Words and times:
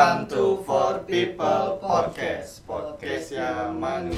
Welcome 0.00 0.32
to 0.32 0.64
For 0.64 1.04
People 1.04 1.76
Podcast 1.76 2.64
Podcast 2.64 3.36
yang 3.36 3.76
manusia. 3.76 4.16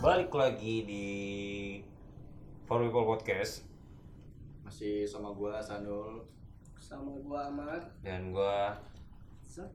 Balik 0.00 0.32
lagi 0.32 0.76
di 0.88 1.06
For 2.64 2.80
People 2.80 3.04
Podcast. 3.04 3.68
Masih 4.64 5.04
sama 5.04 5.28
gua 5.36 5.60
Sanul. 5.60 6.24
Sama 6.80 7.20
gua 7.20 7.52
Amar 7.52 7.84
dan 8.00 8.32
gua 8.32 8.80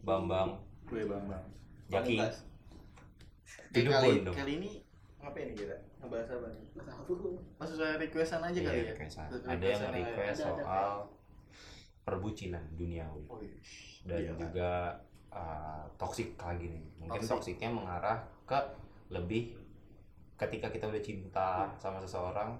Bambang. 0.01 0.57
Gue 0.89 1.05
Bambang. 1.05 1.45
Jaki. 1.93 2.49
Hidup 3.71 3.91
kali, 3.93 4.11
kali 4.25 4.51
ini 4.57 4.71
ngapain 5.17 5.45
nih 5.47 5.55
kita? 5.55 5.75
Ngebahas 6.01 6.27
apa 6.33 6.47
nih? 6.49 6.63
Nggak 6.73 6.85
tahu 6.87 7.13
Mas 7.55 7.67
sesuai 7.69 7.91
requestan 7.99 8.41
aja 8.41 8.55
Iya, 8.55 8.65
kali 8.65 8.79
ya? 8.79 8.85
requestan. 8.91 9.27
Ada 9.29 9.65
yang 9.65 9.81
request 9.93 10.39
Ada, 10.39 10.49
ada. 10.49 10.63
soal 10.63 10.89
perbucinan 12.01 12.63
duniawi 12.73 13.23
Oh, 13.29 13.37
iya. 13.37 13.53
dan 14.09 14.19
Iya. 14.19 14.31
juga 14.33 14.71
uh, 15.29 15.83
toksik 15.95 16.33
lagi 16.35 16.67
nih. 16.67 16.85
Mungkin 16.97 17.21
Toxic. 17.21 17.31
toksiknya 17.31 17.69
mengarah 17.69 18.17
ke 18.43 18.57
lebih 19.09 19.55
ketika 20.35 20.67
kita 20.67 20.89
udah 20.89 21.01
cinta 21.01 21.49
sama 21.77 22.01
seseorang 22.01 22.57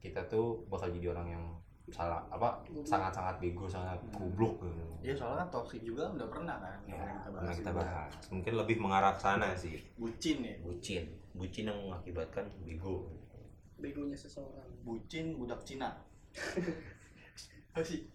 kita 0.00 0.24
tuh 0.24 0.64
bakal 0.66 0.88
jadi 0.88 1.12
orang 1.12 1.28
yang 1.30 1.44
salah 1.86 2.24
apa 2.26 2.48
sangat-sangat 2.80 3.36
bego 3.38 3.68
sangat 3.68 4.00
Hmm. 4.06 4.32
goblok 4.32 4.56
gitu. 4.58 4.84
Iya 5.02 5.12
soalnya 5.14 5.44
kan 5.44 5.48
toxic 5.52 5.80
juga 5.80 6.08
udah 6.08 6.26
pernah 6.26 6.56
kan 6.56 6.78
Ya, 6.86 6.96
Pernah 6.96 7.20
pernah 7.30 7.52
kita 7.52 7.70
juga. 7.70 7.80
bahas. 7.82 8.12
Mungkin 8.30 8.52
lebih 8.54 8.76
mengarah 8.78 9.12
ke 9.12 9.20
sana 9.20 9.46
sih. 9.52 9.76
Bucin 9.94 10.40
ya 10.40 10.54
Bucin, 10.58 11.04
bucin 11.32 11.64
yang 11.66 11.78
mengakibatkan 11.82 12.48
bego. 12.58 13.12
begonya 13.76 14.16
seseorang 14.16 14.64
Bucin 14.80 15.36
budak 15.36 15.60
Cina 15.62 15.92
Apa 17.70 17.82
sih? 17.82 18.08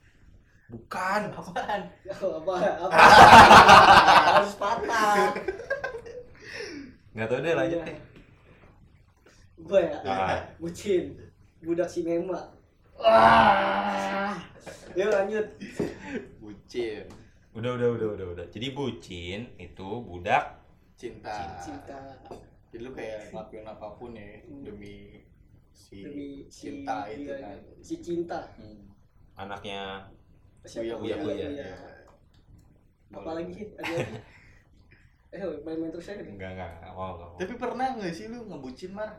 Bukan. 0.66 1.22
Apaan? 1.30 1.81
oh, 2.16 2.31
apa 2.40 2.53
apa 2.84 2.97
harus 4.31 4.53
patah 4.56 5.30
Nggak 7.12 7.28
tahu 7.28 7.40
deh 7.40 7.53
lanjut 7.53 7.80
Iya. 7.80 7.86
deh. 7.86 7.97
gua 9.59 9.80
ya 9.80 9.97
Ah. 10.02 10.40
bucin 10.56 11.20
budak 11.59 11.86
sinema 11.86 12.40
wah. 13.00 14.36
Yuk 14.94 15.09
lanjut. 15.09 15.45
Bucin. 16.38 17.06
Udah 17.52 17.72
udah 17.73 17.89
udah 17.91 18.08
udah 18.14 18.28
udah. 18.33 18.45
Jadi 18.50 18.67
bucin 18.72 19.39
itu 19.56 19.88
budak 20.02 20.59
Cinta. 20.94 21.56
Cinta. 21.58 21.95
Jadi 22.69 22.78
lu 22.80 22.91
kayak 22.91 23.31
ngelakuin 23.31 23.66
apa 23.66 23.88
pun 23.95 24.11
ya 24.14 24.44
Demi 24.61 25.23
si 25.72 26.03
demi 26.03 26.44
si 26.47 26.83
cinta 26.83 27.08
itu 27.08 27.25
dia- 27.25 27.39
kan. 27.39 27.58
si 27.80 27.95
cinta. 28.00 28.39
Hmm. 28.59 28.91
anaknya 29.34 30.03
siapa? 30.61 31.00
Buya, 31.00 31.16
buya. 31.17 31.47
Buya. 31.47 31.72
apa 33.09 33.31
lagi 33.34 33.52
sih? 33.58 33.67
Eh 35.31 35.39
main-main 35.63 35.89
terus 35.89 36.11
aja 36.11 36.19
enggak 36.19 36.52
enggak 36.52 36.69
enggak. 36.75 36.91
Mau 36.91 37.16
enggak. 37.16 37.31
Tapi 37.39 37.53
pernah 37.56 37.88
nggak 37.95 38.11
sih 38.11 38.25
lu 38.28 38.44
ngebucin 38.44 38.91
Mar? 38.91 39.09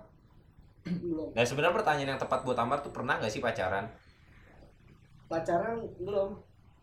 Belum 0.83 1.29
Nah 1.33 1.45
sebenarnya 1.45 1.77
pertanyaan 1.77 2.11
yang 2.11 2.21
tepat 2.21 2.41
buat 2.41 2.57
Amar 2.57 2.81
tuh 2.81 2.91
pernah 2.91 3.17
nggak 3.17 3.29
sih 3.29 3.39
pacaran? 3.39 3.85
pacaran 5.27 5.79
belum 5.99 6.31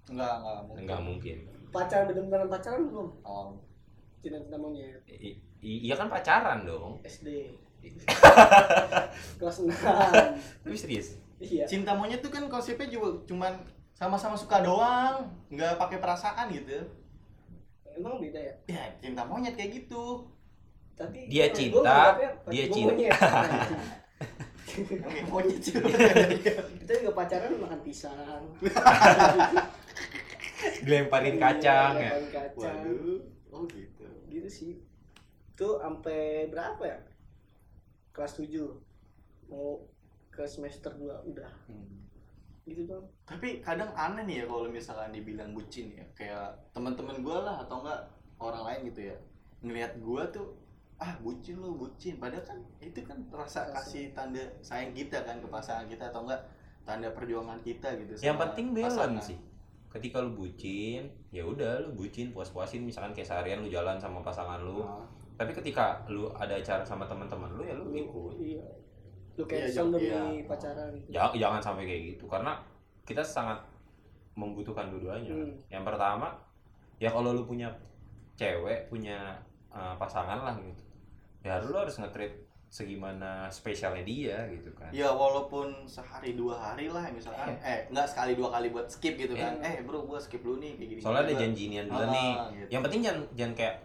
Enggak, 0.08 0.34
enggak 0.40 0.58
mungkin 0.64 0.80
Enggak 0.80 1.02
mungkin. 1.02 1.38
pacaran 1.68 2.06
bener-bener 2.08 2.48
pacaran 2.48 2.82
belum 2.86 3.10
Oh, 3.22 3.48
cinta-cinta 4.18 4.56
monyet 4.56 5.02
I- 5.06 5.36
i- 5.60 5.82
iya 5.84 5.94
kan 5.94 6.08
pacaran 6.08 6.64
dong. 6.64 7.02
SD 7.02 7.52
kelas 9.40 9.58
6 9.60 9.72
Tapi 10.64 10.76
serius. 10.76 11.16
iya 11.38 11.64
cinta 11.64 11.94
monyet 11.94 12.20
tuh 12.20 12.28
kan 12.28 12.44
konsepnya 12.46 12.88
juga 12.88 13.14
cuman 13.26 13.54
sama-sama 13.94 14.34
suka 14.34 14.62
doang, 14.62 15.26
nggak 15.48 15.78
pakai 15.78 15.98
perasaan 15.98 16.50
gitu. 16.50 16.82
emang 17.90 18.20
beda 18.20 18.38
ya 18.38 18.54
Ya, 18.68 18.84
cinta 19.00 19.24
monyet 19.24 19.54
kayak 19.54 19.74
gitu. 19.76 20.26
Tapi 20.98 21.30
Dia 21.30 21.46
gua- 21.46 21.56
cinta, 21.56 22.00
dia 22.48 22.66
cinta. 22.68 22.94
monyet. 25.28 25.64
Kita 26.78 26.92
juga 26.94 27.12
pacaran 27.16 27.50
makan 27.56 27.80
pisang 27.82 28.44
Dilemparin 30.80 31.38
kacang 31.38 31.94
ya. 31.96 32.12
Kacang 32.28 32.78
Waduh. 32.84 33.22
Oh 33.50 33.64
gitu. 33.68 34.06
gitu 34.28 34.46
sih 34.48 34.72
tuh 35.54 35.80
sampai 35.80 36.46
berapa 36.48 36.84
ya 36.84 37.00
kelas 38.12 38.38
7 38.38 38.62
mau 39.48 39.82
ke 40.30 40.44
semester 40.44 40.92
2 40.92 41.10
udah 41.26 41.50
Hmm. 41.66 42.06
gitu 42.64 42.86
bang 42.86 43.02
Tapi 43.24 43.48
kadang 43.60 43.90
aneh 43.96 44.24
nih 44.24 44.36
ya 44.38 44.46
kalau 44.46 44.68
misalkan 44.68 45.10
dibilang 45.10 45.52
bucin 45.52 45.90
ya. 45.92 46.06
Kayak 46.14 46.46
teman-teman 46.70 47.18
gua 47.20 47.42
lah 47.42 47.56
atau 47.60 47.82
enggak 47.82 48.02
orang 48.38 48.62
lain 48.64 48.82
gitu 48.86 49.02
ya. 49.06 49.16
Ngelihat 49.60 49.98
gua 49.98 50.28
tuh 50.28 50.54
ah 50.98 51.14
bucin 51.22 51.56
lu 51.56 51.78
bucin 51.78 52.18
padahal 52.18 52.42
kan 52.42 52.58
itu 52.80 53.00
kan 53.02 53.22
rasa 53.30 53.70
kasih 53.70 54.10
tanda 54.12 54.42
sayang 54.60 54.92
kita 54.92 55.22
kan 55.22 55.38
ke 55.38 55.46
pasangan 55.46 55.86
kita 55.86 56.10
atau 56.10 56.26
enggak 56.26 56.42
tanda 56.82 57.10
perjuangan 57.12 57.60
kita 57.62 57.86
gitu 57.96 58.18
Yang 58.20 58.38
penting 58.42 58.66
balance 58.72 58.96
pasangan. 58.96 59.22
sih. 59.22 59.38
Ketika 59.88 60.20
lu 60.20 60.34
bucin, 60.34 61.06
ya 61.30 61.42
udah 61.42 61.80
lu 61.82 61.94
bucin 61.94 62.30
puas-puasin 62.30 62.82
misalkan 62.82 63.14
kayak 63.14 63.28
seharian 63.28 63.62
lu 63.62 63.68
jalan 63.68 63.96
sama 63.98 64.20
pasangan 64.20 64.60
lu. 64.60 64.82
Nah, 64.82 65.06
Tapi 65.38 65.54
ketika 65.54 66.02
lu 66.08 66.28
ada 66.34 66.54
acara 66.54 66.82
sama 66.82 67.06
teman-teman 67.06 67.54
lu 67.54 67.62
ya 67.62 67.74
lu 67.74 67.94
ikut. 67.94 68.34
iya 68.42 68.66
lu 69.38 69.46
Iya, 69.46 69.70
cancel 69.70 69.94
demi 69.94 70.10
iya. 70.10 70.22
pacaran 70.44 70.90
gitu 70.98 71.14
Ja- 71.14 71.30
jangan 71.32 71.62
sampai 71.62 71.86
kayak 71.86 72.02
gitu 72.10 72.26
karena 72.26 72.58
kita 73.06 73.22
sangat 73.22 73.62
membutuhkan 74.34 74.90
dua-duanya. 74.90 75.30
Hmm. 75.30 75.54
Yang 75.70 75.84
pertama, 75.86 76.28
ya 76.98 77.10
kalau 77.10 77.32
lu 77.32 77.46
punya 77.46 77.70
cewek, 78.34 78.90
punya 78.90 79.38
uh, 79.70 79.94
pasangan 79.96 80.42
lah 80.42 80.58
gitu. 80.58 80.82
Ya 81.42 81.60
lu 81.60 81.74
harus 81.74 81.96
nge-treat 81.96 82.34
segimana 82.68 83.48
spesialnya 83.48 84.04
dia 84.04 84.38
gitu 84.50 84.68
kan. 84.74 84.92
Ya 84.92 85.08
walaupun 85.08 85.88
sehari 85.88 86.34
dua 86.34 86.54
hari 86.54 86.88
lah 86.88 87.08
misalkan 87.10 87.56
eh 87.58 87.88
enggak 87.88 88.06
sekali 88.06 88.36
dua 88.36 88.52
kali 88.52 88.70
buat 88.70 88.86
skip 88.86 89.16
gitu 89.16 89.34
kan. 89.34 89.56
Iya. 89.58 89.80
Eh 89.80 89.82
bro 89.82 90.04
gua 90.04 90.20
skip 90.20 90.42
dulu 90.42 90.60
nih 90.60 90.76
kayak 90.76 90.90
gini. 90.90 91.00
Soalnya 91.00 91.24
ada 91.24 91.34
janjian 91.38 91.86
dulu 91.86 91.98
Ah, 91.98 92.12
nih. 92.12 92.32
gitu. 92.54 92.68
Yang 92.70 92.82
penting 92.84 93.02
jangan 93.02 93.22
jangan 93.34 93.54
kayak 93.56 93.76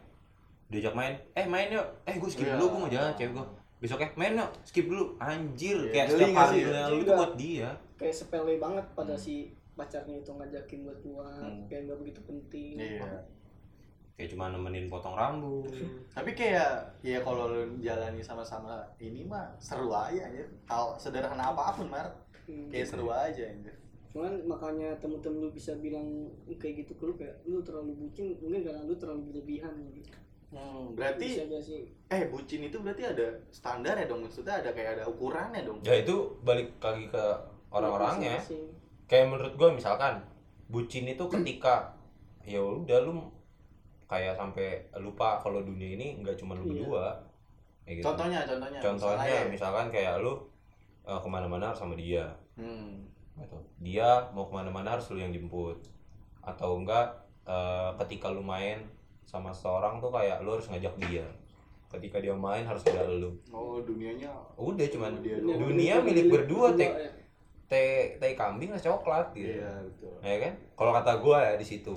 diajak 0.67 0.95
main, 0.95 1.15
eh 1.33 1.45
main 1.45 1.69
yuk, 1.69 1.85
eh 2.03 2.17
gue 2.17 2.27
skip 2.27 2.49
Iya. 2.49 2.57
dulu 2.57 2.65
gue 2.67 2.81
mau 2.81 2.91
jalan 2.91 3.13
cewek 3.13 3.33
gue. 3.37 3.47
Besoknya 3.79 4.09
main 4.17 4.33
yuk, 4.35 4.51
skip 4.65 4.87
dulu, 4.89 5.05
anjir. 5.21 5.77
Iya, 5.77 5.93
kayak 5.93 6.07
setiap 6.09 6.29
nggak 6.33 6.47
hari 6.49 6.57
sih? 6.57 6.89
lu 6.89 6.97
itu 6.99 7.13
buat 7.13 7.33
dia. 7.37 7.71
kayak 7.93 8.15
sepele 8.17 8.55
banget 8.57 8.87
pada 8.91 9.13
Hmm. 9.13 9.21
si 9.21 9.35
pacarnya 9.73 10.17
itu 10.19 10.31
ngajakin 10.33 10.81
buat 10.83 10.99
keluar 10.99 11.39
Hmm. 11.39 11.63
kayak 11.67 11.83
nggak 11.87 11.99
begitu 12.01 12.21
penting 12.25 12.75
Iya. 12.75 13.05
Kayak 14.13 14.37
cuma 14.37 14.53
nemenin 14.53 14.87
potong 14.87 15.17
rambut. 15.17 15.69
Tapi 16.17 16.31
kayak 16.33 16.85
ya 17.01 17.19
kalau 17.21 17.49
lu 17.49 17.81
jalani 17.81 18.21
sama-sama 18.21 18.81
ini 18.99 19.25
mah 19.25 19.49
seru 19.57 19.89
aja 19.91 20.29
ya. 20.29 20.45
Hal 20.69 20.95
sederhana 20.97 21.51
apa 21.51 21.73
pun 21.75 21.89
mar 21.89 22.09
Hmm. 22.43 22.67
kayak 22.75 22.91
seru 22.91 23.07
aja 23.07 23.47
ya. 23.47 23.71
cuman 24.11 24.35
makanya 24.45 24.93
temen-temen 24.99 25.47
lu 25.47 25.49
bisa 25.55 25.79
bilang 25.79 26.05
kayak 26.59 26.85
gitu 26.85 26.93
ke 26.99 27.07
lu 27.07 27.15
kayak 27.15 27.39
lu 27.47 27.63
terlalu 27.63 27.95
bucin 27.97 28.35
mungkin 28.43 28.67
karena 28.67 28.83
lu 28.83 28.99
terlalu 28.99 29.31
berlebihan 29.31 29.73
gitu 29.95 30.11
Hmm, 30.53 30.93
berarti 30.93 31.49
eh 32.13 32.29
bucin 32.29 32.69
itu 32.69 32.77
berarti 32.77 33.09
ada 33.09 33.25
standar 33.49 33.97
ya 33.97 34.05
dong 34.05 34.21
maksudnya 34.29 34.61
ada 34.61 34.69
kayak 34.77 35.01
ada 35.01 35.05
ukurannya 35.09 35.65
dong. 35.65 35.81
Ya 35.81 35.97
itu 36.05 36.13
balik 36.45 36.77
lagi 36.77 37.09
ke 37.09 37.25
orang-orangnya. 37.73 38.37
Kayak 39.09 39.33
menurut 39.33 39.55
gue 39.57 39.81
misalkan 39.81 40.21
bucin 40.69 41.09
itu 41.09 41.25
ketika 41.25 41.97
ya 42.45 42.61
udah 42.61 42.99
lu 43.01 43.33
kayak 44.13 44.37
sampai 44.37 44.69
lupa 45.01 45.41
kalau 45.41 45.65
dunia 45.65 45.97
ini 45.97 46.21
nggak 46.21 46.37
cuma 46.37 46.53
lu 46.53 46.63
Iya. 46.63 46.69
berdua. 46.69 47.07
Kayak 47.83 47.95
gitu. 47.97 48.05
Contohnya 48.07 48.39
contohnya. 48.45 48.79
Contohnya 48.79 49.17
misalnya 49.17 49.41
ya. 49.41 49.49
misalkan 49.49 49.87
kayak 49.89 50.15
lu 50.21 50.33
uh, 51.03 51.17
ke 51.17 51.29
mana-mana 51.29 51.65
harus 51.67 51.81
sama 51.81 51.97
dia. 51.97 52.29
Hmm. 52.55 53.09
gitu. 53.35 53.57
Dia 53.81 54.29
mau 54.31 54.45
ke 54.45 54.53
mana-mana 54.53 54.93
harus 54.93 55.09
lu 55.09 55.17
yang 55.17 55.33
jemput. 55.33 55.81
Atau 56.41 56.77
enggak 56.77 57.09
uh, 57.43 57.97
ketika 57.99 58.29
lu 58.29 58.45
main 58.45 58.85
sama 59.25 59.49
seorang 59.51 59.97
tuh 59.97 60.13
kayak 60.13 60.45
lu 60.45 60.53
harus 60.53 60.69
ngajak 60.69 60.93
dia. 61.01 61.25
Ketika 61.89 62.21
dia 62.21 62.33
main 62.33 62.63
harus 62.63 62.85
ada 62.85 63.09
lu. 63.09 63.33
Oh 63.49 63.81
dunianya 63.81 64.29
Udah 64.55 64.85
cuman 64.87 65.17
dia 65.19 65.37
Dunia- 65.37 65.57
doang. 65.57 65.61
dunia 65.67 65.95
milik 65.99 66.27
berdua, 66.29 66.77
Tek. 66.77 66.93
ya. 66.93 67.11
teh 67.65 68.21
teh 68.21 68.37
kambing 68.37 68.69
lah 68.69 68.77
coklat 68.79 69.33
gitu. 69.33 69.49
Iya 69.57 69.73
betul. 69.81 70.13
ya 70.21 70.37
kan 70.39 70.53
kalau 70.77 70.93
kata 70.93 71.13
gue 71.17 71.39
ya 71.41 71.53
di 71.57 71.65
situ 71.65 71.97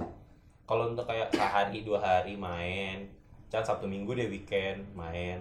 kalau 0.66 0.90
untuk 0.90 1.06
kayak 1.06 1.30
sehari 1.30 1.82
dua 1.82 1.98
hari 1.98 2.34
main 2.34 3.06
can 3.48 3.62
sabtu 3.62 3.86
minggu 3.86 4.12
dia 4.12 4.26
weekend 4.26 4.82
main. 4.92 5.40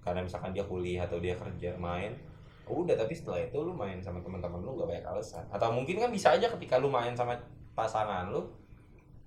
Karena 0.00 0.20
misalkan 0.20 0.52
dia 0.52 0.62
kuliah 0.62 1.02
atau 1.02 1.16
dia 1.16 1.34
kerja 1.34 1.74
main 1.76 2.12
udah 2.64 2.94
tapi 2.94 3.12
setelah 3.12 3.40
itu 3.40 3.56
lu 3.56 3.72
main 3.72 4.00
sama 4.00 4.20
teman-teman 4.20 4.56
lu 4.58 4.72
gak 4.74 4.88
banyak 4.90 5.04
alasan. 5.06 5.44
Atau 5.48 5.68
mungkin 5.70 5.98
kan 5.98 6.08
bisa 6.08 6.32
aja 6.32 6.48
ketika 6.48 6.76
lu 6.76 6.88
main 6.88 7.12
sama 7.12 7.36
pasangan 7.72 8.28
lu 8.28 8.40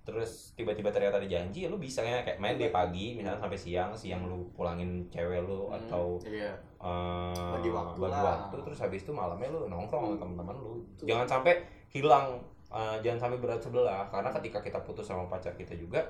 terus 0.01 0.55
tiba-tiba 0.55 0.87
ternyata 0.87 1.19
ada 1.19 1.27
janji 1.27 1.67
ya 1.67 1.69
lu 1.69 1.75
bisa 1.75 1.99
ya 1.99 2.23
kayak 2.23 2.39
main 2.39 2.55
deh 2.55 2.71
pagi 2.71 3.11
misalnya 3.13 3.37
sampai 3.37 3.59
siang 3.59 3.91
siang 3.91 4.23
lu 4.23 4.47
pulangin 4.55 5.03
cewek 5.11 5.43
lu 5.43 5.67
Hmm, 5.67 5.75
atau 5.77 6.15
iya. 6.23 6.47
eh, 6.79 7.51
Bagi 7.51 7.67
waktu 7.67 7.99
bagi 7.99 8.15
lah. 8.15 8.23
waktu 8.47 8.55
terus 8.63 8.79
habis 8.79 9.03
itu 9.03 9.11
malamnya 9.11 9.51
lu 9.51 9.67
nongkrong 9.67 10.07
sama 10.07 10.17
teman-teman 10.17 10.55
lu. 10.55 10.73
Betul. 10.95 11.05
jangan 11.11 11.27
sampai 11.27 11.53
hilang 11.89 12.39
eh, 12.69 12.97
jangan 12.99 13.19
sampai 13.21 13.39
berat 13.39 13.59
sebelah 13.59 14.07
karena 14.07 14.29
ketika 14.33 14.59
kita 14.59 14.79
putus 14.81 15.03
sama 15.03 15.25
pacar 15.25 15.53
kita 15.53 15.73
juga 15.73 16.03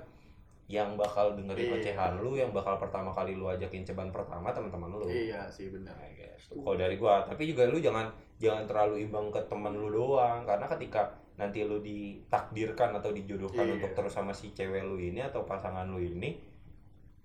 yang 0.67 0.93
bakal 0.93 1.31
dengerin 1.33 1.71
Iya. 1.71 1.75
ocehan 1.79 2.13
lu 2.19 2.35
yang 2.35 2.51
bakal 2.51 2.75
pertama 2.75 3.07
kali 3.09 3.33
lu 3.33 3.47
ajakin 3.47 3.81
ceban 3.81 4.11
pertama 4.11 4.51
teman-teman 4.51 4.91
lu 4.91 5.07
iya 5.07 5.47
sih 5.47 5.71
benar 5.71 5.95
Nah, 5.95 6.11
gitu. 6.11 6.59
Kalau 6.59 6.75
dari 6.75 6.95
gua, 6.95 7.23
tapi 7.23 7.47
juga 7.47 7.65
lu 7.65 7.79
jangan 7.79 8.07
jangan 8.37 8.67
terlalu 8.67 9.03
imbang 9.03 9.31
ke 9.31 9.39
teman 9.47 9.71
lu 9.71 9.87
doang 9.87 10.43
karena 10.43 10.67
ketika 10.67 11.07
nanti 11.35 11.63
lu 11.63 11.79
ditakdirkan 11.79 12.91
atau 12.93 13.11
dijodohkan 13.11 13.63
Iya. 13.63 13.73
untuk 13.79 13.91
terus 13.93 14.11
sama 14.11 14.31
si 14.31 14.51
cewek 14.51 14.83
lu 14.83 14.97
ini 14.97 15.21
atau 15.21 15.43
pasangan 15.43 15.87
lu 15.87 15.99
ini 15.99 16.35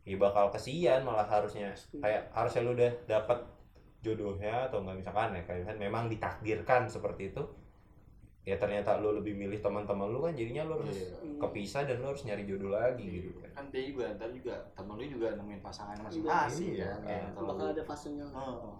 ya 0.02 0.18
bakal 0.18 0.50
kesian 0.50 1.02
malah 1.02 1.22
harusnya 1.24 1.70
kayak 1.94 2.30
harusnya 2.30 2.62
lu 2.62 2.74
udah 2.74 2.90
dapat 3.06 3.38
jodohnya 4.02 4.66
atau 4.66 4.82
enggak 4.82 4.98
misalkan 4.98 5.30
ya 5.32 5.42
kayak 5.42 5.58
misalkan 5.62 5.80
memang 5.80 6.04
ditakdirkan 6.06 6.82
seperti 6.86 7.30
itu 7.30 7.42
ya 8.42 8.58
ternyata 8.58 8.98
lu 8.98 9.14
lebih 9.14 9.32
milih 9.32 9.58
teman-teman 9.58 10.10
lu 10.10 10.18
kan 10.18 10.34
jadinya 10.34 10.66
lu 10.66 10.74
harus 10.76 10.98
Iya. 10.98 11.38
kepisah 11.38 11.86
dan 11.86 12.02
lu 12.02 12.10
harus 12.10 12.22
nyari 12.22 12.42
jodoh 12.42 12.70
lagi 12.70 13.06
gitu 13.22 13.38
kan. 13.38 13.50
Kan 13.54 13.64
dia 13.70 13.82
juga 13.86 14.04
ntar 14.12 14.30
juga 14.30 14.54
temen 14.74 14.94
lu 14.94 15.06
juga 15.08 15.26
nemuin 15.32 15.62
pasangan 15.62 15.94
masing-masing 16.00 16.74
Iya. 16.74 16.86
kan 16.88 17.00
kayak 17.06 17.22
kalau 17.32 17.46
bakal 17.48 17.66
ada 17.70 17.82
fasenya. 17.84 18.26
Oh. 18.32 18.74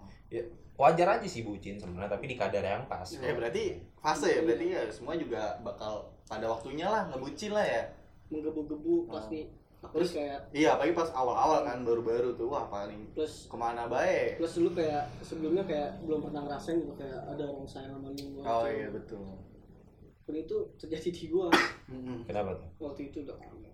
wajar 0.73 1.05
aja 1.07 1.29
sih 1.29 1.45
bucin 1.45 1.77
sebenarnya 1.77 2.09
tapi 2.11 2.25
di 2.25 2.35
kadar 2.35 2.65
yang 2.65 2.89
pas. 2.89 3.05
Ya 3.07 3.37
berarti 3.37 3.77
fase 3.95 4.33
ya 4.33 4.41
berarti 4.43 4.67
ya 4.67 4.83
semua 4.89 5.15
juga 5.15 5.61
bakal 5.61 6.09
pada 6.25 6.49
waktunya 6.49 6.89
lah 6.89 7.07
ngebucin 7.07 7.53
lah 7.53 7.63
ya. 7.63 7.83
Menggebu-gebu 8.29 9.07
Hmm. 9.07 9.13
pasti 9.13 9.41
Terus- 9.83 9.93
terus 9.93 10.11
kayak 10.17 10.39
iya 10.53 10.73
apalagi 10.73 10.95
pas 10.95 11.11
awal-awal 11.13 11.63
kan 11.63 11.83
baru-baru 11.83 12.33
tuh 12.33 12.47
wah 12.49 12.65
paling 12.67 13.03
plus 13.13 13.51
ke 13.51 13.57
mana 13.59 13.85
baik 13.87 14.39
plus 14.39 14.55
dulu 14.55 14.73
kayak 14.73 15.11
sebelumnya 15.21 15.67
kayak 15.67 15.91
belum 16.07 16.23
pernah 16.23 16.41
ngerasain 16.47 16.81
gitu 16.81 16.95
kayak 16.95 17.19
ada 17.21 17.43
orang 17.45 17.67
sayang 17.67 17.91
sama 17.93 18.09
lu 18.09 18.41
oh 18.41 18.65
iya 18.65 18.89
betul 18.89 19.27
pun 20.23 20.35
itu 20.35 20.57
terjadi 20.77 21.09
di 21.11 21.25
gua 21.29 21.51
kenapa 22.25 22.55
tuh 22.55 22.71
waktu 22.81 23.09
itu 23.09 23.23
udah 23.23 23.37
lama 23.37 23.71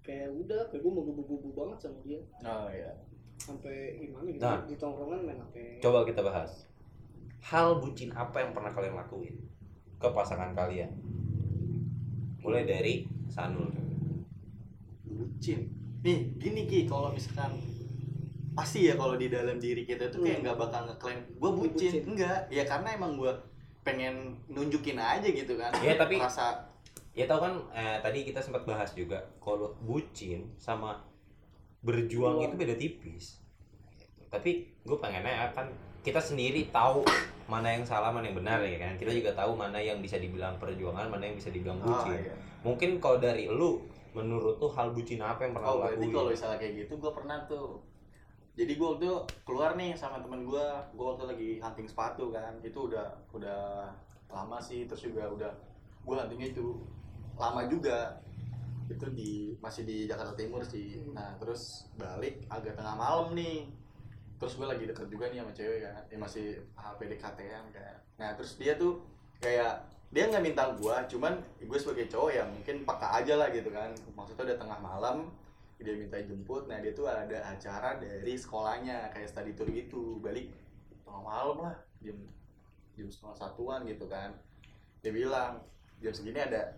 kayak 0.00 0.30
udah 0.30 0.60
kayak 0.66 0.80
gua 0.80 0.92
mau 0.92 1.04
gebu-gebu 1.04 1.48
banget 1.52 1.78
sama 1.82 1.98
dia 2.00 2.20
oh 2.40 2.68
iya 2.68 2.90
sampai 3.36 3.74
gimana 3.98 4.28
gitu 4.28 4.40
Nah. 4.42 4.64
di 4.64 4.74
tongkrongan 4.74 5.20
main 5.22 5.36
HP 5.38 5.56
Coba 5.78 6.02
kita 6.02 6.20
bahas. 6.20 6.64
Hal 7.42 7.78
bucin 7.78 8.08
apa 8.10 8.40
yang 8.40 8.50
pernah 8.50 8.72
kalian 8.72 8.96
lakuin 8.96 9.36
ke 9.94 10.08
pasangan 10.08 10.50
kalian? 10.50 10.88
Mulai 12.38 12.64
dari 12.64 12.94
Sanul. 13.26 13.68
bucin 15.06 15.68
nih 16.00 16.32
gini 16.34 16.64
ki 16.64 16.84
kalau 16.84 17.10
misalkan 17.10 17.56
pasti 18.52 18.84
ya 18.84 18.94
kalau 18.94 19.14
di 19.14 19.26
dalam 19.26 19.56
diri 19.56 19.82
kita 19.82 20.08
tuh 20.08 20.22
kayak 20.22 20.40
Hmm. 20.40 20.44
nggak 20.44 20.58
bakal 20.58 20.80
ngeklaim 20.86 21.20
gue 21.30 21.50
bucin. 21.52 21.92
Bucin. 21.92 22.02
enggak 22.06 22.40
ya 22.48 22.62
karena 22.62 22.88
emang 22.94 23.16
gue 23.16 23.32
pengen 23.86 24.34
nunjukin 24.50 24.98
aja 24.98 25.22
gitu 25.24 25.54
kan 25.54 25.70
Ya, 25.78 25.94
tapi- 25.94 26.18
rasa 26.18 26.66
Ya 27.16 27.24
tau 27.24 27.40
kan 27.40 27.56
eh, 27.72 27.96
tadi 28.04 28.28
kita 28.28 28.44
sempat 28.44 28.68
bahas 28.68 28.92
juga 28.92 29.16
kalau 29.40 29.72
bucin 29.80 30.52
sama 30.60 31.00
berjuang 31.80 32.44
itu 32.44 32.52
beda 32.52 32.76
tipis. 32.76 33.40
Tapi 34.28 34.68
gue 34.84 34.98
pengennya 35.00 35.32
ya 35.32 35.48
kan 35.48 35.64
kita 36.04 36.20
sendiri 36.20 36.68
tahu 36.68 37.00
mana 37.48 37.72
yang 37.72 37.88
salah 37.88 38.12
mana 38.12 38.28
yang 38.28 38.36
benar 38.36 38.60
ya 38.60 38.76
kan. 38.76 39.00
Kita 39.00 39.16
juga 39.16 39.32
tahu 39.32 39.56
mana 39.56 39.80
yang 39.80 40.04
bisa 40.04 40.20
dibilang 40.20 40.60
perjuangan, 40.60 41.08
mana 41.08 41.24
yang 41.24 41.40
bisa 41.40 41.48
dibilang 41.48 41.80
oh, 41.80 41.88
bucin. 41.88 42.20
iya. 42.20 42.36
Mungkin 42.60 43.00
kalau 43.00 43.16
dari 43.16 43.48
lu 43.48 43.80
menurut 44.12 44.60
tuh 44.60 44.76
hal 44.76 44.92
bucin 44.92 45.16
apa 45.20 45.40
yang 45.40 45.56
pernah 45.56 45.68
Oh 45.68 45.76
lu 45.80 45.84
lakuin? 45.88 46.12
kalau 46.12 46.28
misalnya 46.28 46.58
kayak 46.60 46.74
gitu 46.84 46.92
gue 46.96 47.12
pernah 47.16 47.38
tuh 47.48 47.80
jadi 48.56 48.72
gue 48.72 48.88
waktu 48.88 49.08
keluar 49.44 49.76
nih 49.76 49.92
sama 49.92 50.16
temen 50.24 50.48
gue 50.48 50.66
gue 50.96 51.04
waktu 51.04 51.24
lagi 51.28 51.50
hunting 51.60 51.84
sepatu 51.84 52.32
kan. 52.32 52.56
Itu 52.64 52.88
udah 52.88 53.12
udah 53.36 53.92
lama 54.32 54.56
sih. 54.64 54.88
Terus 54.88 55.12
juga 55.12 55.28
udah 55.28 55.52
gue 56.00 56.16
huntingnya 56.16 56.56
itu 56.56 56.80
lama 57.36 57.68
juga. 57.68 58.16
Itu 58.88 59.12
di 59.12 59.52
masih 59.60 59.84
di 59.84 60.08
Jakarta 60.08 60.32
Timur 60.32 60.64
sih. 60.64 61.04
Hmm. 61.04 61.12
nah 61.12 61.36
terus 61.36 61.84
balik 62.00 62.48
agak 62.48 62.80
tengah 62.80 62.96
malam 62.96 63.36
nih. 63.36 63.68
Terus 64.40 64.56
gue 64.56 64.66
lagi 64.68 64.84
deket 64.88 65.08
juga 65.12 65.28
nih 65.28 65.44
sama 65.44 65.52
cewek 65.52 65.80
kan. 65.84 66.02
Ya 66.08 66.16
masih 66.16 66.46
PDKT 66.96 67.38
kan. 67.52 67.64
Nah 68.16 68.32
terus 68.40 68.56
dia 68.56 68.80
tuh 68.80 69.04
kayak 69.36 69.84
dia 70.08 70.32
nggak 70.32 70.40
minta 70.40 70.64
gue 70.72 70.96
cuman 71.12 71.36
gue 71.60 71.76
sebagai 71.76 72.08
cowok 72.08 72.30
ya 72.32 72.48
mungkin 72.48 72.88
peka 72.88 73.20
aja 73.20 73.36
lah 73.36 73.52
gitu 73.52 73.68
kan. 73.68 73.92
Maksudnya 74.16 74.48
udah 74.48 74.58
tengah 74.64 74.78
malam 74.80 75.28
dia 75.76 75.94
minta 75.94 76.16
jemput 76.18 76.64
nah 76.66 76.80
dia 76.80 76.92
tuh 76.92 77.04
ada 77.04 77.36
acara 77.46 78.00
dari 78.00 78.32
sekolahnya 78.34 79.12
kayak 79.12 79.28
study 79.28 79.52
tour 79.52 79.68
gitu 79.68 80.18
balik 80.24 80.48
tengah 81.04 81.22
malam 81.22 81.56
lah 81.68 81.76
jam 82.00 82.16
jam 82.96 83.06
setengah 83.06 83.36
satuan 83.36 83.84
gitu 83.84 84.08
kan 84.08 84.32
dia 85.04 85.12
bilang 85.12 85.60
jam 86.00 86.12
segini 86.12 86.40
ada 86.40 86.72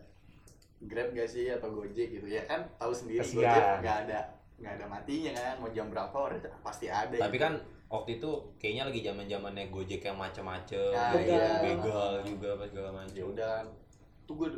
grab 0.83 1.11
gak 1.11 1.31
sih 1.31 1.51
atau 1.51 1.75
gojek 1.75 2.11
gitu 2.11 2.27
ya 2.27 2.43
kan 2.47 2.67
tahu 2.79 2.91
sendiri 2.95 3.23
Kasihan. 3.23 3.43
gojek 3.47 3.65
nggak 3.83 3.97
ada 4.07 4.21
nggak 4.59 4.73
ada 4.79 4.87
matinya 4.91 5.33
kan 5.35 5.55
mau 5.63 5.71
jam 5.71 5.87
berapa 5.91 6.17
orang 6.19 6.43
pasti 6.67 6.87
ada 6.91 7.15
Tapi 7.15 7.39
gitu. 7.39 7.45
kan 7.47 7.55
waktu 7.89 8.11
itu 8.19 8.31
kayaknya 8.59 8.83
lagi 8.91 9.01
zaman 9.01 9.25
zamannya 9.31 9.65
Gojek 9.73 10.03
yang 10.05 10.19
macem-macem, 10.21 10.93
Nah, 10.93 11.15
gitu, 11.17 11.33
iya. 11.33 11.57
begal 11.65 12.13
juga 12.21 12.49
apa 12.53 12.65
segala 12.69 12.89
ya 12.91 12.95
macam. 13.01 13.25
udah 13.33 13.55
tuh 14.29 14.35
gue 14.37 14.51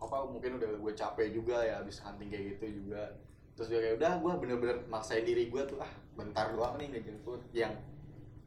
apa 0.00 0.16
mungkin 0.26 0.50
udah 0.58 0.68
gue 0.74 0.92
capek 0.96 1.28
juga 1.30 1.56
ya 1.62 1.78
habis 1.78 2.02
hunting 2.02 2.28
kayak 2.32 2.44
gitu 2.58 2.82
juga 2.82 3.14
terus 3.54 3.70
dia 3.70 3.80
kayak 3.80 3.96
udah 4.02 4.12
gue 4.18 4.32
bener-bener 4.42 4.78
maksain 4.90 5.22
diri 5.22 5.46
gue 5.46 5.62
tuh 5.66 5.78
ah 5.78 5.90
bentar 6.18 6.50
doang 6.54 6.74
nih 6.78 6.98
ngejemput. 6.98 7.40
Yang 7.54 7.78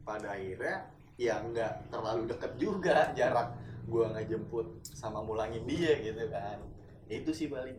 pada 0.04 0.36
akhirnya 0.36 0.76
ya 1.18 1.42
nggak 1.42 1.90
terlalu 1.90 2.22
deket 2.30 2.52
juga 2.56 3.10
jarak 3.12 3.56
gue 3.88 4.04
ngejemput 4.04 4.84
sama 4.84 5.24
mulangin 5.24 5.64
dia 5.64 5.96
gitu 6.00 6.24
kan. 6.28 6.60
Itu 7.08 7.32
sih 7.32 7.48
paling. 7.48 7.76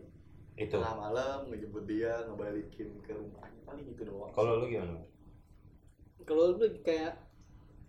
Itu. 0.58 0.76
tengah 0.76 0.92
malam 0.92 1.48
ngejemput 1.48 1.88
dia 1.88 2.20
ngebalikin 2.28 3.00
ke 3.00 3.16
rumahnya 3.16 3.60
paling 3.64 3.86
itu 3.86 4.02
doang. 4.04 4.34
Kalau 4.34 4.60
lu 4.60 4.66
gimana? 4.68 5.00
kalau 6.28 6.52
lu 6.52 6.68
kayak 6.84 7.16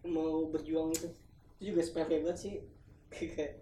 mau 0.07 0.47
berjuang 0.49 0.89
itu 0.95 1.11
itu 1.59 1.75
juga 1.75 1.81
sepele 1.85 2.25
banget 2.25 2.37
sih. 2.37 2.55
Kayak 3.11 3.59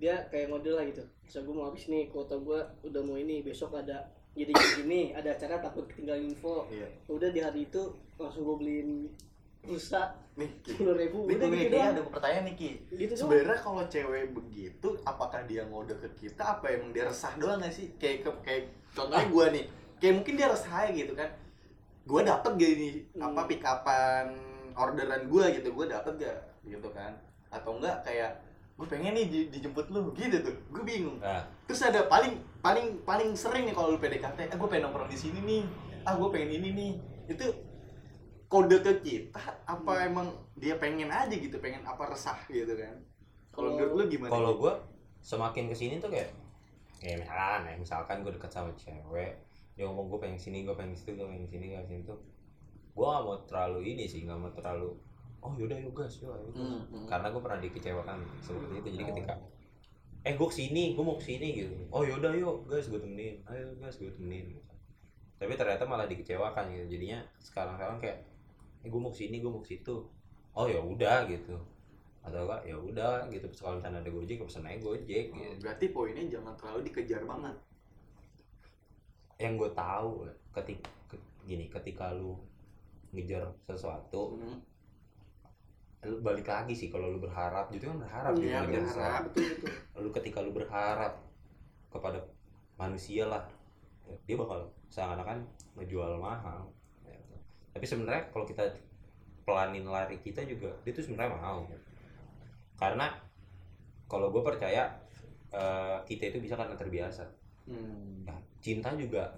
dia 0.00 0.14
kayak 0.32 0.48
ngode 0.48 0.72
lah 0.72 0.84
gitu. 0.88 1.04
So 1.28 1.44
gue 1.44 1.52
mau 1.52 1.68
habis 1.68 1.88
nih 1.88 2.08
kuota 2.08 2.40
gue 2.40 2.60
udah 2.88 3.02
mau 3.04 3.20
ini 3.20 3.44
besok 3.44 3.76
ada 3.76 4.08
jadi 4.30 4.52
gini 4.78 5.10
ada 5.12 5.34
acara 5.34 5.58
takut 5.58 5.84
ketinggalan 5.90 6.30
info. 6.30 6.64
Iya. 6.70 6.86
Udah 7.10 7.28
di 7.28 7.40
hari 7.42 7.66
itu 7.66 7.82
langsung 8.16 8.46
gue 8.46 8.56
beliin 8.56 8.90
pulsa 9.60 10.16
sepuluh 10.64 10.96
ribu. 10.96 11.28
Nih, 11.28 11.36
udah 11.36 11.48
gitu 11.52 11.76
ada 11.76 12.02
pertanyaan 12.08 12.44
nih 12.48 12.56
Ki 12.56 12.70
gitu 12.96 13.12
sebenarnya 13.12 13.58
kalau 13.60 13.84
cewek 13.84 14.32
begitu 14.32 14.88
apakah 15.04 15.44
dia 15.44 15.68
ngode 15.68 15.92
ke 16.00 16.08
kita? 16.16 16.56
Apa 16.56 16.72
emang 16.72 16.96
dia 16.96 17.04
resah 17.04 17.34
doang 17.36 17.60
gak 17.60 17.74
sih? 17.74 17.92
Kayak 18.00 18.24
ke- 18.24 18.40
kayak 18.46 18.62
contohnya 18.96 19.26
gue 19.28 19.46
nih. 19.60 19.64
Kayak 20.00 20.14
mungkin 20.16 20.34
dia 20.40 20.48
resah 20.48 20.80
gitu 20.88 21.12
kan. 21.12 21.28
Gue 22.08 22.20
dapet 22.24 22.50
gak 22.56 22.72
ini 22.72 22.88
Hmm. 23.12 23.28
apa 23.28 23.40
pick 23.44 23.60
upan 23.60 24.26
orderan 24.72 25.22
gue 25.28 25.44
gitu? 25.60 25.68
Gue 25.76 25.86
dapet 25.90 26.14
gak 26.16 26.38
gitu 26.64 26.88
kan? 26.94 27.12
Atau 27.52 27.76
enggak 27.76 28.00
kayak 28.00 28.40
gue 28.80 28.88
pengen 28.88 29.12
nih 29.12 29.28
di- 29.28 29.48
dijemput 29.52 29.92
lu 29.92 30.08
gitu 30.16 30.40
tuh. 30.40 30.56
Gue 30.72 30.82
bingung. 30.82 31.20
Nah, 31.20 31.44
terus 31.68 31.84
ada 31.84 32.08
paling 32.08 32.40
paling 32.64 33.04
paling 33.04 33.36
sering 33.36 33.68
nih 33.68 33.76
kalau 33.76 33.92
lu 33.92 34.00
PDKT 34.00 34.48
ah 34.48 34.56
gue 34.56 34.68
pengen 34.72 34.88
nongkrong 34.88 35.12
di 35.12 35.18
sini 35.20 35.38
nih. 35.44 35.62
Ah 36.08 36.16
gue 36.16 36.28
pengen 36.32 36.56
ini 36.56 36.68
nih. 36.72 36.92
Itu 37.28 37.44
kode 38.48 38.80
ke 38.80 38.92
kita 39.04 39.38
apa 39.62 39.92
Hmm. 39.94 40.08
emang 40.08 40.28
dia 40.56 40.74
pengen 40.74 41.06
aja 41.06 41.30
gitu 41.30 41.60
pengen 41.60 41.84
apa 41.84 42.08
resah 42.08 42.40
gitu 42.48 42.72
kan? 42.74 42.96
Kalau 43.52 43.76
menurut 43.76 43.92
lu 43.94 44.04
gimana 44.08 44.32
kalau 44.32 44.56
gua 44.56 44.74
semakin 45.20 45.68
ke 45.68 45.76
sini 45.76 46.00
tuh 46.00 46.08
kayak 46.08 46.32
ya 47.00 47.16
misalkan 47.16 47.60
ya 47.64 47.74
misalkan 47.76 48.16
gue 48.20 48.32
deket 48.32 48.50
sama 48.50 48.72
cewek 48.76 49.32
dia 49.72 49.84
ngomong 49.84 50.08
gue 50.08 50.18
pengen 50.20 50.36
sini 50.36 50.64
gue 50.64 50.72
pengen 50.72 50.92
situ 50.92 51.16
gue 51.16 51.24
pengen 51.24 51.48
sini 51.48 51.72
gue 51.72 51.80
pengen 51.80 52.04
situ 52.04 52.14
gue 52.90 53.06
gak 53.06 53.22
mau 53.24 53.36
terlalu 53.48 53.96
ini 53.96 54.04
sih 54.04 54.24
gak 54.24 54.36
mau 54.36 54.52
terlalu 54.52 54.92
oh 55.40 55.52
yaudah 55.56 55.78
yuk 55.78 55.92
gas 55.92 56.20
yuk 56.20 56.32
ayo 56.32 56.46
gas." 56.52 56.60
Hmm, 56.60 56.80
hmm. 56.88 57.06
karena 57.08 57.26
gue 57.28 57.40
pernah 57.40 57.60
dikecewakan 57.60 58.18
seperti 58.40 58.74
itu 58.76 58.88
jadi 58.94 59.04
Oh. 59.04 59.08
ketika 59.14 59.34
eh 60.20 60.34
gue 60.36 60.48
ke 60.48 60.56
sini 60.56 60.82
gue 60.92 61.04
mau 61.04 61.16
ke 61.16 61.24
sini 61.24 61.46
gitu 61.56 61.74
oh 61.88 62.02
yaudah 62.04 62.32
yuk 62.36 62.68
gas 62.68 62.86
gue 62.86 63.00
temenin 63.00 63.40
ayo 63.48 63.72
gas 63.80 63.96
gue 63.96 64.12
temenin 64.12 64.52
gitu. 64.52 64.62
tapi 65.40 65.56
ternyata 65.56 65.88
malah 65.88 66.04
dikecewakan 66.04 66.68
gitu 66.70 66.84
jadinya 66.92 67.24
sekarang 67.40 67.74
sekarang 67.74 67.96
kayak 67.98 68.18
eh 68.80 68.88
gue 68.88 69.00
mau 69.00 69.08
ke 69.08 69.18
sini 69.18 69.40
gue 69.40 69.48
mau 69.48 69.64
ke 69.64 69.72
situ 69.72 69.96
oh 70.52 70.66
ya 70.68 70.76
udah 70.76 71.24
gitu 71.24 71.56
atau 72.20 72.44
enggak 72.44 72.60
ya 72.68 72.76
udah 72.76 73.24
gitu 73.32 73.48
kalau 73.56 73.80
misalnya 73.80 74.04
ada 74.04 74.12
gojek 74.12 74.36
ya 74.36 74.44
pesen 74.44 74.68
aja 74.68 74.76
gojek 74.76 75.24
Oh, 75.32 75.36
gitu 75.40 75.54
berarti 75.64 75.86
poinnya 75.88 76.24
jangan 76.28 76.52
terlalu 76.52 76.80
dikejar 76.92 77.24
banget 77.24 77.56
yang 79.40 79.56
gue 79.56 79.70
tahu 79.72 80.28
ketika 80.52 81.16
gini 81.48 81.72
ketika 81.72 82.12
lu 82.12 82.36
ngejar 83.10 83.48
sesuatu 83.64 84.36
Hmm. 84.36 84.60
Lu 86.00 86.16
balik 86.24 86.48
lagi 86.48 86.72
sih 86.72 86.88
kalau 86.88 87.12
lu 87.12 87.18
berharap 87.20 87.68
gitu 87.70 87.84
kan 87.92 88.00
berharap 88.00 88.32
gitu 88.40 88.48
Iya, 88.48 88.64
ngejar 88.64 88.82
berharap. 88.88 89.20
betul 89.28 89.44
betul 89.52 89.72
lu 90.00 90.10
ketika 90.16 90.38
lu 90.40 90.50
berharap 90.56 91.12
kepada 91.92 92.18
manusia 92.80 93.28
lah 93.28 93.42
dia 94.24 94.36
bakal 94.40 94.64
seakan-akan 94.88 95.44
ngejual 95.76 96.16
mahal 96.18 96.66
gitu. 97.04 97.36
tapi 97.70 97.84
sebenarnya 97.86 98.22
kalau 98.32 98.48
kita 98.48 98.64
pelanin 99.44 99.84
lari 99.84 100.16
kita 100.24 100.40
juga 100.48 100.72
dia 100.82 100.92
tuh 100.96 101.04
sebenarnya 101.04 101.36
mau 101.36 101.62
karena 102.76 103.06
kalau 104.08 104.32
gue 104.32 104.42
percaya 104.42 104.88
eh, 105.52 105.98
kita 106.08 106.32
itu 106.32 106.38
bisa 106.40 106.54
karena 106.56 106.76
terbiasa 106.76 107.26
Hmm. 107.70 108.26
Nah, 108.26 108.34
cinta 108.58 108.90
juga 108.98 109.30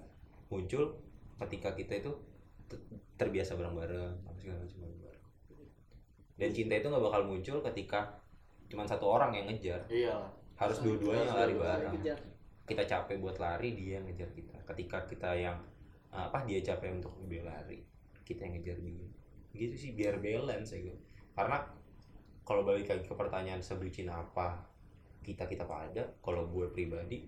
muncul 0.49 0.89
ketika 1.37 1.75
kita 1.77 2.01
itu 2.01 2.09
te- 2.65 2.81
terbiasa 3.21 3.59
bareng-bareng 3.61 4.25
apa 4.25 4.39
segala 4.41 4.65
macam 4.65 4.79
bareng-bareng 4.81 5.22
dan 6.43 6.51
cinta 6.51 6.75
itu 6.75 6.91
nggak 6.91 7.05
bakal 7.07 7.23
muncul 7.23 7.63
ketika 7.71 8.19
cuma 8.67 8.83
satu 8.83 9.07
orang 9.07 9.31
yang 9.31 9.47
ngejar. 9.47 9.79
Iya. 9.87 10.19
harus 10.59 10.79
dua-duanya 10.79 11.31
lari 11.31 11.55
dua-duanya. 11.59 11.91
bareng. 11.91 12.19
kita 12.67 12.83
capek 12.87 13.17
buat 13.19 13.37
lari 13.39 13.75
dia 13.79 13.99
yang 13.99 14.05
ngejar 14.11 14.31
kita. 14.35 14.55
Ketika 14.67 14.99
kita 15.07 15.31
yang 15.39 15.59
apa 16.11 16.43
dia 16.43 16.59
capek 16.59 16.99
untuk 16.99 17.15
dia 17.31 17.47
lari 17.47 17.79
kita 18.27 18.51
yang 18.51 18.59
ngejar 18.59 18.79
dia. 18.83 19.07
Gitu 19.55 19.75
sih 19.79 19.91
biar 19.95 20.19
balance 20.19 20.75
ya 20.75 20.83
gue 20.91 20.99
karena 21.33 21.59
kalau 22.45 22.67
balik 22.67 22.91
lagi 22.91 23.05
ke 23.07 23.15
pertanyaan 23.17 23.63
sebucin 23.65 24.11
apa 24.13 24.61
kita 25.23 25.49
kita 25.49 25.65
pada 25.65 26.05
kalau 26.21 26.51
gue 26.51 26.69
pribadi 26.75 27.25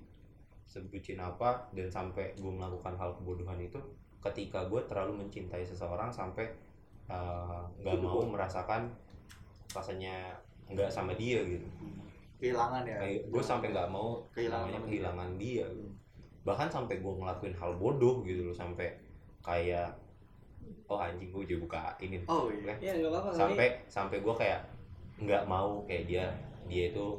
sebucin 0.67 1.23
apa 1.23 1.71
dan 1.73 1.89
sampai 1.89 2.35
gue 2.37 2.53
melakukan 2.53 2.99
hal 2.99 3.15
kebodohan 3.17 3.61
itu 3.63 3.79
ketika 4.21 4.67
gue 4.67 4.81
terlalu 4.89 5.25
mencintai 5.25 5.63
seseorang 5.65 6.11
sampai 6.11 6.49
eh, 7.11 7.61
nggak 7.83 7.97
mau 8.01 8.25
merasakan 8.25 8.89
rasanya 9.75 10.33
nggak 10.71 10.89
sama 10.89 11.13
dia 11.15 11.43
gitu. 11.45 11.67
Kehilangan 12.41 12.83
ya. 12.85 12.97
kayak 13.01 13.21
gue 13.33 13.43
sampai 13.43 13.69
nggak 13.73 13.89
mau 13.89 14.21
Kehilangan 14.33 14.69
namanya 14.69 14.81
kehilangan 14.85 15.31
dia 15.41 15.67
bahkan 16.45 16.69
sampai 16.69 17.01
gue 17.01 17.13
ngelakuin 17.17 17.57
hal 17.57 17.73
bodoh 17.81 18.21
gitu 18.21 18.45
loh 18.45 18.53
sampai 18.53 18.93
kayak 19.41 19.89
oh 20.89 21.01
anjing 21.01 21.33
gue 21.33 21.45
juga 21.49 21.61
buka 21.65 21.83
ini. 22.05 22.21
Oh 22.29 22.53
iya. 22.53 22.77
ya 22.81 22.93
nggak 23.01 23.13
apa-apa 23.13 23.29
sampai 23.33 23.69
sampai 23.89 24.17
gue 24.21 24.35
kayak 24.37 24.61
nggak 25.25 25.45
mau 25.49 25.81
kayak 25.89 26.05
dia 26.05 26.25
dia 26.69 26.93
itu 26.93 27.17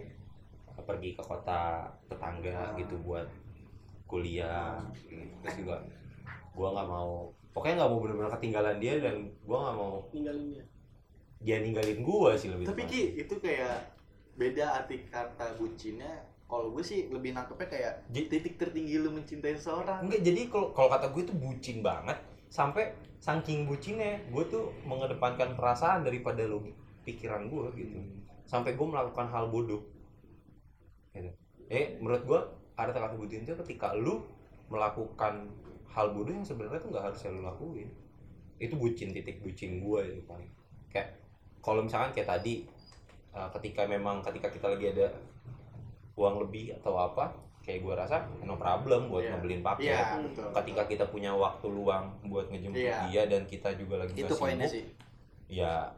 pergi 0.86 1.18
ke 1.18 1.24
kota 1.26 1.90
tetangga 2.06 2.54
Ah. 2.54 2.78
gitu 2.78 2.98
buat 3.02 3.26
kuliah. 4.06 4.78
Gitu. 5.10 5.26
terus 5.42 5.56
juga 5.58 5.76
gue 6.54 6.68
nggak 6.70 6.90
mau 6.90 7.34
pokoknya 7.56 7.76
nggak 7.80 7.92
mau 7.96 8.00
benar-benar 8.04 8.32
ketinggalan 8.36 8.78
dia 8.84 9.00
dan 9.00 9.32
gue 9.32 9.58
nggak 9.58 9.76
mau 9.80 10.04
ninggalin 10.12 10.46
dia 10.52 10.64
dia 11.46 11.62
ninggalin 11.62 12.02
gue 12.02 12.32
sih 12.42 12.50
lebih 12.50 12.66
Tapi. 12.74 12.84
Ki, 12.90 13.04
itu 13.22 13.38
kayak 13.38 13.94
beda 14.34 14.82
arti 14.82 15.06
kata 15.08 15.56
bucinnya. 15.62 16.26
Kalau 16.46 16.74
gue 16.74 16.82
sih 16.86 17.10
lebih 17.10 17.34
nangkepnya 17.34 17.68
kayak 17.70 17.94
Ji- 18.10 18.30
titik 18.30 18.58
tertinggi 18.58 18.98
lu 19.02 19.14
mencintai 19.14 19.54
seseorang. 19.58 20.06
Enggak, 20.06 20.22
jadi 20.26 20.42
kalau 20.50 20.74
kalau 20.74 20.90
kata 20.90 21.14
gue 21.14 21.22
itu 21.22 21.34
bucin 21.38 21.78
banget 21.86 22.18
sampai 22.50 22.94
saking 23.22 23.66
bucinnya 23.66 24.22
gue 24.30 24.44
tuh 24.50 24.74
mengedepankan 24.86 25.58
perasaan 25.58 26.06
daripada 26.06 26.46
logik 26.46 26.74
pikiran 27.06 27.50
gue 27.50 27.66
gitu. 27.78 27.98
Sampai 28.46 28.74
gue 28.74 28.88
melakukan 28.90 29.30
hal 29.30 29.50
bodoh. 29.50 29.82
Gitu. 31.14 31.30
Eh, 31.70 31.98
menurut 32.02 32.24
gue 32.26 32.40
ada 32.78 32.90
kata 32.94 33.18
bucin 33.18 33.46
itu 33.46 33.54
ketika 33.66 33.94
lu 33.94 34.22
melakukan 34.70 35.50
hal 35.96 36.12
bodoh 36.12 36.30
yang 36.30 36.44
sebenarnya 36.44 36.78
tuh 36.78 36.92
nggak 36.92 37.06
harus 37.08 37.20
lu 37.26 37.42
lakuin. 37.42 37.88
Itu 38.60 38.76
bucin 38.76 39.12
titik 39.12 39.40
bucin 39.40 39.80
gue 39.80 40.02
itu 40.06 40.22
paling. 40.24 40.52
Kayak 40.92 41.16
kalau 41.60 41.82
misalkan 41.82 42.12
kayak 42.12 42.30
tadi 42.30 42.68
eh, 43.32 43.50
ketika 43.56 43.88
memang 43.88 44.20
ketika 44.22 44.48
kita 44.48 44.68
lagi 44.70 44.92
ada 44.92 45.08
uang 46.16 46.36
lebih 46.42 46.76
atau 46.76 46.96
apa 46.96 47.32
kayak 47.60 47.82
gue 47.82 47.94
rasa 47.94 48.24
no 48.46 48.56
problem 48.56 49.10
buat 49.10 49.26
Iya. 49.26 49.32
ngebeliin 49.34 49.64
paket 49.66 49.90
Iya, 49.90 50.22
betul. 50.22 50.48
ketika 50.54 50.82
kita 50.86 51.06
punya 51.10 51.34
waktu 51.34 51.66
luang 51.66 52.14
buat 52.24 52.48
ngejemput 52.48 52.78
Iya. 52.78 53.10
dia 53.10 53.22
dan 53.26 53.44
kita 53.44 53.74
juga 53.74 54.06
lagi 54.06 54.14
itu 54.16 54.32
poinnya 54.32 54.70
sibuk, 54.70 54.86
sih. 54.86 55.58
ya 55.58 55.90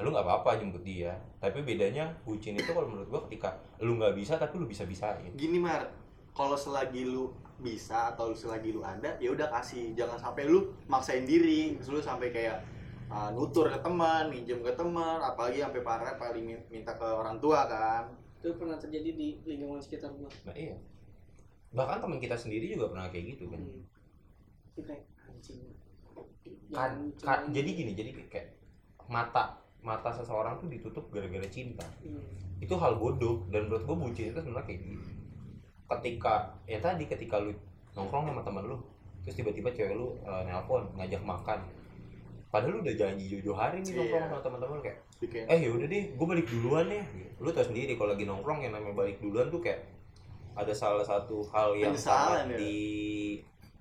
lu 0.00 0.08
nggak 0.08 0.24
apa-apa 0.24 0.56
jemput 0.56 0.80
dia 0.80 1.12
tapi 1.36 1.60
bedanya 1.60 2.08
bucin 2.24 2.56
itu 2.56 2.72
kalau 2.72 2.88
menurut 2.88 3.06
gua 3.06 3.20
ketika 3.28 3.52
lu 3.78 4.00
nggak 4.00 4.16
bisa 4.16 4.40
tapi 4.40 4.56
lu 4.56 4.64
bisa 4.64 4.88
bisain 4.88 5.28
Gini 5.36 5.60
Mar, 5.60 5.84
kalau 6.32 6.56
selagi 6.56 7.04
lu 7.04 7.30
bisa 7.60 8.14
atau 8.14 8.32
selagi 8.32 8.72
lu 8.72 8.80
ada, 8.80 9.16
ya 9.20 9.30
udah 9.32 9.48
kasih. 9.52 9.92
Jangan 9.92 10.16
sampai 10.16 10.48
lu 10.48 10.72
maksain 10.88 11.28
diri, 11.28 11.76
lu 11.76 12.00
sampai 12.00 12.32
kayak 12.32 12.64
uh, 13.10 13.28
nutur 13.34 13.68
ke 13.68 13.78
teman, 13.80 14.32
minjem 14.32 14.64
ke 14.64 14.72
teman, 14.72 15.20
apalagi 15.20 15.60
sampai 15.60 15.82
parah 15.84 16.14
paling 16.16 16.44
min- 16.46 16.66
minta 16.70 16.92
ke 16.94 17.04
orang 17.04 17.36
tua 17.38 17.66
kan. 17.68 18.04
itu 18.40 18.56
pernah 18.56 18.80
terjadi 18.80 19.12
di 19.12 19.36
lingkungan 19.44 19.84
sekitar 19.84 20.16
gua 20.16 20.24
nah 20.48 20.56
iya 20.56 20.72
bahkan 21.76 22.00
teman 22.00 22.16
kita 22.16 22.32
sendiri 22.32 22.72
juga 22.72 22.88
pernah 22.88 23.12
kayak 23.12 23.36
gitu 23.36 23.52
kan 23.52 23.60
hmm. 23.60 23.84
Itu 24.72 24.80
kayak 24.80 25.04
anjing 25.28 25.60
kan, 26.72 27.12
kan- 27.20 27.52
jadi 27.52 27.68
gini 27.68 27.92
jadi 27.92 28.16
kayak 28.32 28.56
mata 29.12 29.60
mata 29.84 30.08
seseorang 30.08 30.56
tuh 30.56 30.72
ditutup 30.72 31.12
gara-gara 31.12 31.44
cinta 31.52 31.84
Hmm. 32.00 32.24
itu 32.64 32.72
hal 32.80 32.96
bodoh 32.96 33.44
dan 33.52 33.68
menurut 33.68 33.84
gue 33.84 33.96
bucin 34.08 34.26
itu 34.32 34.40
sebenarnya 34.40 34.64
kayak 34.64 34.80
gitu 34.88 35.19
ketika 35.90 36.34
ya 36.64 36.78
tadi 36.78 37.04
ketika 37.04 37.36
lu 37.36 37.50
nongkrong 37.92 38.26
sama 38.26 38.40
temen 38.40 38.64
lu 38.64 38.76
terus 39.20 39.34
tiba-tiba 39.34 39.68
cewek 39.68 39.92
lu 39.92 40.14
eh, 40.20 40.42
nelpon 40.44 40.86
ngajak 40.94 41.20
makan. 41.20 41.58
Padahal 42.48 42.72
lu 42.72 42.82
udah 42.82 42.94
janji 42.94 43.24
jauh-jauh 43.28 43.54
hari 43.54 43.78
nih 43.78 43.90
Iya. 43.90 43.98
nongkrong 44.00 44.24
sama 44.24 44.40
teman-teman 44.40 44.78
kayak 44.80 44.98
Bikin 45.20 45.42
eh 45.46 45.58
yaudah 45.60 45.86
deh 45.86 46.02
gue 46.10 46.26
balik 46.26 46.46
duluan 46.46 46.86
ya 46.88 47.04
lu 47.36 47.48
tau 47.48 47.62
sendiri 47.62 47.92
kalau 47.94 48.10
lagi 48.10 48.24
nongkrong 48.24 48.58
yang 48.60 48.72
namanya 48.72 48.96
balik 48.96 49.16
duluan 49.18 49.46
tuh 49.48 49.60
kayak 49.60 49.84
ada 50.52 50.72
salah 50.72 51.04
satu 51.04 51.46
hal 51.46 51.74
yang 51.74 51.92
Penyesalan 51.92 52.42
sangat 52.42 52.46
ya? 52.48 52.58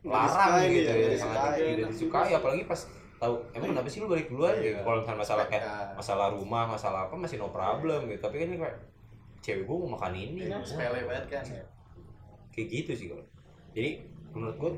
dilarang 0.03 0.53
gitu 0.65 0.85
ya, 0.87 1.07
ya, 1.07 1.17
sangat 1.17 1.51
tidak 1.55 1.87
disukai 1.89 2.31
apalagi 2.31 2.63
pas 2.63 2.81
tahu 3.17 3.35
emang 3.51 3.73
kenapa 3.73 3.87
sih 3.87 3.99
lu 3.99 4.07
balik 4.07 4.27
duluan? 4.27 4.53
Iya. 4.53 4.63
gitu 4.69 4.79
kalau 4.81 4.97
misalnya 5.01 5.19
masalah 5.19 5.45
kayak 5.45 5.63
Ya, 5.63 5.75
masalah 5.91 6.27
rumah 6.29 6.63
masalah 6.65 6.99
apa 7.05 7.15
masih 7.15 7.35
no 7.35 7.49
problem 7.49 8.07
gitu. 8.07 8.21
Tapi 8.21 8.35
kan 8.37 8.47
ini 8.47 8.57
kayak 8.57 8.77
cewek 9.39 9.63
gue 9.63 9.75
mau 9.77 9.89
makan 9.91 10.13
ini 10.13 10.39
Iya, 10.45 10.59
sepele 10.61 10.99
banget 11.03 11.25
kan 11.27 11.43
ya. 11.43 11.63
Kayak 12.59 12.69
gitu 12.69 12.91
sih 12.93 13.07
kalau 13.07 13.23
jadi 13.71 14.03
menurut 14.29 14.55
gue 14.59 14.71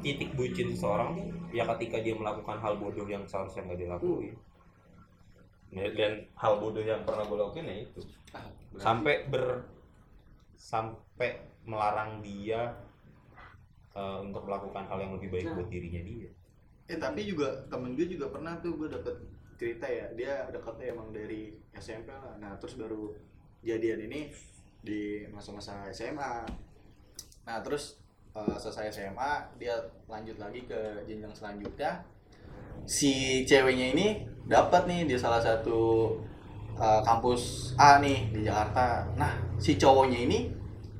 titik 0.00 0.32
bucin 0.32 0.72
seseorang 0.72 1.14
tuh 1.14 1.26
ya 1.52 1.68
ketika 1.76 2.00
dia 2.00 2.16
melakukan 2.16 2.56
hal 2.56 2.74
bodoh 2.74 3.04
yang 3.04 3.22
seharusnya 3.24 3.62
nggak 3.62 3.80
dilakuin 3.82 4.32
Ya, 5.66 5.90
dan 5.92 6.24
hal 6.38 6.56
bodoh 6.56 6.80
yang 6.80 7.02
pernah 7.02 7.26
gue 7.26 7.36
lakuin 7.36 7.66
ya 7.66 7.76
itu 7.84 8.00
Berarti- 8.30 8.80
sampai 8.80 9.14
ber 9.26 9.66
sampai 10.54 11.30
melarang 11.62 12.22
dia 12.22 12.70
eh, 13.92 14.18
untuk 14.22 14.46
melakukan 14.46 14.86
hal 14.86 14.98
yang 14.98 15.12
lebih 15.12 15.28
baik 15.28 15.46
Nah. 15.46 15.54
buat 15.54 15.68
dirinya 15.68 16.00
dia 16.00 16.30
Eh 16.86 16.96
tapi 16.96 17.26
juga 17.26 17.66
temen 17.66 17.92
gue 17.92 18.06
juga 18.06 18.30
pernah 18.30 18.54
tuh 18.56 18.78
gue 18.78 18.86
dapet 18.86 19.10
cerita 19.56 19.84
ya 19.84 20.06
dia 20.14 20.46
deketnya 20.48 20.94
emang 20.94 21.10
dari 21.10 21.50
SMP 21.74 22.08
lah. 22.08 22.38
Nah 22.38 22.54
terus 22.56 22.78
baru 22.78 23.10
jadian 23.60 24.06
ini 24.06 24.30
di 24.78 25.26
masa-masa 25.26 25.90
SMA. 25.90 26.46
Nah 27.46 27.62
terus 27.62 27.96
eh, 28.34 28.56
selesai 28.58 28.90
SMA 28.90 29.32
dia 29.56 29.78
lanjut 30.10 30.36
lagi 30.36 30.66
ke 30.66 31.06
jenjang 31.06 31.32
selanjutnya. 31.32 32.02
Si 32.84 33.46
ceweknya 33.46 33.94
ini 33.94 34.06
dapat 34.50 34.90
nih 34.90 35.06
di 35.06 35.14
salah 35.14 35.38
satu 35.38 36.12
eh, 36.74 37.00
kampus 37.06 37.72
A 37.78 38.02
nih 38.02 38.34
di 38.34 38.42
Jakarta. 38.42 39.06
Nah 39.14 39.38
si 39.56 39.78
cowoknya 39.78 40.26
ini 40.26 40.38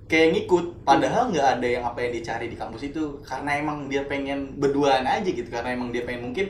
kayak 0.07 0.39
ngikut 0.39 0.87
padahal 0.87 1.35
nggak 1.35 1.59
ada 1.59 1.67
yang 1.67 1.83
apa 1.83 1.99
yang 2.07 2.15
dicari 2.15 2.47
di 2.47 2.55
kampus 2.55 2.95
itu 2.95 3.19
karena 3.27 3.59
emang 3.59 3.91
dia 3.91 4.07
pengen 4.07 4.55
berduaan 4.55 5.03
aja 5.03 5.27
gitu 5.27 5.51
karena 5.51 5.75
emang 5.75 5.91
dia 5.91 6.07
pengen 6.07 6.31
mungkin 6.31 6.47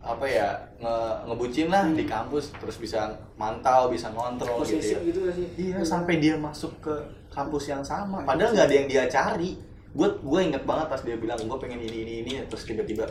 apa 0.00 0.24
ya 0.24 0.48
nge 0.80 0.96
ngebucin 1.28 1.68
lah 1.68 1.84
di 1.92 2.04
kampus 2.08 2.52
terus 2.56 2.76
bisa 2.80 3.12
mantau 3.36 3.92
bisa 3.92 4.08
ngontrol 4.12 4.64
gitu 4.64 4.80
posesif 4.80 4.96
ya. 5.00 5.08
gitu 5.12 5.20
sih 5.32 5.46
iya 5.60 5.80
sampai 5.84 6.20
dia 6.20 6.40
masuk 6.40 6.72
ke 6.80 6.92
kampus 7.30 7.70
yang 7.70 7.82
sama. 7.82 8.26
Padahal 8.26 8.52
nggak 8.52 8.66
ada 8.66 8.76
yang 8.76 8.88
dia 8.90 9.02
cari. 9.06 9.56
Gue 9.90 10.06
gue 10.20 10.40
inget 10.42 10.62
banget 10.62 10.86
pas 10.86 11.00
dia 11.00 11.16
bilang 11.16 11.38
gue 11.38 11.58
pengen 11.58 11.80
ini 11.80 11.98
ini 12.04 12.14
ini. 12.22 12.32
Terus 12.46 12.62
tiba-tiba 12.66 13.06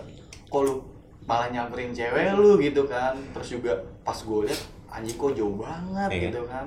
kok 0.47 0.61
lu 0.61 0.83
malah 1.25 1.49
nyamperin 1.49 1.91
cewek 1.91 2.35
lu? 2.35 2.59
Gitu 2.59 2.83
kan. 2.85 3.15
Terus 3.33 3.47
juga 3.55 3.73
pas 4.03 4.15
gue 4.15 4.39
liat 4.45 4.61
anjing 4.89 5.15
kok 5.15 5.31
jauh 5.33 5.55
banget 5.55 6.09
Iya. 6.09 6.19
kan? 6.19 6.27
gitu 6.29 6.41
kan. 6.45 6.65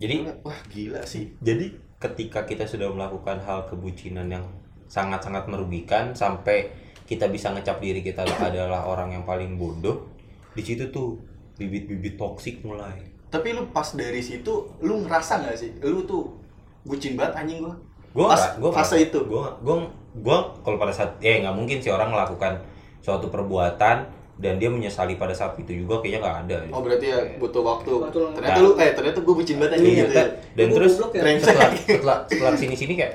Jadi 0.00 0.14
wah 0.42 0.60
gila 0.68 1.02
sih. 1.04 1.24
Jadi 1.38 1.66
ketika 2.00 2.44
kita 2.44 2.64
sudah 2.66 2.90
melakukan 2.90 3.40
hal 3.44 3.64
kebucinan 3.68 4.28
yang 4.28 4.44
sangat-sangat 4.88 5.48
merugikan 5.48 6.12
sampai 6.12 6.68
kita 7.04 7.28
bisa 7.28 7.52
ngecap 7.52 7.80
diri 7.80 8.00
kita 8.00 8.24
adalah 8.24 8.88
orang 8.88 9.12
yang 9.12 9.24
paling 9.24 9.56
bodoh, 9.56 10.08
di 10.52 10.60
situ 10.64 10.88
tuh 10.88 11.20
bibit-bibit 11.56 12.16
toksik 12.16 12.64
mulai. 12.64 12.96
Tapi 13.28 13.50
lu 13.52 13.68
pas 13.72 13.86
dari 13.92 14.22
situ 14.22 14.72
lu 14.80 15.04
ngerasa 15.04 15.42
nggak 15.42 15.56
sih? 15.56 15.70
Lu 15.82 16.04
tuh 16.04 16.43
bucin 16.84 17.12
banget 17.14 17.32
anjing 17.36 17.58
gua. 17.60 17.74
Gue 18.12 18.24
Pas 18.24 18.54
gue 18.54 18.70
fase 18.70 18.96
itu. 19.02 19.18
gue 19.18 19.42
gue 19.60 19.76
gue 20.16 20.36
kalau 20.62 20.76
pada 20.76 20.90
saat 20.90 21.18
ya 21.18 21.40
nggak 21.40 21.52
mungkin 21.52 21.78
sih 21.78 21.88
orang 21.88 22.08
melakukan 22.08 22.60
suatu 23.00 23.26
perbuatan 23.26 24.06
dan 24.34 24.54
dia 24.56 24.66
menyesali 24.66 25.14
pada 25.14 25.30
saat 25.30 25.54
itu 25.56 25.82
juga 25.82 25.98
kayaknya 25.98 26.20
nggak 26.20 26.36
ada. 26.44 26.56
Oh 26.70 26.80
berarti 26.80 27.06
ya 27.06 27.18
butuh 27.36 27.62
waktu. 27.62 27.90
Lu- 27.90 28.06
Ternyata 28.32 28.58
lu 28.60 28.70
eh 28.76 28.90
ternyata 28.92 29.18
gua 29.20 29.34
bucin 29.34 29.56
banget 29.56 29.72
anjing 29.74 29.90
Iya, 29.90 30.04
gitu. 30.04 30.14
dan 30.54 30.66
Gua 30.66 30.76
terus 30.76 30.92
ya. 30.94 31.22
Setelah 31.38 31.70
setelah 31.74 32.18
setelah 32.24 32.52
sini 32.54 32.74
sini 32.74 32.92
kayak 32.94 33.12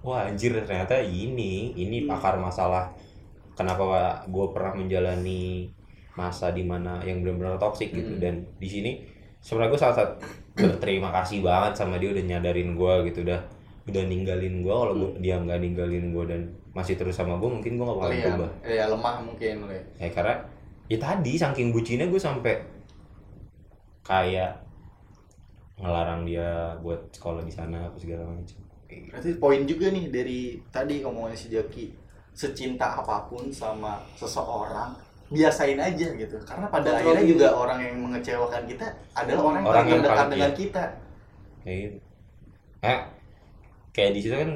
wah 0.00 0.24
anjir 0.24 0.56
ternyata 0.56 0.96
ini 0.96 1.74
ini 1.74 2.04
Hmm. 2.04 2.14
akar 2.14 2.36
masalah 2.36 2.88
kenapa 3.52 3.84
gue 4.24 4.46
pernah 4.48 4.72
menjalani 4.74 5.68
masa 6.10 6.50
di 6.50 6.64
mana 6.64 7.00
yang 7.00 7.20
benar-benar 7.20 7.56
toksik 7.56 7.92
gitu 7.92 8.16
Hmm. 8.16 8.16
dan 8.18 8.34
di 8.56 8.64
sini 8.64 8.90
sebenarnya 9.38 9.70
gue 9.70 9.78
sangat 9.78 9.96
sangat 9.96 10.12
berterima 10.54 11.08
kasih 11.14 11.40
banget 11.40 11.72
sama 11.78 11.96
dia 11.96 12.10
udah 12.12 12.24
nyadarin 12.26 12.74
gue 12.74 12.94
gitu 13.12 13.22
udah 13.26 13.40
udah 13.88 14.02
ninggalin 14.06 14.60
gue 14.62 14.74
kalau 14.74 14.94
gua- 14.94 15.16
dia 15.18 15.34
nggak 15.40 15.58
ninggalin 15.62 16.12
gue 16.12 16.24
dan 16.28 16.40
masih 16.70 16.94
terus 16.94 17.16
sama 17.16 17.34
gue 17.40 17.50
mungkin 17.50 17.74
gue 17.74 17.84
gak 17.86 17.96
bakal 17.98 18.10
Kali 18.10 18.18
ya, 18.18 18.24
berubah. 18.30 18.50
ya 18.62 18.84
lemah 18.86 19.16
mungkin 19.26 19.54
Le. 19.66 19.78
ya 19.98 20.08
karena 20.14 20.34
ya 20.86 20.98
tadi 20.98 21.32
saking 21.34 21.68
bucinnya 21.74 22.06
gue 22.06 22.20
sampai 22.20 22.54
kayak 24.06 24.52
ngelarang 25.80 26.28
dia 26.28 26.76
buat 26.84 26.98
sekolah 27.10 27.40
di 27.42 27.52
sana 27.52 27.88
apa 27.88 27.96
segala 27.96 28.28
macam. 28.28 28.58
Berarti 28.90 29.30
poin 29.40 29.62
juga 29.64 29.88
nih 29.88 30.10
dari 30.12 30.58
tadi 30.68 31.00
ngomongin 31.00 31.38
si 31.38 31.46
Jaki 31.48 31.94
secinta 32.34 33.00
apa 33.00 33.26
pun 33.26 33.48
sama 33.50 33.98
seseorang 34.14 34.92
biasain 35.30 35.78
aja 35.78 36.06
gitu. 36.12 36.36
Karena 36.42 36.66
pada 36.66 36.90
Kontrol 36.98 37.14
akhirnya 37.14 37.24
juga 37.24 37.46
orang 37.54 37.78
yang 37.80 37.96
mengecewakan 38.02 38.62
kita 38.66 38.86
adalah 39.14 39.42
orang, 39.54 39.62
Orang 39.62 39.86
yang 39.86 40.02
paling- 40.02 40.30
dengan 40.34 40.50
iya. 40.50 40.58
kita. 40.58 40.84
Kayak 41.62 41.78
gitu. 41.86 41.98
Eh 42.82 42.98
kayak 43.90 44.10
di 44.14 44.20
situ 44.20 44.34
kan 44.34 44.50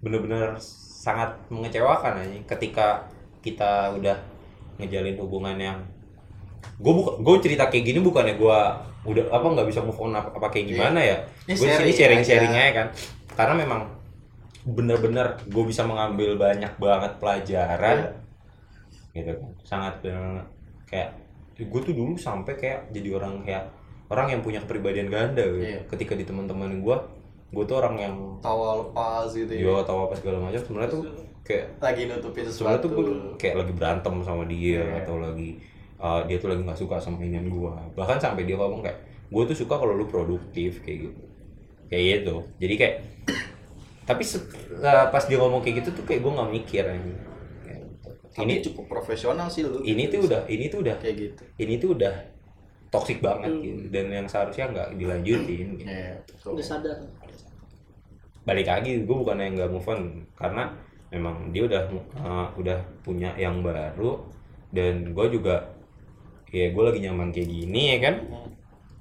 bener-bener 0.00 0.54
sangat 0.60 1.32
mengecewakan 1.48 2.20
aja 2.20 2.38
ketika 2.56 2.86
kita 3.40 3.94
udah 3.94 4.16
ngejalin 4.76 5.16
hubungan 5.16 5.56
yang 5.56 5.78
gue 6.76 6.92
buka 6.92 7.16
gue 7.22 7.34
cerita 7.40 7.70
kayak 7.70 7.84
gini 7.86 8.00
bukannya 8.02 8.36
gue 8.36 8.58
udah 9.06 9.24
apa 9.30 9.46
nggak 9.46 9.68
bisa 9.70 9.80
move 9.80 9.96
on 10.02 10.12
apa, 10.12 10.34
apa 10.34 10.50
kayak 10.50 10.66
gimana 10.74 10.98
ya? 10.98 11.16
Gue 11.46 11.62
sini 11.62 11.94
sharing 11.94 12.26
sharing 12.26 12.50
aja. 12.52 12.60
aja 12.60 12.72
kan. 12.74 12.86
Karena 13.38 13.54
memang 13.64 13.80
bener-bener 14.66 15.38
gue 15.46 15.64
bisa 15.64 15.86
mengambil 15.86 16.34
banyak 16.34 16.74
banget 16.76 17.12
pelajaran 17.22 17.96
Iya. 18.02 18.10
Gitu 19.16 19.32
kan 19.36 19.50
sangat 19.64 19.94
bener 20.04 20.44
kayak 20.86 21.08
gue 21.56 21.80
tuh 21.82 21.94
dulu 21.96 22.12
sampai 22.14 22.52
kayak 22.54 22.92
jadi 22.92 23.16
orang 23.16 23.40
kayak 23.40 23.64
orang 24.06 24.28
yang 24.30 24.40
punya 24.44 24.60
kepribadian 24.62 25.08
ganda 25.08 25.42
gitu. 25.42 25.64
Iya. 25.64 25.80
ketika 25.88 26.12
di 26.14 26.24
teman-teman 26.28 26.84
gue 26.84 26.96
gue 27.46 27.64
tuh 27.64 27.76
orang 27.80 27.96
yang 27.96 28.14
tawa 28.44 28.84
lepas 28.84 29.32
gitu 29.32 29.48
ya 29.50 29.62
yo 29.64 29.80
tahu 29.82 30.10
apa 30.10 30.14
segala 30.18 30.38
macam 30.44 30.60
sebenarnya 30.60 30.90
tuh 30.92 31.02
kayak 31.46 31.64
lagi 31.80 32.02
nutupin 32.10 32.44
sebenarnya 32.44 32.52
sesuatu 32.52 32.84
tuh 32.84 32.90
gue 32.92 33.06
kayak 33.40 33.54
lagi 33.64 33.72
berantem 33.72 34.14
sama 34.20 34.44
dia 34.44 34.82
Iya. 34.82 35.00
atau 35.02 35.16
lagi 35.22 35.50
uh, 35.96 36.20
dia 36.28 36.36
tuh 36.36 36.48
lagi 36.52 36.62
nggak 36.66 36.78
suka 36.78 36.96
sama 37.00 37.22
inian 37.22 37.48
gue 37.48 37.72
bahkan 37.96 38.18
sampai 38.20 38.44
dia 38.44 38.58
ngomong 38.58 38.82
kayak 38.84 38.98
gue 39.26 39.42
tuh 39.48 39.56
suka 39.56 39.74
kalau 39.80 39.94
lu 39.96 40.06
produktif 40.06 40.84
kayak 40.84 41.08
gitu 41.10 41.22
kayak 41.86 42.04
gitu 42.20 42.34
jadi 42.58 42.74
kayak 42.76 42.94
tapi 44.06 44.22
uh, 44.22 45.06
pas 45.10 45.22
dia 45.26 45.38
ngomong 45.38 45.62
kayak 45.62 45.82
gitu 45.82 45.98
tuh 45.98 46.04
kayak 46.06 46.22
gue 46.22 46.30
nggak 46.30 46.50
mikir 46.54 46.84
anjing. 46.86 47.18
Ini 48.36 48.60
cukup 48.60 48.84
profesional 48.86 49.48
sih 49.48 49.64
lu 49.64 49.80
ini 49.80 50.06
tuh 50.06 50.28
udah 50.28 50.44
ini 50.44 50.68
tuh 50.68 50.84
udah 50.84 50.96
kayak 51.00 51.16
gitu. 51.16 51.42
ini 51.56 51.74
tuh 51.80 51.96
udah 51.96 52.14
toksik 52.92 53.18
banget 53.18 53.50
Hmm. 53.50 53.62
gitu. 53.64 53.82
Dan 53.88 54.12
yang 54.12 54.26
seharusnya 54.28 54.68
nggak 54.68 54.88
dilanjutin 54.94 55.66
gitu. 55.76 55.88
Iya, 55.88 56.20
betul. 56.22 56.50
udah 56.54 56.66
sadar. 56.66 56.96
Balik 58.46 58.66
lagi 58.68 59.02
gue 59.02 59.16
bukan 59.16 59.40
yang 59.40 59.56
nggak 59.56 59.70
move 59.72 59.88
on. 59.88 60.00
Karena 60.36 60.70
memang 61.10 61.50
dia 61.50 61.66
udah 61.66 61.82
uh, 62.20 62.48
udah 62.54 62.78
punya 63.02 63.32
yang 63.34 63.64
baru. 63.64 64.22
Dan 64.70 65.16
gue 65.16 65.26
juga 65.32 65.72
ya 66.52 66.70
gue 66.70 66.82
lagi 66.84 67.00
nyaman 67.02 67.32
kayak 67.32 67.48
gini 67.48 67.82
ya 67.96 67.98
kan? 68.04 68.14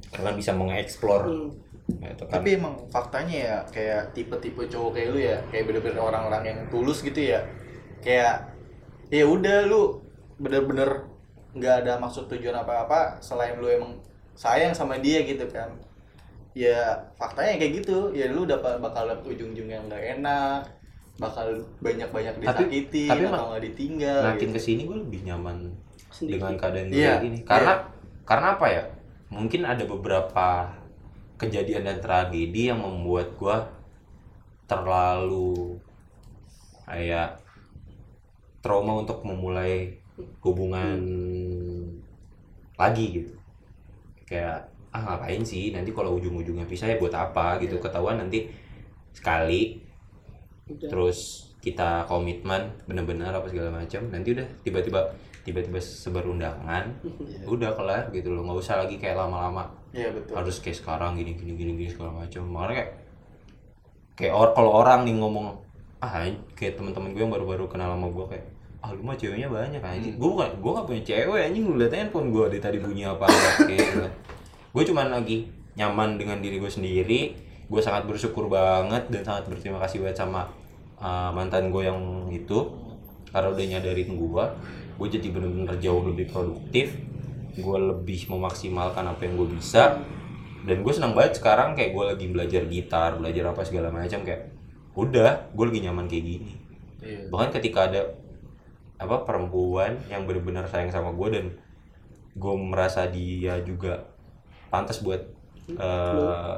Karena 0.10 0.32
bisa 0.34 0.56
mengeksplor. 0.56 1.22
Hmm. 1.28 1.52
gitu 1.86 2.26
kan. 2.26 2.42
Tapi 2.42 2.58
emang 2.58 2.74
faktanya 2.90 3.36
ya 3.38 3.56
kayak 3.70 4.18
tipe-tipe 4.18 4.66
cowok 4.66 4.98
kayak 4.98 5.08
lu 5.14 5.20
ya 5.22 5.38
kayak 5.54 5.70
bener-bener 5.70 6.02
orang-orang 6.02 6.42
yang 6.42 6.60
tulus 6.74 7.06
gitu 7.06 7.22
ya. 7.22 7.46
Kayak 8.02 8.55
ya 9.10 9.26
udah 9.26 9.66
lu 9.66 10.02
bener-bener 10.38 11.06
nggak 11.56 11.86
ada 11.86 11.96
maksud 11.98 12.28
tujuan 12.28 12.56
apa-apa 12.58 13.20
selain 13.20 13.56
lu 13.56 13.68
emang 13.68 13.96
sayang 14.34 14.72
sama 14.72 14.98
dia 14.98 15.24
gitu 15.24 15.48
kan. 15.48 15.72
Ya 16.52 16.80
faktanya 17.16 17.56
kayak 17.58 17.84
gitu. 17.84 18.12
Ya 18.12 18.28
lu 18.28 18.44
dapat 18.44 18.80
bakal 18.80 19.08
dapet 19.08 19.36
ujung-ujung 19.36 19.68
yang 19.68 19.88
nggak 19.88 20.20
enak 20.20 20.68
bakal 21.16 21.48
banyak-banyak 21.80 22.36
Tapi- 22.36 22.44
disakitin 22.44 23.08
tapi 23.08 23.24
atau 23.24 23.46
nggak 23.48 23.64
ditinggal 23.72 24.20
makin 24.36 24.50
gitu. 24.52 24.56
ke 24.56 24.60
sini 24.60 24.82
gue 24.84 24.98
lebih 25.00 25.22
nyaman 25.24 25.58
sendiri 26.12 26.44
dengan 26.44 26.56
keadaan 26.60 26.88
gue 26.92 26.96
Iya, 27.00 27.08
kayak 27.08 27.24
gini. 27.24 27.38
Karena 27.48 27.74
karena 28.28 28.48
apa 28.60 28.66
ya? 28.68 28.84
Mungkin 29.32 29.62
ada 29.64 29.84
beberapa 29.88 30.48
kejadian 31.36 31.88
dan 31.88 32.04
tragedi 32.04 32.68
yang 32.68 32.84
membuat 32.84 33.32
gue 33.36 33.58
terlalu 34.66 35.80
kayak 36.86 37.40
trauma 38.66 38.98
untuk 38.98 39.22
memulai 39.22 39.94
hubungan 40.42 40.98
lagi 42.76 43.06
gitu. 43.22 43.34
Kayak 44.26 44.68
ah 44.90 45.02
ngapain 45.06 45.44
sih? 45.46 45.70
Nanti 45.70 45.94
kalau 45.94 46.18
ujung-ujungnya 46.18 46.66
pisah 46.66 46.90
ya 46.90 46.98
buat 46.98 47.14
apa? 47.14 47.62
Gitu. 47.62 47.78
Iya. 47.78 47.84
ketahuan 47.86 48.18
nanti 48.18 48.50
sekali 49.14 49.80
udah. 50.66 50.90
terus 50.90 51.20
kita 51.62 52.10
komitmen 52.10 52.74
bener-bener 52.90 53.30
apa 53.30 53.46
segala 53.50 53.70
macam 53.86 54.02
nanti 54.10 54.34
udah 54.34 54.46
tiba-tiba 54.66 55.02
tiba-tiba 55.46 55.78
sebar 55.78 56.26
undangan 56.26 56.90
Iya. 57.06 57.46
udah 57.46 57.72
kelar 57.78 58.04
gitu 58.10 58.34
loh. 58.34 58.42
Nggak 58.44 58.60
usah 58.66 58.76
lagi 58.82 58.98
kayak 58.98 59.14
lama-lama. 59.22 59.70
Iya 59.94 60.10
betul. 60.10 60.34
Harus 60.36 60.58
kayak 60.58 60.78
sekarang 60.82 61.16
gini 61.22 61.38
gini 61.38 61.54
gini 61.54 61.72
gini 61.78 61.90
segala 61.94 62.26
macam 62.26 62.44
makanya 62.50 62.74
kayak 62.82 62.92
kayak 64.16 64.34
or 64.34 64.50
kalau 64.58 64.72
orang 64.74 65.06
nih 65.06 65.16
ngomong 65.16 65.54
ah 66.04 66.24
kayak 66.58 66.76
teman-teman 66.80 67.14
gue 67.14 67.24
yang 67.24 67.34
baru-baru 67.34 67.66
kenal 67.72 67.94
sama 67.94 68.08
gue 68.10 68.26
kayak 68.36 68.46
ah 68.86 68.94
lu 68.94 69.02
mah 69.02 69.18
ceweknya 69.18 69.50
banyak 69.50 69.82
anjing. 69.82 70.14
Hmm. 70.14 70.22
gue 70.22 70.30
bukan 70.30 70.50
gue 70.62 70.72
gak 70.78 70.86
punya 70.86 71.02
cewek 71.02 71.42
anjing. 71.50 71.64
Lu 71.66 71.74
liat 71.82 71.94
handphone 71.98 72.30
gue 72.30 72.46
dari 72.54 72.62
tadi 72.62 72.78
bunyi 72.78 73.04
apa 73.10 73.26
enggak 73.26 73.54
kayak 73.66 73.80
gitu 73.82 74.00
gue 74.76 74.84
cuman 74.92 75.08
lagi 75.08 75.48
nyaman 75.80 76.22
dengan 76.22 76.38
diri 76.38 76.62
gue 76.62 76.70
sendiri. 76.70 77.22
Gue 77.66 77.82
sangat 77.82 78.06
bersyukur 78.06 78.46
banget 78.46 79.10
dan 79.10 79.26
sangat 79.26 79.50
berterima 79.50 79.82
kasih 79.82 80.06
banget 80.06 80.22
sama 80.22 80.46
uh, 81.02 81.34
mantan 81.34 81.74
gue 81.74 81.82
yang 81.82 82.30
itu. 82.30 82.70
Karena 83.34 83.50
udah 83.50 83.66
nyadarin 83.66 84.12
gue 84.14 84.46
gue 84.96 85.08
jadi 85.12 85.28
bener-bener 85.34 85.76
jauh 85.82 86.06
lebih 86.06 86.30
produktif. 86.30 86.94
Gue 87.58 87.78
lebih 87.82 88.30
memaksimalkan 88.30 89.02
apa 89.02 89.22
yang 89.26 89.34
gue 89.42 89.50
bisa. 89.58 89.98
Dan 90.62 90.86
gue 90.86 90.94
senang 90.94 91.18
banget 91.18 91.42
sekarang 91.42 91.74
kayak 91.74 91.90
gue 91.90 92.04
lagi 92.06 92.26
belajar 92.30 92.62
gitar 92.70 93.18
belajar 93.18 93.50
apa 93.50 93.66
segala 93.66 93.90
macam 93.90 94.22
kayak 94.22 94.54
udah 94.94 95.50
gue 95.56 95.66
lagi 95.66 95.82
nyaman 95.82 96.06
kayak 96.06 96.26
gini. 96.30 96.54
Iya. 97.06 97.30
bahkan 97.30 97.62
ketika 97.62 97.86
ada 97.86 98.02
apa 98.96 99.28
perempuan 99.28 100.00
yang 100.08 100.24
benar-benar 100.24 100.66
sayang 100.72 100.92
sama 100.92 101.12
gue 101.12 101.28
dan 101.36 101.46
gue 102.36 102.54
merasa 102.56 103.08
dia 103.08 103.60
juga 103.64 104.08
pantas 104.72 105.04
buat 105.04 105.22
eh 105.72 106.56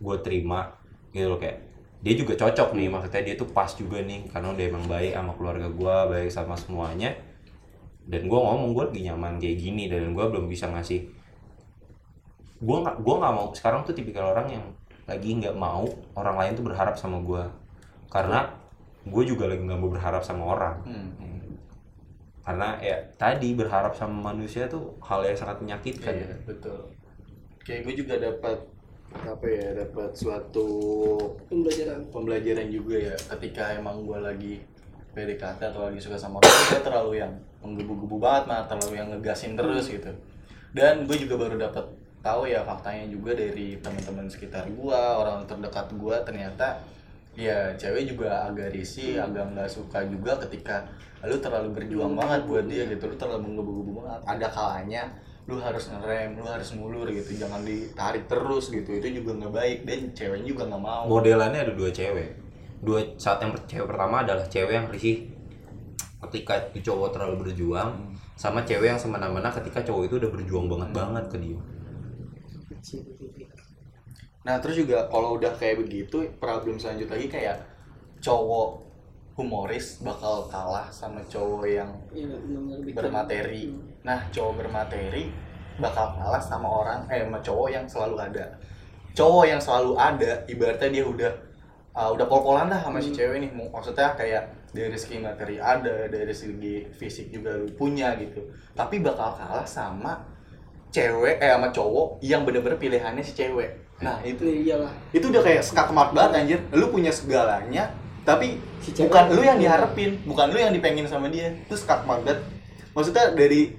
gue 0.00 0.16
terima 0.24 0.72
gitu 1.12 1.28
loh 1.28 1.40
kayak 1.40 1.60
dia 2.00 2.16
juga 2.16 2.32
cocok 2.32 2.72
nih 2.72 2.88
maksudnya 2.88 3.20
dia 3.20 3.34
tuh 3.36 3.52
pas 3.52 3.68
juga 3.68 4.00
nih 4.00 4.32
karena 4.32 4.56
udah 4.56 4.64
emang 4.64 4.84
baik 4.88 5.12
sama 5.12 5.32
keluarga 5.36 5.68
gue 5.68 5.96
baik 6.08 6.30
sama 6.32 6.54
semuanya. 6.56 7.12
Dan 8.10 8.26
gue 8.26 8.40
ngomong 8.40 8.72
gue 8.72 8.84
lagi 8.90 9.00
nyaman 9.06 9.36
kayak 9.38 9.56
gini 9.60 9.86
dan 9.86 10.16
gue 10.16 10.24
belum 10.24 10.48
bisa 10.48 10.66
ngasih 10.72 11.04
gue 12.60 12.76
nggak 12.76 12.96
gue 13.00 13.14
nggak 13.16 13.34
mau 13.36 13.48
sekarang 13.56 13.88
tuh 13.88 13.96
tipikal 13.96 14.36
orang 14.36 14.48
yang 14.52 14.64
lagi 15.08 15.32
nggak 15.32 15.56
mau 15.56 15.88
orang 16.12 16.36
lain 16.36 16.52
tuh 16.56 16.64
berharap 16.68 16.92
sama 16.96 17.20
gue 17.24 17.42
karena 18.12 18.52
gue 19.02 19.22
juga 19.24 19.44
lagi 19.46 19.62
nggak 19.62 19.78
mau 19.78 19.88
berharap 19.88 20.20
sama 20.20 20.44
orang 20.50 20.76
Hmm. 20.84 21.08
karena 22.40 22.74
ya 22.80 22.96
tadi 23.14 23.52
berharap 23.52 23.92
sama 23.92 24.32
manusia 24.32 24.66
tuh 24.66 24.96
hal 25.00 25.22
yang 25.22 25.36
sangat 25.36 25.60
menyakitkan 25.60 26.14
Iya, 26.14 26.34
betul. 26.44 26.80
Kayak 27.60 27.80
gue 27.86 27.94
juga 27.96 28.14
dapat 28.16 28.58
apa 29.10 29.42
ya, 29.44 29.66
dapat 29.76 30.10
suatu 30.14 30.66
pembelajaran 31.46 32.00
pembelajaran 32.08 32.68
juga 32.68 32.96
ya 32.96 33.14
ketika 33.36 33.74
emang 33.74 34.02
gue 34.02 34.18
lagi 34.18 34.52
PDKT 35.10 35.60
atau 35.60 35.90
lagi 35.90 35.98
suka 35.98 36.14
sama 36.14 36.38
orang 36.38 36.54
dia 36.70 36.80
terlalu 36.80 37.12
yang 37.18 37.32
menggebu-gebu 37.60 38.16
banget 38.16 38.44
mah 38.46 38.62
terlalu 38.64 38.94
yang 38.96 39.08
ngegasin 39.10 39.58
terus 39.58 39.90
gitu 39.90 40.10
dan 40.70 41.02
gue 41.04 41.16
juga 41.18 41.34
baru 41.36 41.58
dapat 41.58 41.82
tahu 42.22 42.46
ya 42.46 42.62
faktanya 42.62 43.10
juga 43.10 43.34
dari 43.34 43.74
teman-teman 43.82 44.30
sekitar 44.30 44.70
gue 44.70 44.94
orang 44.94 45.42
terdekat 45.44 45.90
gue 45.90 46.16
ternyata 46.22 46.78
ya 47.40 47.72
cewek 47.80 48.12
juga 48.12 48.52
agak 48.52 48.76
risih 48.76 49.16
agak 49.16 49.56
nggak 49.56 49.70
suka 49.72 50.04
juga 50.04 50.36
ketika 50.44 50.84
lu 51.24 51.40
terlalu 51.40 51.72
berjuang 51.72 52.12
banget 52.12 52.40
buat 52.44 52.64
dia 52.68 52.84
gitu. 52.84 53.08
Lu 53.08 53.16
terlalu 53.16 53.40
menggebu-gebu 53.48 53.90
banget. 54.04 54.20
Ada 54.28 54.46
kalanya 54.52 55.02
lu 55.48 55.56
harus 55.56 55.88
ngerem 55.88 56.36
lu 56.36 56.44
harus 56.44 56.68
ngulur 56.76 57.08
gitu. 57.08 57.40
Jangan 57.40 57.64
ditarik 57.64 58.28
terus 58.28 58.68
gitu. 58.68 58.90
Itu 58.92 59.08
juga 59.08 59.40
nggak 59.40 59.52
baik. 59.56 59.78
Dan 59.88 60.00
ceweknya 60.12 60.46
juga 60.52 60.62
nggak 60.68 60.82
mau. 60.84 61.04
Modelannya 61.08 61.60
ada 61.64 61.72
dua 61.72 61.88
cewek. 61.88 62.36
Dua 62.84 63.00
saat 63.16 63.40
yang 63.40 63.56
cewek 63.64 63.88
pertama 63.88 64.20
adalah 64.20 64.44
cewek 64.44 64.76
yang 64.76 64.88
risih 64.92 65.40
ketika 66.28 66.68
itu 66.68 66.92
cowok 66.92 67.16
terlalu 67.16 67.48
berjuang 67.48 67.96
sama 68.36 68.60
cewek 68.64 68.92
yang 68.92 69.00
semena-mena 69.00 69.48
ketika 69.48 69.80
cowok 69.80 70.04
itu 70.04 70.14
udah 70.20 70.30
berjuang 70.32 70.66
banget 70.68 70.90
banget 70.92 71.24
ke 71.32 71.36
dia 71.40 71.60
nah 74.40 74.56
terus 74.56 74.80
juga 74.80 75.04
kalau 75.12 75.36
udah 75.36 75.52
kayak 75.52 75.84
begitu 75.84 76.24
problem 76.40 76.80
selanjutnya 76.80 77.12
lagi 77.12 77.28
kayak 77.28 77.56
cowok 78.18 78.80
humoris 79.36 80.00
bakal 80.00 80.48
kalah 80.48 80.88
sama 80.90 81.20
cowok 81.24 81.64
yang 81.64 81.90
bikin- 82.80 82.96
bermateri. 82.96 83.64
Hmm. 83.68 83.80
nah 84.00 84.20
cowok 84.28 84.52
bermateri 84.58 85.28
bakal 85.76 86.12
kalah 86.12 86.40
sama 86.40 86.68
orang 86.68 87.00
eh 87.08 87.24
sama 87.24 87.40
cowok 87.40 87.68
yang 87.68 87.84
selalu 87.88 88.16
ada. 88.20 88.44
Cowok 89.10 89.44
yang 89.48 89.60
selalu 89.60 89.92
ada 89.96 90.32
ibaratnya 90.44 90.88
dia 90.92 91.04
udah 91.04 91.32
uh, 91.96 92.10
udah 92.12 92.26
pol-polan 92.28 92.68
dah 92.68 92.80
sama 92.80 93.00
si 93.00 93.08
Hmm. 93.10 93.16
cewek 93.16 93.36
nih. 93.40 93.50
Maksudnya 93.72 94.12
kayak 94.12 94.44
dari 94.70 94.92
segi 94.94 95.18
materi 95.18 95.56
ada 95.56 96.04
dari 96.06 96.30
segi 96.30 96.84
fisik 96.92 97.32
juga 97.32 97.56
lu 97.56 97.64
punya 97.72 98.12
gitu. 98.20 98.44
Tapi 98.76 99.00
bakal 99.00 99.32
kalah 99.34 99.64
sama 99.64 100.20
cewek 100.92 101.40
eh 101.40 101.48
sama 101.48 101.72
cowok 101.72 102.20
yang 102.20 102.44
bener-bener 102.44 102.76
pilihannya 102.76 103.24
si 103.24 103.32
cewek 103.32 103.72
nah 104.00 104.16
itu 104.24 104.42
Iya, 104.48 104.80
iyalah. 104.80 104.92
Itu 105.12 105.28
udah 105.28 105.42
kayak 105.44 105.62
skakmat 105.62 106.16
banget 106.16 106.32
anjir. 106.40 106.60
Lu 106.72 106.88
punya 106.88 107.12
segalanya 107.12 107.92
tapi 108.24 108.56
Si 108.80 108.96
cewek- 108.96 109.12
bukan 109.12 109.24
lu 109.36 109.42
yang 109.44 109.58
diharapin 109.60 110.16
bukan 110.24 110.46
lu 110.52 110.58
yang 110.60 110.72
dipengin 110.72 111.04
sama 111.04 111.28
dia. 111.28 111.52
Itu 111.52 111.76
skakmat 111.76 112.24
banget. 112.24 112.40
Maksudnya 112.96 113.36
dari 113.36 113.76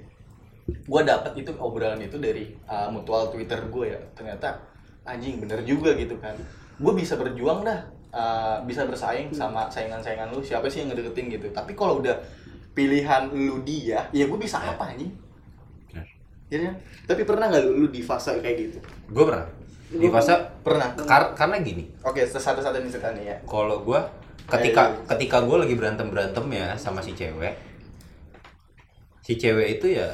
gua 0.85 1.01
dapat 1.03 1.35
itu 1.41 1.51
obrolan 1.57 1.99
itu 1.99 2.21
dari 2.21 2.53
uh, 2.69 2.87
mutual 2.93 3.33
twitter 3.33 3.65
gue 3.65 3.85
ya. 3.97 3.99
Ternyata 4.13 4.61
anjing 5.03 5.41
bener 5.41 5.65
juga 5.65 5.97
gitu 5.97 6.15
kan. 6.21 6.37
Gue 6.77 6.93
bisa 6.93 7.17
berjuang 7.17 7.65
dah 7.65 7.79
uh, 8.13 8.57
bisa 8.65 8.85
bersaing 8.85 9.33
sama 9.33 9.73
saingan-saingan 9.73 10.29
lu. 10.29 10.45
Siapa 10.45 10.69
sih 10.69 10.85
yang 10.85 10.93
ngedeketin 10.93 11.33
gitu? 11.33 11.47
Tapi 11.49 11.73
kalau 11.73 11.97
udah 11.97 12.21
pilihan 12.71 13.27
lu 13.33 13.59
dia 13.65 14.07
ya 14.13 14.25
gue 14.29 14.39
bisa 14.39 14.61
apa 14.61 14.93
anjing? 14.95 15.11
Bener. 15.91 16.07
ya 16.47 16.57
kan? 16.67 16.75
tapi 17.03 17.21
pernah 17.27 17.51
nggak 17.51 17.63
lu, 17.67 17.71
lu 17.83 17.87
di 17.91 17.99
fase 17.99 18.37
kayak 18.39 18.55
gitu? 18.59 18.79
Gue 19.11 19.23
pernah 19.27 19.43
di 19.91 20.07
fase 20.07 20.33
pernah 20.61 20.87
kar- 20.97 21.33
karena 21.33 21.59
gini 21.59 21.83
oke 21.99 22.19
satu-satu 22.21 22.77
nih 22.77 22.89
cerita 22.89 23.11
nih 23.11 23.25
ya 23.25 23.37
kalau 23.43 23.81
gue 23.81 23.99
ketika 24.47 24.81
Eh. 24.89 25.05
ketika 25.07 25.37
gue 25.41 25.57
lagi 25.57 25.75
berantem 25.75 26.07
berantem 26.07 26.45
ya 26.47 26.73
sama 26.75 26.99
si 26.99 27.11
cewek 27.11 27.53
si 29.21 29.35
cewek 29.35 29.77
itu 29.77 29.95
ya 29.95 30.07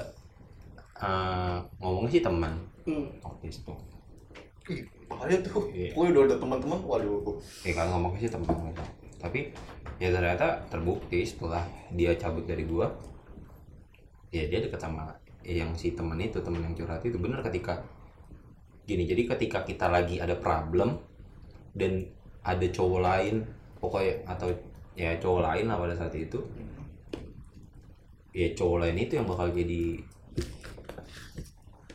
eh, 0.98 1.58
ngomongnya 1.78 2.12
sih 2.12 2.24
teman 2.24 2.54
Hmm. 2.84 3.04
waktu 3.20 3.52
itu 3.52 3.76
bahaya 5.08 5.36
tuh. 5.42 5.68
Iya. 5.70 5.92
Gue 5.92 6.08
udah 6.10 6.24
ada 6.24 6.36
teman-teman, 6.36 6.80
waduh. 6.82 7.36
ya 7.64 7.72
kan 7.74 7.88
ngomongnya 7.88 8.24
sih 8.24 8.32
teman 8.32 8.48
gitu 8.66 8.84
tapi 9.18 9.40
ya 9.98 10.10
ternyata 10.10 10.62
terbukti 10.68 11.22
setelah 11.22 11.64
dia 11.90 12.14
cabut 12.14 12.44
dari 12.44 12.64
gua 12.64 12.86
ya 14.30 14.46
dia 14.46 14.60
deket 14.60 14.78
sama 14.78 15.10
yang 15.42 15.74
si 15.74 15.92
temen 15.92 16.16
itu 16.18 16.38
temen 16.38 16.60
yang 16.60 16.72
curhat 16.72 17.02
itu 17.02 17.18
bener 17.18 17.40
ketika 17.42 17.82
gini 18.88 19.04
jadi 19.04 19.36
ketika 19.36 19.68
kita 19.68 19.92
lagi 19.92 20.24
ada 20.24 20.40
problem 20.40 20.96
dan 21.76 22.08
ada 22.42 22.64
cowok 22.64 23.00
lain 23.04 23.44
pokoknya 23.84 24.24
atau 24.24 24.48
ya 24.96 25.14
cowok 25.20 25.42
lain 25.44 25.66
lah 25.68 25.78
pada 25.78 25.94
saat 25.94 26.16
itu 26.16 26.40
ya 28.32 28.48
cowok 28.56 28.88
lain 28.88 28.96
itu 28.96 29.20
yang 29.20 29.28
bakal 29.28 29.52
jadi 29.52 30.00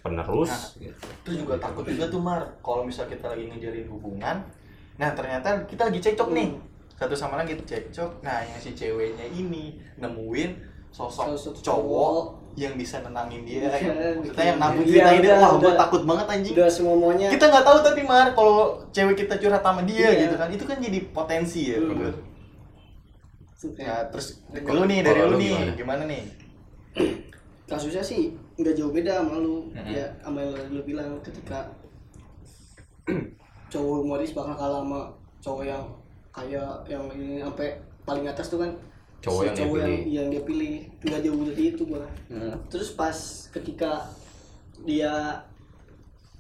penerus 0.03 0.75
gitu. 0.83 1.07
Terus 1.23 1.37
juga 1.47 1.55
takut 1.63 1.87
juga 1.87 2.11
tuh 2.11 2.19
Mar, 2.19 2.43
kalau 2.59 2.83
misal 2.83 3.07
kita 3.07 3.31
lagi 3.31 3.47
ngejalin 3.47 3.87
hubungan, 3.87 4.43
nah 4.99 5.11
ternyata 5.15 5.63
kita 5.71 5.87
lagi 5.89 6.03
cekcok 6.03 6.35
nih, 6.35 6.59
satu 6.99 7.15
sama 7.15 7.39
lain 7.39 7.55
gitu 7.55 7.63
cekcok. 7.71 8.27
Nah 8.27 8.43
yang 8.43 8.59
si 8.59 8.75
ceweknya 8.75 9.23
ini 9.31 9.79
nemuin 10.03 10.59
sosok 10.91 11.39
Sosok 11.39 11.63
cowok 11.63 12.42
yang 12.55 12.77
bisa 12.77 13.01
nenangin 13.01 13.43
dia, 13.43 13.65
Iya, 13.65 14.13
maksudnya 14.13 14.45
yang 14.45 14.59
nabung 14.61 14.85
kita 14.85 15.11
ini, 15.15 15.29
wah 15.33 15.53
gue 15.55 15.65
udah. 15.65 15.77
takut 15.79 16.03
banget 16.05 16.27
anjing. 16.29 16.53
Udah 16.53 16.69
semua 16.69 16.95
maunya 16.95 17.29
Kita 17.29 17.45
nggak 17.49 17.65
tahu 17.65 17.79
tapi 17.81 18.01
Mar, 18.05 18.27
kalau 18.33 18.57
cewek 18.91 19.17
kita 19.17 19.35
curhat 19.37 19.61
sama 19.61 19.81
dia 19.83 20.07
Iya. 20.07 20.21
gitu 20.23 20.35
kan, 20.37 20.49
itu 20.49 20.65
kan 20.65 20.77
jadi 20.77 20.99
potensi 21.11 21.73
ya, 21.73 21.81
Hmm. 21.81 21.89
bener. 21.91 22.15
Ya 23.79 23.95
terus 24.07 24.43
lu 24.53 24.85
nih 24.85 25.01
dari 25.01 25.17
Kalau 25.17 25.31
lu 25.31 25.35
lu 25.35 25.39
nih, 25.39 25.51
gimana? 25.55 25.73
gimana 25.79 26.03
nih? 26.05 26.23
kasusnya 27.71 28.03
sih 28.03 28.23
nggak 28.53 28.75
jauh 28.75 28.93
beda 28.93 29.23
sama 29.23 29.39
lu 29.39 29.73
Mhm. 29.73 29.89
ya 29.89 30.05
sama 30.21 30.39
yang 30.43 30.53
lu 30.69 30.83
bilang 30.83 31.17
ketika 31.25 31.73
cowok 33.73 33.97
humoris 34.03 34.37
bakal 34.37 34.53
kalah 34.53 34.85
sama 34.85 35.01
cowok 35.41 35.65
yang 35.65 35.83
kayak 36.29 36.69
yang 36.87 37.05
ini 37.13 37.41
sampai 37.41 37.73
paling 38.03 38.27
atas 38.27 38.47
tuh 38.47 38.61
kan 38.61 38.71
Cowok 39.23 39.39
si 39.39 39.47
yang 39.47 39.55
dia 39.55 39.63
cowok 39.63 39.77
yang, 39.79 39.87
pilih. 39.87 40.03
yang 40.11 40.27
dia 40.29 40.43
pilih 40.43 40.75
nggak 41.07 41.21
jauh 41.23 41.43
dari 41.47 41.65
itu 41.71 41.83
gua 41.87 42.05
Hmm. 42.27 42.55
terus 42.67 42.89
pas 42.99 43.17
ketika 43.55 43.91
dia 44.83 45.13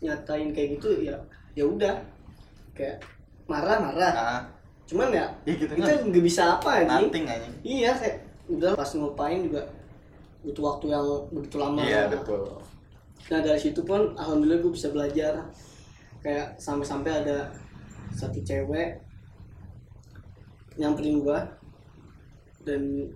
nyatain 0.02 0.50
kayak 0.50 0.68
gitu 0.78 0.88
ya 1.06 1.14
ya 1.54 1.62
udah 1.62 1.94
kayak 2.74 2.98
marah 3.46 3.78
marah 3.78 4.12
Nah, 4.12 4.40
cuman 4.88 5.14
ya 5.14 5.26
ya 5.46 5.54
kita 5.54 5.72
kita 5.78 5.86
kan 5.86 6.00
nggak 6.10 6.24
bisa 6.26 6.42
apa 6.58 6.70
anjing. 6.82 7.54
Iya, 7.62 7.90
kayak 7.94 8.16
udah 8.50 8.74
pas 8.74 8.90
ngelupain 8.90 9.40
juga 9.46 9.62
butuh 10.42 10.62
waktu 10.74 10.86
yang 10.90 11.06
begitu 11.30 11.56
lama. 11.62 11.80
Iya 11.86 12.10
betul. 12.10 12.42
Nah 13.30 13.38
dari 13.40 13.60
situ 13.62 13.80
pun 13.86 14.10
alhamdulillah 14.18 14.58
gue 14.58 14.72
bisa 14.74 14.90
belajar 14.90 15.38
kayak 16.18 16.58
sampai-sampai 16.58 17.22
ada 17.22 17.46
satu 18.10 18.42
cewek 18.42 18.98
nyamperin 20.74 21.22
gua 21.22 21.46
dan 22.62 23.10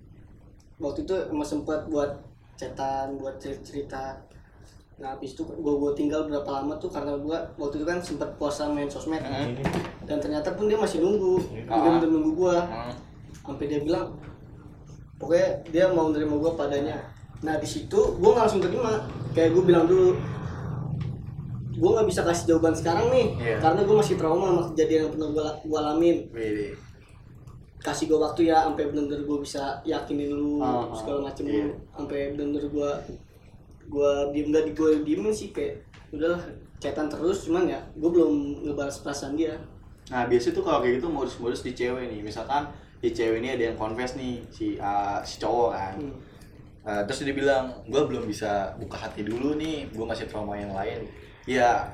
waktu 0.77 1.03
itu 1.03 1.15
emang 1.27 1.45
sempat 1.45 1.87
buat 1.87 2.19
cetan 2.55 3.17
buat 3.17 3.37
cer- 3.37 3.61
cerita 3.61 4.17
nah 4.97 5.13
habis 5.13 5.33
itu 5.33 5.45
gua 5.45 5.77
gua 5.77 5.93
tinggal 5.93 6.25
berapa 6.25 6.49
lama 6.51 6.73
tuh 6.75 6.89
karena 6.89 7.13
gua 7.15 7.37
waktu 7.55 7.77
itu 7.77 7.85
kan 7.85 7.99
sempat 7.99 8.33
puasa 8.35 8.65
main 8.67 8.87
sosmed 8.87 9.21
Hmm. 9.21 9.53
dan 10.03 10.17
ternyata 10.17 10.53
pun 10.53 10.67
dia 10.67 10.77
masih 10.77 10.99
nunggu 10.99 11.37
dia 11.45 11.69
Ah. 11.69 12.01
bener 12.01 12.09
nunggu 12.09 12.33
gua 12.35 12.57
Hmm. 12.63 12.93
sampai 13.47 13.67
dia 13.67 13.79
bilang 13.79 14.17
pokoknya 15.15 15.49
dia 15.67 15.85
mau 15.89 16.09
nerima 16.09 16.35
gue 16.35 16.53
padanya 16.55 16.97
nah 17.39 17.55
di 17.55 17.65
situ 17.65 17.97
gue 17.97 18.25
nggak 18.27 18.43
langsung 18.43 18.61
terima 18.61 19.01
kayak 19.31 19.53
gue 19.53 19.63
bilang 19.63 19.85
dulu 19.85 20.17
gue 21.71 21.91
nggak 21.91 22.05
bisa 22.07 22.21
kasih 22.23 22.45
jawaban 22.47 22.73
sekarang 22.73 23.09
nih 23.11 23.27
Iya. 23.39 23.57
karena 23.59 23.81
gue 23.83 23.95
masih 23.95 24.17
trauma 24.17 24.47
sama 24.47 24.63
kejadian 24.71 25.01
yang 25.03 25.13
pernah 25.13 25.29
gue 25.29 25.45
alamin 25.75 26.17
kasih 27.81 28.09
gue 28.09 28.19
waktu 28.19 28.51
ya 28.51 28.67
sampai 28.67 28.89
bener-bener 28.89 29.23
gue 29.23 29.39
bisa 29.45 29.79
yakinin 29.85 30.33
lu 30.33 30.59
Ah, 30.59 30.89
ah, 30.89 30.97
segala 30.97 31.29
macem 31.29 31.45
iya. 31.47 31.69
lu 31.69 31.77
sampai 31.93 32.35
bener-bener 32.35 32.65
gue 32.73 32.91
gue 33.87 34.11
diem 34.35 34.49
gak 34.51 34.65
di 34.67 34.73
gue 34.75 34.91
diemin 35.07 35.31
sih 35.31 35.55
kayak 35.55 35.79
udahlah 36.11 36.43
cetan 36.83 37.07
terus. 37.07 37.47
Cuman 37.47 37.71
ya 37.71 37.81
gue 37.95 38.11
belum 38.11 38.67
ngebalas 38.67 39.01
perasaan 39.01 39.39
dia. 39.39 39.55
Nah 40.11 40.27
biasa 40.27 40.55
tuh 40.55 40.62
kalau 40.62 40.83
kayak 40.83 40.99
gitu 41.03 41.09
modus-modus 41.11 41.62
di 41.62 41.73
cewek 41.75 42.11
nih. 42.11 42.21
Misalkan 42.23 42.67
di 42.99 43.12
cewek 43.15 43.39
ini 43.45 43.55
ada 43.55 43.71
yang 43.71 43.77
confess 43.77 44.17
nih 44.17 44.41
Si, 44.49 44.81
uh, 44.81 45.21
si 45.23 45.37
cowok 45.39 45.71
kan. 45.77 45.95
Hmm. 46.01 46.17
Uh, 46.87 47.03
Terus 47.07 47.27
dia 47.27 47.35
bilang 47.35 47.71
Gue 47.91 48.03
belum 48.07 48.31
bisa 48.31 48.73
buka 48.79 48.95
hati 48.95 49.27
dulu 49.27 49.59
nih 49.59 49.91
Gue 49.91 50.07
masih 50.07 50.31
trauma 50.31 50.55
yang 50.55 50.71
lain. 50.71 51.03
Ya 51.45 51.91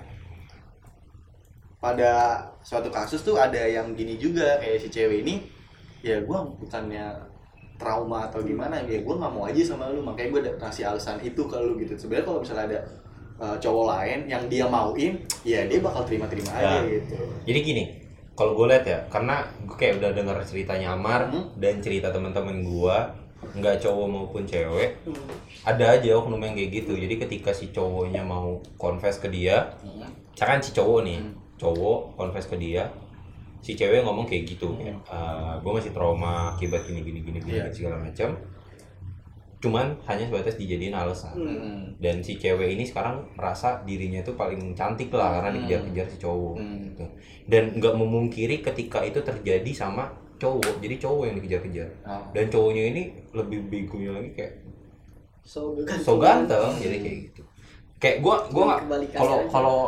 Pada 1.81 2.45
suatu 2.62 2.92
kasus 2.92 3.25
tuh 3.25 3.40
ada 3.40 3.57
yang 3.57 3.97
gini 3.97 4.21
juga 4.21 4.61
Kayak 4.61 4.85
si 4.85 4.88
cewek 4.92 5.25
ini 5.27 5.52
Ya 6.03 6.19
gue 6.19 6.38
bukannya 6.59 7.15
trauma 7.79 8.27
atau 8.27 8.43
gimana 8.43 8.79
ya 8.85 9.03
gue 9.03 9.15
nggak 9.17 9.33
mau 9.33 9.43
aja 9.43 9.62
sama 9.65 9.91
lu 9.91 10.03
makanya 10.03 10.29
gue 10.31 10.41
kasih 10.57 10.87
alasan 10.87 11.19
itu 11.19 11.43
ke 11.43 11.57
lu 11.57 11.75
gitu 11.79 11.95
sebenarnya 11.97 12.27
kalau 12.27 12.38
misalnya 12.38 12.65
ada 12.71 12.79
uh, 13.38 13.57
cowok 13.59 13.87
lain 13.91 14.19
yang 14.27 14.47
dia 14.47 14.67
mauin 14.67 15.19
ya 15.43 15.67
dia 15.67 15.83
bakal 15.83 16.07
terima-terima 16.07 16.51
aja 16.53 16.79
Ya. 16.79 17.03
gitu 17.03 17.19
Jadi 17.43 17.59
gini, 17.59 17.85
kalau 18.33 18.55
gue 18.55 18.71
lihat 18.71 18.87
ya, 18.87 18.99
karena 19.11 19.43
gue 19.61 19.75
kayak 19.75 19.99
udah 19.99 20.11
dengar 20.15 20.37
ceritanya 20.43 20.95
Amar 20.95 21.27
Hmm. 21.27 21.51
dan 21.59 21.83
cerita 21.83 22.09
teman-teman 22.09 22.62
gue, 22.62 22.97
nggak 23.59 23.83
cowok 23.83 24.07
maupun 24.07 24.47
cewek, 24.47 25.03
Hmm. 25.03 25.19
ada 25.67 25.99
aja 25.99 26.15
oknum 26.15 26.38
yang 26.38 26.55
kayak 26.55 26.71
gitu. 26.73 26.95
Jadi 26.95 27.15
ketika 27.19 27.51
si 27.51 27.75
cowoknya 27.75 28.23
mau 28.23 28.62
confess 28.79 29.19
ke 29.19 29.27
dia, 29.27 29.75
misalkan 30.31 30.62
si 30.62 30.71
cowok 30.71 31.01
nih, 31.03 31.19
Hmm. 31.19 31.35
cowok 31.59 32.15
confess 32.15 32.47
ke 32.47 32.55
dia, 32.57 32.95
si 33.62 33.72
cewek 33.72 34.03
ngomong 34.03 34.27
kayak 34.27 34.44
gitu, 34.44 34.75
Hmm. 34.75 34.98
gue 35.57 35.72
masih 35.72 35.90
trauma 35.90 36.51
akibat 36.51 36.83
gini 36.83 37.01
gini 37.01 37.22
gini 37.22 37.38
gini 37.40 37.57
Iya. 37.57 37.70
segala 37.70 38.03
macam. 38.03 38.35
Cuman 39.62 39.94
hanya 40.03 40.27
sebatas 40.27 40.59
dijadiin 40.59 40.90
alasan. 40.90 41.31
Hmm. 41.33 41.55
Hmm. 41.55 41.83
Dan 41.96 42.18
si 42.18 42.35
cewek 42.35 42.75
ini 42.75 42.83
sekarang 42.83 43.22
merasa 43.33 43.79
dirinya 43.81 44.18
itu 44.18 44.35
paling 44.35 44.75
cantik 44.75 45.09
lah 45.09 45.38
karena 45.38 45.48
Hmm. 45.48 45.59
dikejar-kejar 45.62 46.07
si 46.09 46.16
cowok 46.18 46.55
Hmm. 46.59 46.79
gitu. 46.85 47.05
dan 47.42 47.75
nggak 47.75 47.94
memungkiri 47.96 48.59
ketika 48.61 49.03
itu 49.03 49.18
terjadi 49.18 49.66
sama 49.72 50.07
cowok 50.38 50.79
jadi 50.79 50.94
cowok 50.96 51.25
yang 51.27 51.37
dikejar-kejar 51.38 51.88
Oh. 52.03 52.22
dan 52.31 52.46
cowoknya 52.46 52.85
ini 52.88 53.03
lebih 53.33 53.66
begonya 53.66 54.14
lagi 54.14 54.31
kayak 54.33 54.53
so 55.42 55.75
ganteng, 55.77 55.98
so 56.01 56.12
ganteng 56.18 56.70
jadi 56.79 56.96
kayak 56.98 57.18
gitu 57.27 57.42
kayak 57.98 58.16
gua 58.18 58.46
gua 58.48 58.64
nggak 58.79 59.11
kalau 59.12 59.38
kalau 59.48 59.79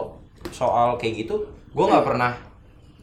soal 0.51 0.95
kayak 0.95 1.23
gitu 1.23 1.47
gua 1.71 1.87
nggak 1.89 2.03
pernah 2.05 2.33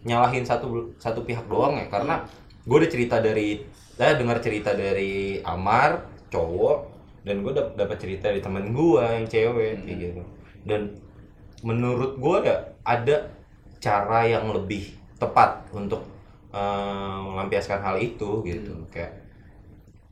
nyalahin 0.02 0.42
satu 0.42 0.98
satu 0.98 1.22
pihak 1.22 1.46
doang 1.46 1.78
ya 1.78 1.86
karena 1.90 2.26
gue 2.66 2.78
udah 2.78 2.92
cerita 2.92 3.22
dari 3.22 3.62
saya 3.98 4.18
dengar 4.18 4.42
cerita 4.42 4.74
dari 4.74 5.38
Amar 5.46 6.10
cowok 6.34 6.78
dan 7.22 7.46
gue 7.46 7.54
dapat 7.54 7.98
cerita 8.02 8.34
dari 8.34 8.42
temen 8.42 8.74
gue 8.74 9.04
yang 9.04 9.28
cewek 9.30 9.86
kayak 9.86 9.98
gitu. 10.02 10.22
Dan 10.66 10.98
menurut 11.62 12.18
gue 12.18 12.38
ya 12.50 12.58
ada 12.82 13.30
cara 13.78 14.26
yang 14.26 14.50
lebih 14.50 14.98
tepat 15.22 15.70
untuk 15.70 16.02
eh, 16.50 17.20
melampiaskan 17.22 17.82
hal 17.86 18.02
itu 18.02 18.42
gitu. 18.42 18.74
Hmm. 18.74 18.90
kayak 18.90 19.21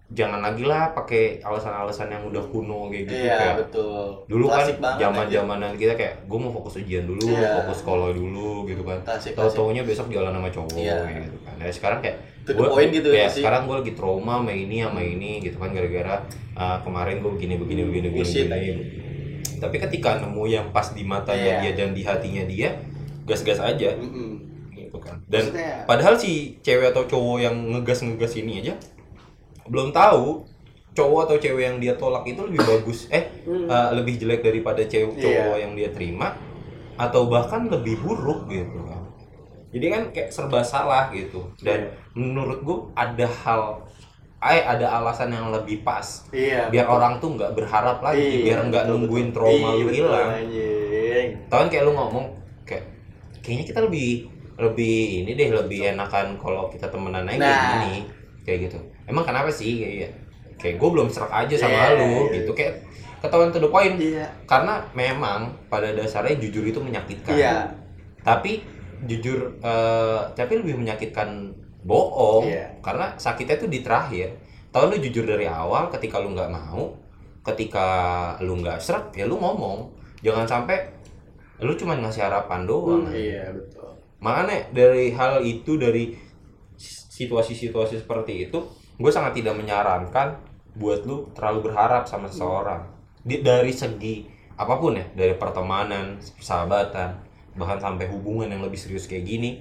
jangan 0.09 0.41
lagi 0.41 0.65
lah 0.65 0.89
pakai 0.91 1.37
alasan-alasan 1.39 2.09
yang 2.09 2.25
udah 2.25 2.41
kuno 2.43 2.89
kayak 2.89 3.05
gitu 3.05 3.13
Iya, 3.21 3.37
kayak 3.37 3.55
betul. 3.61 4.25
dulu 4.25 4.45
Klasik 4.47 4.75
kan 4.75 4.81
banget 4.81 4.99
zaman 4.99 5.21
aja. 5.23 5.33
zamanan 5.35 5.71
kita 5.75 5.93
kayak 5.93 6.13
gue 6.23 6.39
mau 6.39 6.51
fokus 6.51 6.73
ujian 6.77 7.05
dulu 7.05 7.21
Iya. 7.23 7.49
fokus 7.61 7.77
sekolah 7.79 8.09
dulu 8.11 8.49
gitu 8.65 8.81
kan 8.81 8.97
Klasik, 8.99 9.31
tau 9.31 9.45
klasik. 9.45 9.57
taunya 9.59 9.83
besok 9.83 10.09
jalan 10.09 10.31
sama 10.31 10.49
cowok 10.49 10.73
Iya. 10.75 10.97
gitu 11.21 11.37
kan 11.39 11.53
nah 11.55 11.65
sekarang 11.67 11.99
kayak 11.99 12.17
point 12.49 12.89
gitu 12.89 13.09
ya 13.09 13.21
ya 13.21 13.27
sekarang 13.29 13.61
gue 13.63 13.75
lagi 13.77 13.93
trauma 13.93 14.33
sama 14.37 14.49
ini 14.49 14.77
sama 14.79 14.99
ini 14.99 15.31
gitu 15.39 15.55
kan 15.55 15.69
gara-gara 15.69 16.15
uh, 16.53 16.77
kemarin 16.81 17.15
gue 17.19 17.31
begini 17.31 17.53
begini 17.55 17.81
begini 17.85 18.07
begini, 18.09 18.41
begini. 18.43 18.83
tapi 19.57 19.75
ketika 19.77 20.17
nemu 20.17 20.43
yang 20.47 20.65
pas 20.69 20.89
di 20.89 21.03
matanya 21.03 21.61
Iya. 21.61 21.69
dia 21.69 21.71
dan 21.77 21.89
di 21.91 22.01
hatinya 22.01 22.43
dia 22.43 22.73
gas-gas 23.23 23.59
aja 23.59 23.93
Mm-mm. 23.93 24.41
gitu 24.73 24.97
kan 24.97 25.21
dan 25.23 25.45
Maksudnya- 25.45 25.85
padahal 25.85 26.17
si 26.17 26.57
cewek 26.59 26.89
atau 26.89 27.05
cowok 27.05 27.37
yang 27.39 27.53
ngegas 27.69 28.01
ngegas 28.01 28.33
ini 28.35 28.57
aja 28.59 28.73
belum 29.69 29.89
tahu 29.89 30.43
cowok 30.91 31.19
atau 31.23 31.37
cewek 31.37 31.63
yang 31.63 31.77
dia 31.77 31.93
tolak 31.93 32.25
itu 32.25 32.41
lebih 32.41 32.59
bagus 32.59 33.07
eh 33.09 33.29
Hmm. 33.45 33.65
uh, 33.65 33.93
lebih 33.93 34.17
jelek 34.17 34.41
daripada 34.41 34.81
cewek 34.83 35.15
Iya. 35.15 35.23
cowok 35.23 35.57
yang 35.57 35.73
dia 35.73 35.89
terima 35.89 36.35
atau 36.95 37.25
bahkan 37.25 37.65
lebih 37.65 37.97
buruk 37.97 38.45
gitu 38.45 38.83
kan 38.83 39.01
jadi 39.69 39.85
kan 39.87 40.01
kayak 40.09 40.29
serba 40.29 40.59
salah 40.59 41.09
gitu 41.09 41.45
dan 41.59 41.87
menurut 42.11 42.59
gua 42.59 42.77
ada 42.93 43.25
hal 43.25 43.85
eh 44.39 44.63
ada 44.63 44.87
alasan 44.93 45.29
yang 45.29 45.49
lebih 45.49 45.81
pas 45.81 46.25
Iya. 46.29 46.67
biar 46.67 46.85
orang 46.85 47.17
tuh 47.17 47.35
nggak 47.35 47.53
berharap 47.53 47.99
lagi 47.99 48.19
Iya, 48.19 48.43
biar 48.45 48.59
nggak 48.67 48.83
betul, 48.83 48.93
nungguin 48.97 49.27
betul. 49.27 49.35
trauma 49.35 49.55
Iya, 49.69 49.77
lu 49.77 49.85
betul, 49.85 49.95
hilang 49.95 50.29
tau 51.47 51.57
kan 51.59 51.67
kayak 51.67 51.83
lu 51.83 51.93
ngomong 51.93 52.25
kayak 52.63 52.83
kayaknya 53.39 53.65
kita 53.67 53.79
lebih 53.81 54.09
lebih 54.57 54.97
ini 55.23 55.31
deh 55.33 55.49
lebih 55.53 55.79
enakan 55.89 56.35
kalau 56.35 56.67
kita 56.67 56.87
temenan 56.87 57.23
aja 57.25 57.39
Nah. 57.39 57.63
gini 57.79 57.95
kayak 58.43 58.69
gitu. 58.69 58.79
Emang 59.05 59.23
kenapa 59.25 59.49
sih? 59.49 59.81
Kayak 59.81 60.11
kayak 60.59 60.75
gue 60.75 60.89
belum 60.91 61.07
serak 61.07 61.31
aja 61.31 61.55
sama 61.55 61.71
Iya, 61.71 61.89
lu 61.95 62.03
iya, 62.27 62.43
gitu. 62.43 62.51
Kayak 62.51 62.73
ketahuan 63.19 63.51
to 63.51 63.59
the 63.59 63.69
point. 63.71 63.95
Iya. 63.99 64.27
karena 64.47 64.83
memang 64.91 65.51
pada 65.67 65.91
dasarnya 65.91 66.39
jujur 66.39 66.63
itu 66.63 66.79
menyakitkan. 66.79 67.35
Iya. 67.35 67.55
tapi 68.19 68.59
jujur 69.07 69.55
eh, 69.63 70.19
tapi 70.35 70.59
lebih 70.59 70.75
menyakitkan 70.75 71.55
bohong. 71.83 72.47
Iya. 72.47 72.75
karena 72.83 73.15
sakitnya 73.15 73.55
tuh 73.55 73.71
di 73.71 73.79
terakhir. 73.79 74.35
Tahu 74.69 74.93
lu 74.93 74.97
jujur 75.01 75.25
dari 75.25 75.49
awal 75.49 75.89
ketika 75.89 76.21
lu 76.21 76.35
nggak 76.35 76.51
mau 76.51 76.93
ketika 77.39 77.87
lu 78.43 78.59
nggak 78.59 78.77
serak 78.83 79.15
ya 79.15 79.25
lu 79.25 79.39
ngomong. 79.39 79.89
Jangan 80.21 80.45
sampai 80.45 80.77
lu 81.59 81.71
cuma 81.75 81.95
ngasih 81.95 82.23
harapan 82.23 82.67
doang. 82.67 83.07
Iya, 83.11 83.51
betul. 83.51 83.87
makanya 84.19 84.67
dari 84.75 85.15
hal 85.15 85.39
itu 85.39 85.79
dari 85.79 86.11
situasi-situasi 87.19 87.99
seperti 87.99 88.47
itu 88.47 88.59
gue 88.95 89.11
sangat 89.11 89.35
tidak 89.35 89.53
menyarankan 89.53 90.39
buat 90.73 91.03
lu 91.03 91.27
terlalu 91.33 91.67
berharap 91.67 92.03
sama 92.05 92.25
seseorang 92.25 92.87
Di- 93.19 93.43
dari 93.43 93.71
segi 93.71 94.23
apa 94.55 94.75
pun 94.75 94.95
ya 94.95 95.03
dari 95.11 95.35
pertemanan 95.35 96.15
persahabatan 96.33 97.19
bahkan 97.53 97.75
sampai 97.77 98.07
hubungan 98.07 98.47
yang 98.47 98.63
lebih 98.63 98.75
serius 98.75 99.03
kayak 99.03 99.25
gini 99.25 99.59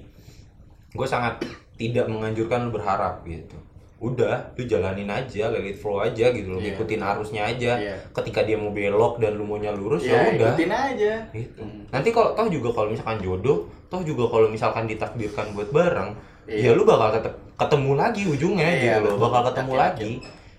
gue 0.89 1.03
sangat 1.05 1.43
tidak 1.75 2.07
menganjurkan 2.07 2.67
lu 2.67 2.71
berharap 2.71 3.23
gitu 3.23 3.55
udah 3.99 4.55
lu 4.55 4.63
jalanin 4.63 5.07
aja 5.07 5.51
let 5.51 5.59
it 5.61 5.75
flow 5.75 5.99
aja 5.99 6.31
gitu 6.31 6.47
lu 6.49 6.57
Iya. 6.57 6.71
ikutin 6.73 7.01
arusnya 7.01 7.43
aja 7.45 7.71
Iya. 7.75 7.95
ketika 8.13 8.47
dia 8.47 8.55
mau 8.55 8.71
belok 8.71 9.19
dan 9.19 9.35
lu 9.35 9.43
maunya 9.43 9.71
lurus 9.71 10.01
Ya, 10.01 10.23
ya 10.25 10.39
udah 10.39 10.55
ikutin 10.55 10.71
aja. 10.71 11.13
gitu 11.29 11.59
Hmm. 11.59 11.83
nanti 11.89 12.09
kalau 12.09 12.31
toh 12.31 12.47
juga 12.47 12.71
kalau 12.71 12.87
misalkan 12.89 13.19
jodoh 13.19 13.67
toh 13.87 13.99
juga 14.01 14.23
kalau 14.25 14.47
misalkan 14.47 14.87
ditakdirkan 14.87 15.51
buat 15.51 15.67
bareng 15.69 16.15
Iya. 16.47 16.71
ya 16.71 16.77
lu 16.79 16.83
bakal 16.83 17.11
tetap 17.13 17.35
ketemu 17.59 17.91
lagi 17.93 18.23
ujungnya 18.23 18.65
Iya, 18.65 18.97
gitu 18.97 19.11
loh 19.11 19.17
bakal 19.19 19.41
ketemu 19.51 19.71
Yakin, 19.71 19.83
lagi 19.83 20.11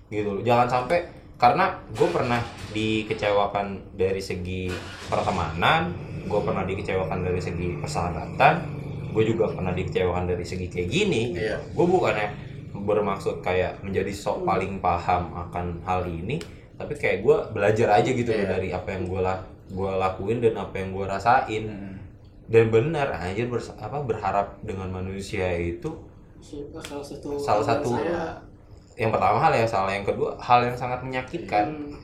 gitu 0.07 0.29
loh 0.31 0.43
jangan 0.43 0.69
sampai 0.69 0.99
karena 1.35 1.65
gue 1.91 2.09
pernah 2.09 2.41
dikecewakan 2.71 3.67
dari 3.97 4.21
segi 4.21 4.69
pertemanan 5.09 5.89
gue 6.21 6.41
pernah 6.41 6.63
dikecewakan 6.63 7.25
dari 7.25 7.41
segi 7.41 7.81
persahabatan 7.81 8.55
gue 9.11 9.25
juga 9.25 9.49
pernah 9.49 9.73
dikecewakan 9.73 10.29
dari 10.29 10.45
segi 10.45 10.69
kayak 10.69 10.89
gini 10.89 11.23
Iya. 11.35 11.57
gue 11.73 11.87
bukannya 11.87 12.29
bermaksud 12.71 13.41
kayak 13.41 13.81
menjadi 13.81 14.13
sok 14.13 14.45
paling 14.45 14.79
paham 14.79 15.33
akan 15.35 15.81
hal 15.83 16.05
ini 16.05 16.39
tapi 16.77 16.95
kayak 16.95 17.21
gue 17.21 17.37
belajar 17.51 17.89
aja 17.91 18.11
gitu 18.11 18.29
loh 18.29 18.39
Iya. 18.39 18.51
dari 18.51 18.69
apa 18.71 18.89
yang 18.93 19.09
gue 19.09 19.21
lah 19.21 19.39
gue 19.67 19.91
lakuin 19.97 20.39
dan 20.39 20.55
apa 20.57 20.75
yang 20.77 20.93
gue 20.93 21.05
rasain 21.05 21.65
Hmm. 21.65 21.97
dan 22.51 22.69
benar 22.69 23.09
aja 23.15 23.43
apa 23.79 23.99
berharap 24.01 24.59
dengan 24.61 24.91
manusia 24.91 25.47
itu 25.55 25.95
salah 26.41 27.05
satu 27.05 27.29
Salah 27.37 27.65
satu- 27.65 27.95
Iya. 27.95 28.37
yang 28.97 29.11
pertama 29.11 29.39
hal 29.39 29.53
yang 29.55 29.65
salah 29.65 29.91
yang 29.91 30.05
kedua 30.05 30.37
hal 30.37 30.61
yang 30.63 30.77
sangat 30.77 31.01
menyakitkan 31.01 31.67
Hmm. 31.71 31.97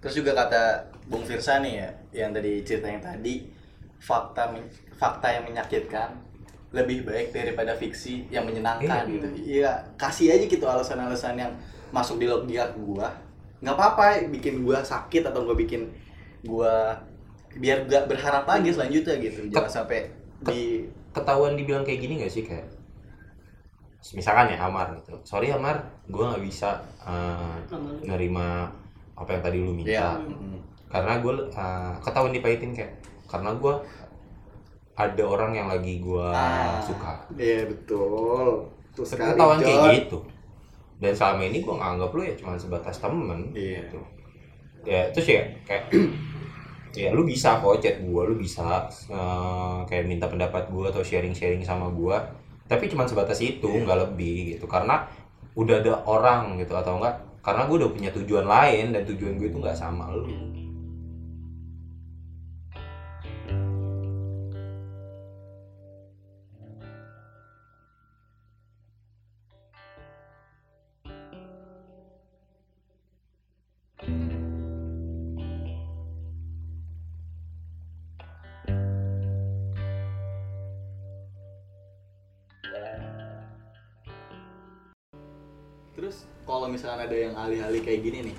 Terus 0.00 0.20
juga 0.20 0.36
kata 0.36 0.84
Bung 1.08 1.24
Firsa 1.24 1.64
nih 1.64 1.80
ya, 1.80 1.88
yang 2.12 2.28
tadi 2.28 2.60
cerita 2.60 2.84
yang 2.84 3.00
tadi, 3.00 3.48
fakta 3.96 4.52
fakta 4.92 5.32
yang 5.32 5.48
menyakitkan 5.48 6.12
lebih 6.70 7.08
baik 7.08 7.32
daripada 7.32 7.72
fiksi 7.72 8.28
yang 8.28 8.44
menyenangkan 8.44 8.84
Iya. 9.00 9.08
gitu. 9.08 9.26
Iya, 9.34 9.72
kasih 9.96 10.36
aja 10.36 10.44
gitu 10.44 10.60
alasan-alasan 10.62 11.38
yang 11.38 11.52
masuk 11.88 12.18
di 12.18 12.26
logika 12.26 12.68
gua. 12.74 13.08
nggak 13.60 13.72
apa-apa 13.72 14.28
bikin 14.28 14.60
gua 14.60 14.84
sakit 14.84 15.24
atau 15.24 15.40
gua 15.40 15.56
bikin 15.56 15.88
gua 16.44 16.92
biar 17.56 17.88
gak 17.88 18.04
berharap 18.04 18.44
lagi 18.44 18.68
selanjutnya 18.68 19.16
gitu. 19.16 19.40
Jangan 19.48 19.72
sampai 19.72 20.04
di 20.42 20.84
ketahuan 21.10 21.56
dibilang 21.56 21.80
kayak 21.80 21.96
gini 21.98 22.20
gak 22.20 22.28
sih 22.28 22.44
kayak 22.44 22.68
misalkan 24.12 24.52
ya 24.52 24.60
Amar 24.60 24.92
gitu. 24.94 25.16
Sorry 25.24 25.48
Amar 25.48 25.80
gue 26.04 26.20
nggak 26.20 26.44
bisa 26.44 26.76
uh, 27.00 27.56
nerima 28.04 28.68
apa 29.16 29.30
yang 29.30 29.42
tadi 29.42 29.58
lu 29.58 29.72
minta. 29.72 30.20
Mm, 30.20 30.60
karena 30.92 31.16
gue 31.18 31.32
ketahuan 32.04 32.30
dipahitin 32.30 32.76
kayak 32.76 32.92
karena 33.24 33.56
gue 33.56 33.74
ada 34.94 35.24
orang 35.24 35.56
yang 35.56 35.66
lagi 35.66 35.98
gue 35.98 36.26
Ah. 36.28 36.76
suka. 36.78 37.24
Iya 37.34 37.66
betul. 37.66 38.68
Terus 38.92 39.16
ketahuan 39.16 39.58
kayak 39.58 40.04
gitu. 40.06 40.20
Dan 41.00 41.10
selama 41.10 41.42
ini 41.42 41.58
gue 41.58 41.74
nganggap 41.74 42.10
lu 42.12 42.22
ya 42.22 42.34
cuma 42.36 42.54
sebatas 42.54 43.00
temen 43.00 43.50
Iya. 43.50 43.80
gitu. 43.82 44.00
Ya 44.84 45.00
terus 45.10 45.26
ya 45.32 45.42
kayak 45.64 45.88
ya 47.00 47.10
lu 47.10 47.26
bisa 47.26 47.58
kok 47.58 47.82
chat 47.82 47.98
gue 47.98 48.22
lu 48.22 48.36
bisa 48.36 48.86
eh, 49.08 49.78
kayak 49.88 50.06
minta 50.06 50.30
pendapat 50.30 50.68
gue 50.68 50.86
atau 50.86 51.02
sharing 51.02 51.34
sharing 51.34 51.58
sama 51.58 51.90
gue 51.90 52.14
tapi 52.74 52.90
cuma 52.90 53.06
sebatas 53.06 53.38
itu 53.38 53.64
Iya. 53.64 53.82
nggak 53.86 53.98
lebih 54.10 54.58
gitu. 54.58 54.66
Karena 54.66 55.06
udah 55.54 55.74
ada 55.78 55.92
orang 56.04 56.58
gitu 56.58 56.74
atau 56.74 56.98
enggak? 56.98 57.22
Karena 57.44 57.68
gue 57.68 57.76
udah 57.78 57.90
punya 57.92 58.10
tujuan 58.10 58.46
lain 58.48 58.90
dan 58.90 59.02
tujuan 59.04 59.36
gue 59.36 59.48
itu 59.52 59.58
nggak 59.60 59.76
sama 59.76 60.10
lu 60.10 60.24
ada 87.04 87.16
yang 87.16 87.34
alih-alih 87.36 87.80
kayak 87.84 88.00
gini 88.02 88.18
nih, 88.32 88.36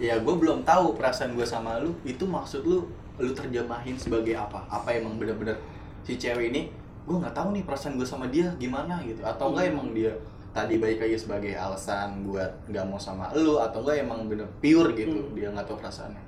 ya 0.00 0.14
gue 0.18 0.34
belum 0.34 0.64
tahu 0.64 0.96
perasaan 0.96 1.36
gue 1.36 1.44
sama 1.44 1.78
lu 1.78 1.92
itu 2.02 2.24
maksud 2.24 2.64
lu 2.64 2.88
lu 3.18 3.30
terjemahin 3.34 3.98
sebagai 3.98 4.34
apa? 4.38 4.64
Apa 4.70 4.94
emang 4.94 5.18
bener-bener 5.20 5.58
si 6.06 6.16
cewek 6.16 6.50
ini 6.54 6.72
gue 7.04 7.16
nggak 7.16 7.34
tahu 7.34 7.52
nih 7.56 7.64
perasaan 7.66 7.96
gue 7.98 8.06
sama 8.08 8.26
dia 8.28 8.52
gimana 8.56 9.00
gitu? 9.04 9.20
Atau 9.24 9.52
enggak 9.52 9.72
emang 9.74 9.92
dia 9.92 10.12
tadi 10.56 10.80
baik 10.80 11.04
aja 11.04 11.16
sebagai 11.20 11.52
alasan 11.54 12.24
buat 12.24 12.50
nggak 12.66 12.84
mau 12.88 12.96
sama 12.98 13.28
lu 13.36 13.60
atau 13.60 13.84
enggak 13.84 14.02
emang 14.02 14.26
bener 14.26 14.48
pure 14.58 14.96
gitu 14.96 15.28
Hmm. 15.28 15.34
dia 15.36 15.48
nggak 15.52 15.66
tahu 15.68 15.76
perasaannya. 15.78 16.22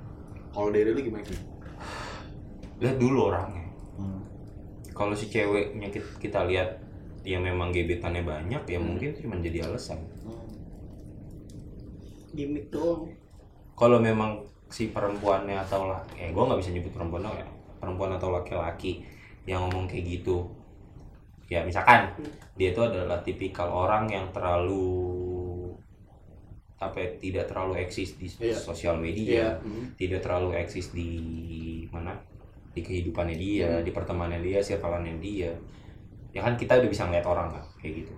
Kalau 0.51 0.69
dari 0.69 0.89
lu 0.93 1.01
gimana 1.01 1.25
sih? 1.25 1.39
lihat 2.81 2.97
dulu 2.97 3.29
orangnya 3.29 3.61
kalau 4.91 5.13
si 5.13 5.29
ceweknya 5.29 5.89
kita, 5.89 6.09
kita 6.17 6.39
lihat 6.49 6.81
dia 7.21 7.37
memang 7.37 7.69
gebetannya 7.69 8.25
banyak 8.25 8.61
ya 8.65 8.77
Hmm. 8.81 8.85
mungkin 8.89 9.13
itu 9.13 9.29
cuma 9.29 9.37
jadi 9.37 9.69
alasan 9.69 10.01
gimmick 12.31 12.67
doang. 12.69 13.07
Kalau 13.73 13.97
memang 13.97 14.39
si 14.71 14.87
perempuannya 14.89 15.57
atau 15.59 15.91
lah 15.91 15.99
eh 16.15 16.31
gue 16.31 16.39
nggak 16.39 16.59
bisa 16.59 16.71
nyebut 16.71 16.91
perempuan 16.91 17.23
dong 17.23 17.35
ya. 17.35 17.47
Perempuan 17.77 18.11
atau 18.13 18.29
laki-laki 18.29 19.03
yang 19.43 19.67
ngomong 19.67 19.89
kayak 19.89 20.19
gitu. 20.19 20.45
Ya 21.49 21.59
misalkan 21.61 22.07
Hmm. 22.15 22.31
dia 22.55 22.71
itu 22.71 22.79
adalah 22.79 23.19
tipikal 23.19 23.67
orang 23.67 24.07
yang 24.07 24.29
terlalu 24.31 25.11
apa 26.77 26.97
ya, 26.97 27.09
tidak 27.19 27.45
terlalu 27.45 27.77
eksis 27.77 28.17
di 28.17 28.25
Iya. 28.25 28.57
sosial 28.57 28.95
media. 28.97 29.53
Hmm. 29.61 29.91
tidak 29.97 30.23
terlalu 30.25 30.55
eksis 30.57 30.89
di 30.91 31.09
mana? 31.91 32.15
Di 32.71 32.79
kehidupannya 32.79 33.35
dia 33.35 33.69
di 33.83 33.91
pertemanannya 33.91 34.41
dia 34.41 34.59
circleannya 34.63 35.19
dia. 35.19 35.51
Ya 36.31 36.39
kan 36.39 36.55
kita 36.55 36.79
udah 36.79 36.87
bisa 36.87 37.03
ngeliat 37.05 37.27
orang 37.27 37.51
kan 37.51 37.63
kayak 37.77 38.07
gitu 38.07 38.13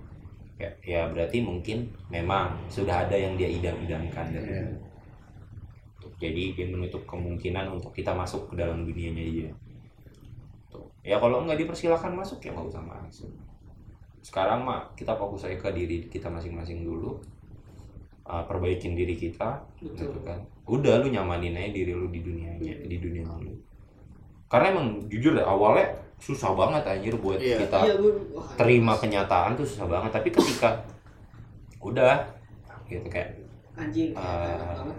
ya, 0.57 0.69
ya 0.83 1.01
berarti 1.09 1.41
mungkin 1.41 1.89
memang 2.07 2.53
sudah 2.67 3.07
ada 3.07 3.15
yang 3.15 3.33
dia 3.35 3.49
idam-idamkan 3.49 4.29
dari 4.29 4.49
Iya. 4.49 4.63
dulu. 4.69 4.77
jadi 6.19 6.43
dia 6.55 6.67
menutup 6.69 7.03
kemungkinan 7.03 7.73
untuk 7.73 7.91
kita 7.91 8.13
masuk 8.13 8.51
ke 8.51 8.59
dalam 8.59 8.85
dunianya 8.85 9.23
dia 9.23 9.49
Tuh. 10.69 10.85
ya 11.01 11.17
kalau 11.17 11.43
nggak 11.43 11.59
dipersilahkan 11.59 12.13
masuk 12.13 12.39
ya 12.39 12.53
nggak 12.53 12.69
usah 12.69 12.83
masuk 12.83 13.31
sekarang 14.23 14.63
mah 14.63 14.87
kita 14.95 15.11
fokus 15.13 15.43
aja 15.43 15.59
ke 15.59 15.69
diri 15.73 16.07
kita 16.07 16.27
masing-masing 16.29 16.83
dulu 16.83 17.19
Uh, 18.23 18.39
perbaikin 18.47 18.95
diri 18.95 19.19
kita 19.19 19.59
Betul. 19.83 20.07
gitu 20.15 20.19
kan 20.23 20.39
udah 20.63 21.03
lu 21.03 21.11
nyamanin 21.11 21.59
aja 21.59 21.75
diri 21.75 21.91
lu 21.91 22.07
di 22.07 22.23
dunianya 22.23 22.87
di 22.87 22.95
dunia 22.95 23.27
lu 23.35 23.51
karena 24.47 24.65
emang 24.69 24.87
jujur 25.05 25.33
deh, 25.33 25.43
awalnya 25.43 25.87
susah 26.17 26.53
banget 26.53 26.83
anjir 26.83 27.11
buat 27.15 27.35
Iya. 27.35 27.57
kita 27.59 27.77
Iya, 27.83 27.93
gua 27.97 28.11
wah, 28.33 28.47
terima 28.55 28.93
kenyataan 28.93 29.53
tuh 29.53 29.65
susah 29.65 29.85
banget 29.85 30.09
tapi 30.09 30.29
ketika 30.29 30.71
udah 31.79 32.15
gitu 32.85 33.03
kayak 33.07 33.35
anjing 33.73 34.13
banget. 34.13 34.95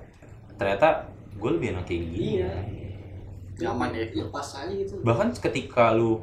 ternyata 0.55 0.89
gue 1.35 1.51
lebih 1.51 1.69
enak 1.73 1.85
kayak 1.85 2.03
gini 2.05 2.29
Iya. 2.39 2.53
Nyaman 3.55 3.89
ya. 3.91 4.05
Lepas 4.11 4.49
aja 4.59 4.69
gitu. 4.69 4.99
bahkan 5.01 5.31
ketika 5.31 5.91
lu 5.91 6.19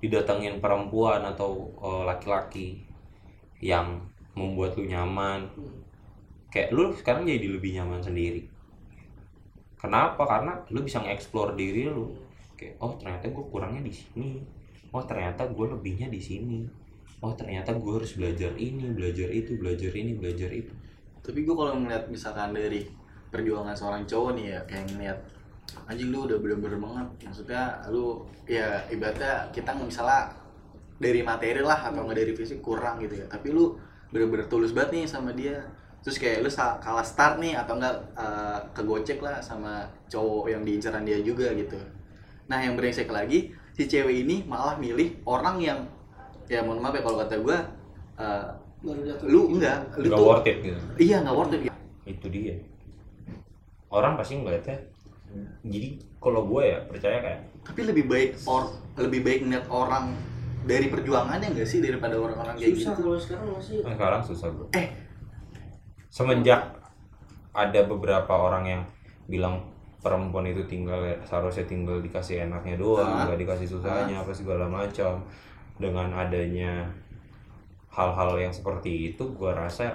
didatengin 0.00 0.58
perempuan 0.58 1.22
atau 1.22 1.70
eh, 1.76 2.02
laki-laki 2.04 2.82
yang 3.60 4.00
membuat 4.34 4.74
lu 4.74 4.84
nyaman 4.84 5.46
Hmm. 5.52 5.70
kayak 6.50 6.72
lu 6.72 6.90
sekarang 6.90 7.22
jadi 7.22 7.46
lebih 7.50 7.76
nyaman 7.76 8.00
sendiri 8.00 8.42
kenapa 9.76 10.24
karena 10.24 10.58
lu 10.68 10.80
bisa 10.80 10.98
nge-explore 10.98 11.54
diri 11.54 11.86
lu 11.86 12.10
kayak 12.54 12.74
oh 12.78 12.94
ternyata 12.96 13.26
gue 13.30 13.44
kurangnya 13.50 13.82
di 13.84 13.94
sini. 13.94 14.30
Oh 14.94 15.02
ternyata 15.02 15.42
gue 15.50 15.66
lebihnya 15.66 16.08
di 16.08 16.20
sini. 16.22 16.62
Oh 17.20 17.34
ternyata 17.34 17.74
gue 17.74 17.92
harus 17.92 18.14
belajar 18.14 18.52
ini 18.54 18.94
belajar 18.94 19.28
itu 19.30 19.58
belajar 19.58 19.92
ini 19.94 20.12
belajar 20.14 20.50
itu. 20.54 20.72
Tapi 21.24 21.42
gue 21.42 21.54
kalau 21.54 21.74
ngeliat 21.80 22.06
misalkan 22.08 22.54
dari 22.54 22.86
perjuangan 23.32 23.74
seorang 23.74 24.02
cowok 24.06 24.30
nih 24.38 24.46
ya 24.54 24.60
kayak 24.70 24.86
ngeliat 24.94 25.18
anjing 25.90 26.14
lu 26.14 26.28
udah 26.30 26.38
bener-bener 26.38 26.78
banget. 26.78 27.08
Maksudnya 27.26 27.62
lu 27.90 28.22
ya 28.46 28.78
ibaratnya 28.92 29.50
kita 29.50 29.74
nggak 29.74 29.88
misalnya 29.90 30.30
dari 30.94 31.20
materi 31.26 31.60
lah 31.64 31.90
atau 31.90 32.06
nggak 32.06 32.18
dari 32.22 32.32
fisik 32.36 32.62
kurang 32.62 33.02
gitu 33.02 33.18
ya. 33.18 33.26
Tapi 33.26 33.50
lu 33.50 33.74
bener-bener 34.14 34.46
tulus 34.46 34.70
banget 34.70 35.02
nih 35.02 35.04
sama 35.10 35.34
dia. 35.34 35.58
Terus 36.04 36.20
kayak 36.20 36.44
lu 36.44 36.50
kalah 36.54 37.02
start 37.02 37.40
nih 37.40 37.56
atau 37.56 37.80
enggak 37.80 37.96
eh, 38.12 38.60
kegocek 38.76 39.18
lah 39.24 39.40
sama 39.40 39.88
cowok 40.06 40.52
yang 40.52 40.62
diincaran 40.62 41.02
dia 41.02 41.18
juga 41.24 41.48
gitu 41.56 41.80
nah 42.44 42.58
yang 42.58 42.74
brengsek 42.74 43.08
lagi 43.08 43.50
si 43.72 43.84
cewek 43.84 44.22
ini 44.22 44.44
malah 44.44 44.76
milih 44.76 45.24
orang 45.24 45.56
yang 45.58 45.78
ya 46.44 46.60
mohon 46.60 46.78
maaf 46.78 46.92
ya 46.92 47.02
kalau 47.02 47.18
kata 47.18 47.36
gue 47.38 47.58
Baru 48.84 49.00
jatuh. 49.00 49.24
lu 49.24 49.40
enggak 49.50 49.78
lu 49.96 50.04
nggak 50.04 50.18
tuh 50.18 50.26
worth 50.26 50.44
it 50.46 50.56
gitu. 50.60 50.78
iya 51.00 51.16
nggak 51.24 51.32
worth 51.32 51.56
it. 51.56 51.72
Itu 52.04 52.28
dia. 52.28 52.60
Orang 53.88 54.14
pasti 54.14 54.36
ngeliatnya 54.36 54.76
jadi 55.64 55.88
kalau 56.20 56.44
gue 56.44 56.62
ya 56.62 56.78
percaya 56.84 57.18
kayak 57.18 57.40
tapi 57.64 57.80
lebih 57.82 58.04
baik 58.06 58.30
or 58.44 58.70
lebih 58.94 59.24
baik 59.24 59.40
ngeliat 59.42 59.66
orang 59.66 60.12
dari 60.62 60.86
perjuangannya 60.86 61.48
enggak 61.50 61.66
sih 61.66 61.80
daripada 61.80 62.14
orang-orang 62.14 62.54
kayak 62.54 62.76
Susah 62.76 62.92
gitu? 62.92 63.02
kalau 63.02 63.18
sekarang 63.18 63.46
masih 63.50 63.76
Nah, 63.80 63.92
sekarang 63.92 64.20
susah 64.22 64.48
bro. 64.48 64.66
Eh. 64.72 64.86
semenjak 66.06 66.60
ada 67.50 67.80
beberapa 67.84 68.30
orang 68.30 68.64
yang 68.64 68.82
bilang 69.26 69.64
perempuan 70.04 70.44
itu 70.44 70.60
tinggal 70.68 71.00
seharusnya 71.24 71.64
tinggal 71.64 71.98
dikasih 71.98 72.44
enaknya 72.44 72.76
doang 72.76 73.08
Ah. 73.08 73.24
nggak 73.24 73.40
dikasih 73.40 73.64
susahnya 73.66 74.20
apa 74.20 74.30
segala 74.30 74.68
macam. 74.68 75.24
Dengan 75.74 76.12
adanya 76.12 76.86
hal-hal 77.90 78.36
yang 78.38 78.52
seperti 78.52 79.10
itu 79.10 79.24
gua 79.32 79.56
rasa 79.56 79.90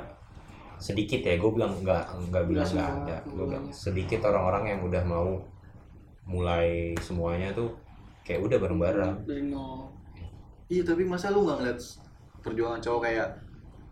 sedikit 0.75 1.19
ya 1.19 1.35
gue 1.35 1.51
bilang 1.51 1.75
nggak 1.77 2.03
nggak 2.31 2.43
bilang 2.47 2.63
Nggak 2.65 2.89
ada 3.03 3.17
gue 3.21 3.45
bilang 3.45 3.67
sedikit 3.69 4.23
orang-orang 4.23 4.63
yang 4.71 4.79
udah 4.81 5.03
mau 5.03 5.27
mulai 6.23 6.95
semuanya 6.99 7.51
tuh 7.51 7.67
kayak 8.23 8.39
udah 8.41 8.57
bareng-bareng. 8.59 9.13
Iya 10.69 10.83
tapi 10.83 11.03
masa 11.03 11.31
lu 11.31 11.43
nggak 11.43 11.57
ngeliat 11.59 11.79
perjuangan 12.39 12.79
cowok 12.79 13.01
kayak 13.03 13.27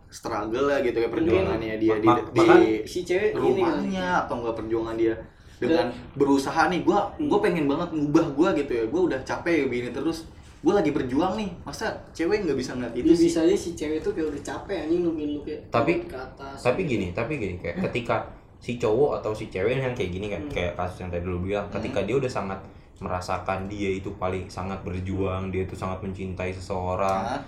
struggle 0.07 0.71
lah 0.71 0.79
gitu 0.79 0.95
kayak 0.95 1.11
perjuangannya 1.11 1.75
dia 1.75 1.95
di, 1.97 2.07
di 2.07 2.31
bahkan 2.31 2.59
Si 2.87 3.03
cewek 3.03 3.35
ini 3.35 3.59
rumahnya 3.59 4.23
atau 4.23 4.39
enggak 4.39 4.55
perjuangan 4.55 4.95
dia 4.95 5.15
dengan 5.57 5.87
berusaha 6.13 6.67
nih 6.67 6.81
gua 6.81 7.09
gua 7.19 7.39
pengen 7.39 7.65
banget 7.65 7.89
ngubah 7.91 8.27
gua 8.31 8.49
gitu 8.53 8.71
ya. 8.71 8.83
Gua 8.85 9.01
udah 9.05 9.19
capek 9.21 9.65
begini 9.65 9.89
terus 9.89 10.29
gua 10.59 10.77
lagi 10.77 10.89
berjuang 10.89 11.33
nih. 11.35 11.49
Masa 11.63 11.89
cewek 12.11 12.43
nggak 12.43 12.55
bisa 12.55 12.73
ngeliat 12.73 12.93
itu 12.93 13.05
Itu 13.05 13.13
sih? 13.15 13.25
bisa 13.27 13.39
aja 13.41 13.55
si 13.55 13.69
cewek 13.73 13.99
tuh 13.99 14.11
kayak 14.11 14.27
udah 14.29 14.41
capek 14.43 14.77
anjing 14.83 15.01
nungguin 15.01 15.29
lu 15.31 15.41
kayak 15.41 15.61
Tapi- 15.69 16.03
ke 16.03 16.13
atas. 16.13 16.57
tapi 16.61 16.81
gini 16.83 17.09
tapi 17.11 17.37
gini 17.37 17.55
kayak 17.57 17.81
ketika 17.83 18.25
si 18.57 18.75
cowok 18.75 19.17
atau 19.17 19.31
si 19.31 19.47
cewek 19.47 19.77
yang 19.77 19.93
kayak 19.93 20.09
gini 20.11 20.27
kan 20.27 20.41
Hmm. 20.41 20.49
kayak 20.49 20.73
kasus 20.73 20.97
yang 20.99 21.09
tadi 21.09 21.23
lu 21.23 21.39
bilang 21.39 21.69
ketika 21.69 22.01
dia 22.01 22.17
udah 22.17 22.27
sangat 22.27 22.57
merasakan 22.97 23.65
dia 23.65 23.93
itu 23.93 24.09
paling 24.17 24.45
sangat 24.47 24.81
berjuang 24.81 25.49
dia 25.49 25.61
itu 25.61 25.73
sangat 25.73 26.01
mencintai 26.01 26.49
seseorang 26.49 27.21
Nah, 27.27 27.41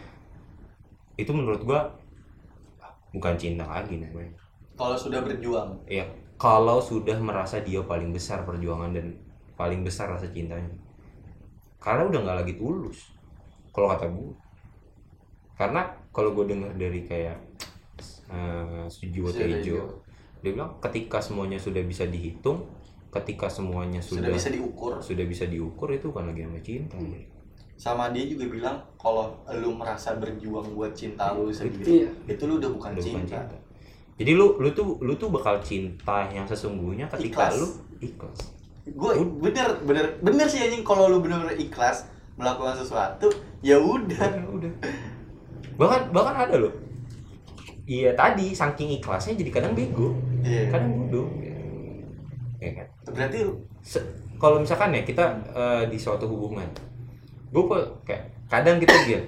itu 1.15 1.29
menurut 1.29 1.61
gua 1.61 1.89
bukan 3.09 3.33
cinta 3.35 3.65
lagi 3.65 3.97
namanya. 3.97 4.29
Kalau 4.71 4.93
sudah 4.93 5.19
berjuang? 5.19 5.73
Ya 5.83 6.05
kalau 6.39 6.79
sudah 6.79 7.19
merasa 7.19 7.59
dia 7.59 7.83
paling 7.83 8.15
besar 8.15 8.47
perjuangan 8.47 8.95
dan 8.95 9.11
paling 9.59 9.83
besar 9.83 10.07
rasa 10.09 10.31
cintanya. 10.31 10.71
Karena 11.83 12.07
udah 12.07 12.19
nggak 12.23 12.37
lagi 12.43 12.53
tulus 12.55 13.19
kalau 13.69 13.87
kata 13.95 14.05
gue 14.09 14.31
karena 15.55 15.81
kalau 16.11 16.33
gue 16.33 16.45
dengar 16.51 16.71
dari 16.75 17.05
kayak 17.05 17.37
uh, 18.31 18.87
Sujiwo 18.89 19.29
Tejo 19.29 20.03
dia 20.39 20.51
bilang 20.55 20.79
ketika 20.79 21.19
semuanya 21.19 21.59
sudah 21.59 21.83
bisa 21.83 22.07
dihitung 22.07 22.63
ketika 23.11 23.51
semuanya 23.51 23.99
sudah 23.99 24.27
sudah 24.27 24.31
bisa 24.35 24.49
diukur. 24.51 24.91
sudah 25.03 25.25
bisa 25.27 25.45
diukur 25.47 25.89
itu 25.91 26.07
kan 26.11 26.29
lagi 26.31 26.45
sama 26.47 26.59
cinta 26.63 26.95
sama 27.79 28.03
dia 28.11 28.27
juga 28.27 28.45
bilang 28.51 28.77
kalau 28.99 29.31
lu 29.55 29.71
merasa 29.75 30.15
berjuang 30.19 30.75
buat 30.75 30.91
cinta 30.91 31.31
lu 31.35 31.47
sendiri 31.51 32.03
Iya. 32.03 32.09
itu 32.35 32.43
lu 32.47 32.59
udah 32.59 32.71
bukan 32.75 32.91
Udah 32.95 33.03
bukan 33.03 33.23
cinta. 33.27 33.39
Jadi 34.19 34.31
lu 34.35 34.59
lu 34.59 34.69
tuh 34.75 34.99
lu 34.99 35.15
tuh 35.15 35.31
bakal 35.31 35.63
cinta 35.63 36.27
yang 36.27 36.43
sesungguhnya 36.43 37.07
ketika 37.07 37.47
Ikhlas. 37.47 37.55
lu 37.55 37.67
ikhlas. 38.03 38.39
gue 38.89 39.11
bener 39.37 39.69
bener 39.85 40.05
bener 40.17 40.47
sih 40.49 40.65
anjing 40.65 40.81
kalau 40.81 41.07
lu 41.07 41.21
bener-bener 41.21 41.53
ikhlas 41.55 42.09
melakukan 42.35 42.75
sesuatu 42.75 43.31
ya 43.63 43.79
udah. 43.79 44.19
Udah 44.19 44.49
udah. 44.59 44.71
Bahkan 45.79 46.01
bahkan 46.11 46.35
ada 46.35 46.55
loh. 46.59 46.73
Iya 47.87 48.11
tadi 48.13 48.51
saking 48.51 48.99
ikhlasnya 48.99 49.39
jadi 49.39 49.51
kadang 49.55 49.73
bego. 49.73 50.11
Iya. 50.43 50.67
kadang 50.67 50.91
bodoh. 50.99 51.27
Ya 52.59 52.71
kan? 52.75 52.87
Berarti 53.07 53.37
lu 53.47 53.53
kalau 54.35 54.59
misalkan 54.59 54.91
ya 54.95 55.03
kita 55.07 55.23
eh, 55.55 55.83
di 55.87 55.95
suatu 55.99 56.27
hubungan 56.27 56.67
gue 57.49 57.63
kok 57.65 58.05
kayak 58.05 58.29
kadang 58.45 58.77
kita 58.77 58.93
gitu 59.09 59.25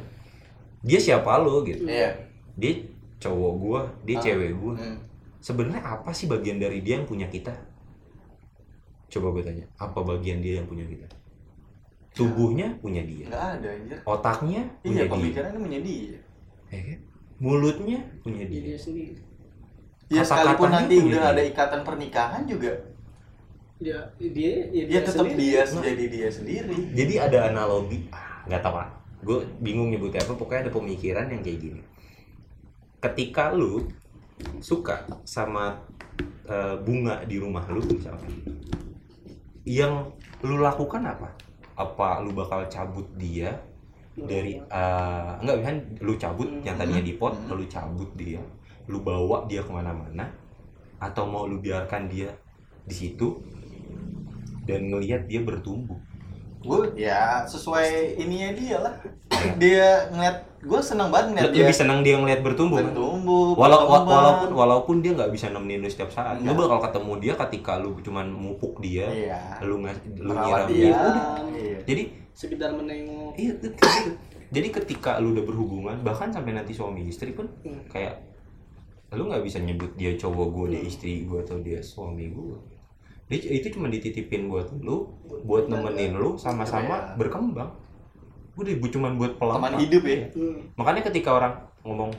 dia 0.82 0.99
siapa 0.99 1.38
lo 1.38 1.62
gitu. 1.62 1.86
Iya. 1.86 2.17
Dia 2.58 2.73
cowok 3.21 3.53
gua 3.55 3.81
dia 4.01 4.17
Ah. 4.17 4.23
cewek 4.23 4.51
gua 4.55 4.73
Hmm. 4.73 4.97
sebenarnya 5.39 5.79
apa 5.79 6.10
sih 6.10 6.25
bagian 6.25 6.57
dari 6.57 6.81
dia 6.81 6.97
yang 6.97 7.05
punya 7.05 7.25
kita 7.25 7.53
coba 9.07 9.27
gue 9.31 9.43
tanya 9.43 9.65
apa 9.75 9.99
bagian 10.01 10.39
dia 10.39 10.57
yang 10.57 10.65
punya 10.65 10.84
kita 10.84 11.03
tubuhnya 12.12 12.75
punya 12.77 13.03
dia 13.03 13.27
nggak 13.27 13.45
ada 13.57 13.67
anjir 13.69 13.97
otaknya 14.03 14.62
iya 14.79 14.81
punya 14.81 15.01
dia 15.01 15.12
pemikirannya 15.12 15.60
punya 15.60 15.79
dia 15.79 16.17
ya 16.69 16.79
kan? 16.81 16.99
mulutnya 17.38 17.99
punya 18.21 18.43
Dia 18.43 18.51
dia 18.53 18.62
dia 18.65 18.77
sendiri. 18.77 19.19
ya 20.07 20.21
sekalipun 20.21 20.69
nanti 20.69 20.95
udah 20.97 21.12
dia. 21.17 21.31
ada 21.31 21.41
ikatan 21.43 21.81
pernikahan 21.81 22.43
juga 22.45 22.73
Dia 23.78 23.97
dia 24.15 24.53
ya, 24.69 24.84
ya 24.88 24.99
tetap 25.01 25.26
sendiri. 25.26 25.39
dia 25.41 25.61
Nah. 25.65 25.82
jadi 25.84 26.05
dia 26.07 26.28
sendiri 26.30 26.76
jadi 26.93 27.13
ada 27.22 27.38
analogi 27.47 27.99
ah, 28.09 28.45
nggak 28.45 28.61
tahu 28.61 28.76
ah 28.78 28.89
gue 29.22 29.38
bingung 29.59 29.89
nyebutnya 29.89 30.22
apa 30.22 30.34
pokoknya 30.34 30.61
ada 30.65 30.72
pemikiran 30.72 31.28
yang 31.28 31.41
kayak 31.41 31.59
gini 31.59 31.82
ketika 33.02 33.49
lu 33.52 33.89
suka 34.62 35.04
sama 35.26 35.82
eh, 36.45 36.78
bunga 36.86 37.26
di 37.26 37.41
rumah 37.41 37.66
lu 37.68 37.82
misalkan 37.89 38.30
yang 39.66 40.10
lu 40.45 40.62
lakukan 40.62 41.02
apa 41.06 41.30
apa 41.78 42.22
lu 42.22 42.34
bakal 42.34 42.62
cabut 42.70 43.06
dia 43.18 43.58
dari 44.14 44.62
eh, 44.62 45.30
enggak 45.41 45.58
kan 45.66 45.76
lu 46.06 46.14
cabut 46.16 46.49
yang 46.62 46.78
tadinya 46.78 47.02
di 47.02 47.18
pot 47.18 47.34
Hmm. 47.34 47.58
lu 47.58 47.66
cabut 47.66 48.10
dia 48.14 48.41
lu 48.86 49.02
bawa 49.02 49.49
dia 49.49 49.66
ke 49.66 49.72
mana-mana 49.74 50.30
atau 51.02 51.26
mau 51.26 51.49
lu 51.49 51.58
biarkan 51.58 52.06
dia 52.06 52.30
di 52.86 52.93
situ 52.93 53.41
dan 54.70 54.93
ngelihat 54.93 55.26
dia 55.26 55.41
bertumbuh 55.41 55.97
gue 56.62 56.80
ya 56.95 57.41
sesuai 57.43 57.88
ininya 58.18 58.49
dia 58.53 58.78
lah 58.80 58.93
dia 59.57 59.88
ngeliat 60.07 60.38
gue 60.62 60.80
seneng 60.80 61.09
banget 61.09 61.28
ngeliat 61.34 61.49
dia 61.49 61.64
lebih 61.64 61.74
senang 61.76 61.99
dia 61.99 62.16
ngeliat 62.16 62.41
bertumbuh 62.41 62.78
kan? 62.78 62.86
bertumbuh 62.88 63.47
Walau, 63.53 63.80
wa- 63.80 63.86
berkembang. 63.97 64.14
walaupun 64.14 64.49
walaupun 64.53 64.95
dia 64.99 65.12
nggak 65.12 65.32
bisa 65.32 65.49
nemenin 65.49 65.82
lu 65.82 65.89
setiap 65.89 66.09
saat 66.09 66.38
lu 66.38 66.45
Enggak. 66.47 66.70
bakal 66.70 66.80
ketemu 66.86 67.12
dia 67.18 67.34
ketika 67.36 67.74
lu 67.76 67.97
cuman 67.97 68.26
mupuk 68.28 68.78
dia 68.78 69.05
iya 69.09 69.41
lu 69.59 69.82
ngas 69.82 69.97
lu 70.14 70.30
merawat 70.30 70.49
nyiram 70.62 70.68
dia 70.68 70.78
dia 70.78 70.93
udah. 70.93 71.26
iya. 71.51 71.78
jadi 71.84 72.03
sekedar 72.32 72.70
menengok 72.72 73.34
iya 73.36 73.51
itu- 73.51 73.74
itu. 73.74 74.12
jadi 74.51 74.68
ketika 74.72 75.12
lu 75.18 75.34
udah 75.34 75.43
berhubungan 75.43 75.97
bahkan 75.99 76.30
sampai 76.30 76.53
nanti 76.53 76.72
suami 76.72 77.01
istri 77.03 77.34
pun 77.34 77.49
Hmm. 77.62 77.82
kayak 77.88 78.22
lu 79.12 79.28
nggak 79.28 79.41
bisa 79.41 79.57
nyebut 79.57 79.91
dia 79.93 80.14
cowok 80.14 80.47
gue 80.47 80.66
dia 80.72 80.80
Hmm. 80.80 80.88
istri 80.88 81.26
gue 81.26 81.39
atau 81.39 81.57
dia 81.57 81.82
suami 81.82 82.30
gue 82.30 82.53
dia 82.53 82.70
itu 83.32 83.67
cuma 83.71 83.88
dititipin 83.88 84.47
buat 84.47 84.67
lu 84.75 85.07
buat 85.41 85.65
nemenin 85.65 86.13
lu 86.13 86.36
sama-sama 86.36 86.95
Iya. 87.07 87.15
berkembang. 87.15 87.71
Udah 88.53 88.73
bu 88.75 88.88
cuman 88.88 89.15
buat 89.15 89.39
teman 89.39 89.55
pelengkap 89.71 89.79
hidup 89.79 90.03
ya? 90.03 90.17
Hmm. 90.36 90.57
makanya 90.75 91.01
ketika 91.07 91.29
orang 91.32 91.53
ngomong 91.82 92.11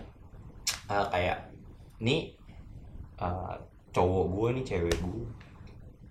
ah, 0.88 1.04
kayak 1.06 1.52
nih 1.98 2.32
ah, 3.16 3.54
cowok 3.90 4.24
gue 4.26 4.48
nih 4.56 4.64
cewek 4.66 4.96
gue 4.98 5.22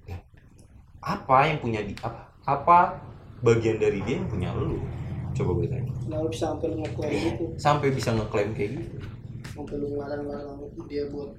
Ya, 0.05 0.17
apa 1.01 1.49
yang 1.49 1.57
punya 1.57 1.81
di 1.81 1.97
apa 1.99 2.29
apa 2.43 3.01
bagian 3.41 3.77
dari 3.77 3.99
dia 4.05 4.21
yang 4.21 4.29
punya 4.29 4.53
lu? 4.53 4.77
Coba 5.33 5.51
gue 5.57 5.67
tanya. 5.67 5.91
Nah, 6.07 6.21
lu 6.21 6.29
bisa 6.29 6.53
sampai 6.53 6.67
lu 6.69 6.77
ngeklaim 6.79 7.17
gitu? 7.17 7.45
sampai 7.57 7.87
bisa 7.89 8.09
ngeklaim 8.13 8.49
kayak 8.53 8.69
gitu? 8.77 8.97
Sampai 9.51 9.75
lu 9.77 9.87
ngelarang-larang 9.91 10.57
dia 10.85 11.03
buat 11.09 11.33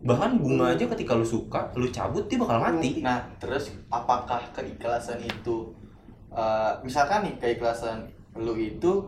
bahkan 0.00 0.40
bunga 0.40 0.72
aja 0.72 0.88
ketika 0.96 1.12
lu 1.12 1.26
suka 1.26 1.68
lu 1.76 1.88
cabut 1.92 2.24
dia 2.24 2.40
bakal 2.40 2.56
mati. 2.60 3.04
Nah 3.04 3.20
terus 3.36 3.72
apakah 3.92 4.40
keikhlasan 4.56 5.20
itu 5.20 5.68
eh, 6.32 6.72
misalkan 6.80 7.28
nih 7.28 7.34
keikhlasan 7.36 8.08
lu 8.36 8.56
itu 8.56 9.04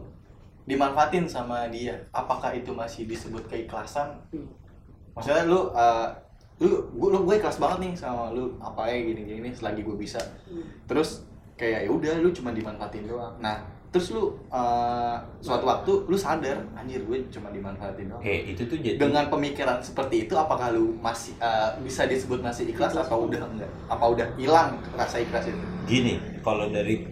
dimanfaatin 0.68 1.26
sama 1.26 1.66
dia 1.72 1.96
apakah 2.12 2.52
itu 2.52 2.76
masih 2.76 3.08
disebut 3.08 3.48
keikhlasan? 3.48 4.20
Maksudnya 5.16 5.48
lu 5.48 5.72
eh, 5.72 6.08
lu 6.60 6.68
gue 6.92 7.08
lu 7.08 7.18
gue 7.24 7.40
ikhlas 7.40 7.56
banget 7.56 7.88
nih 7.88 7.92
sama 7.96 8.30
lu 8.30 8.52
apa 8.60 8.86
ya 8.86 9.00
gini 9.00 9.24
gini 9.24 9.50
selagi 9.50 9.80
gue 9.80 9.96
bisa. 9.96 10.20
Hmm. 10.46 10.62
terus 10.84 11.24
kayak 11.56 11.88
ya 11.88 11.90
udah 11.90 12.20
lu 12.20 12.28
cuma 12.36 12.52
dimanfaatin 12.52 13.08
doang. 13.08 13.32
Nah 13.40 13.64
terus 13.92 14.08
lu 14.16 14.32
eh, 14.48 15.16
suatu 15.44 15.68
waktu 15.68 15.92
lu 16.08 16.16
sadar 16.16 16.64
anjir 16.72 17.04
gue 17.04 17.28
cuma 17.28 17.52
dimanfaatin 17.52 18.08
doang. 18.08 18.24
Eh 18.24 18.56
itu 18.56 18.64
tuh 18.64 18.80
jadi 18.80 18.96
dengan 18.96 19.28
pemikiran 19.28 19.84
seperti 19.84 20.24
itu 20.24 20.32
apakah 20.32 20.72
lu 20.72 20.96
masih 21.04 21.36
eh, 21.36 21.76
bisa 21.84 22.08
disebut 22.08 22.40
masih 22.40 22.72
ikhlas 22.72 22.96
atau 22.96 23.28
udah 23.28 23.44
enggak? 23.44 23.68
Apa 23.92 24.04
udah 24.08 24.26
hilang 24.40 24.80
rasa 24.96 25.20
ikhlas 25.20 25.52
itu? 25.52 25.60
Gini 25.84 26.16
kalau 26.40 26.72
dari 26.72 27.04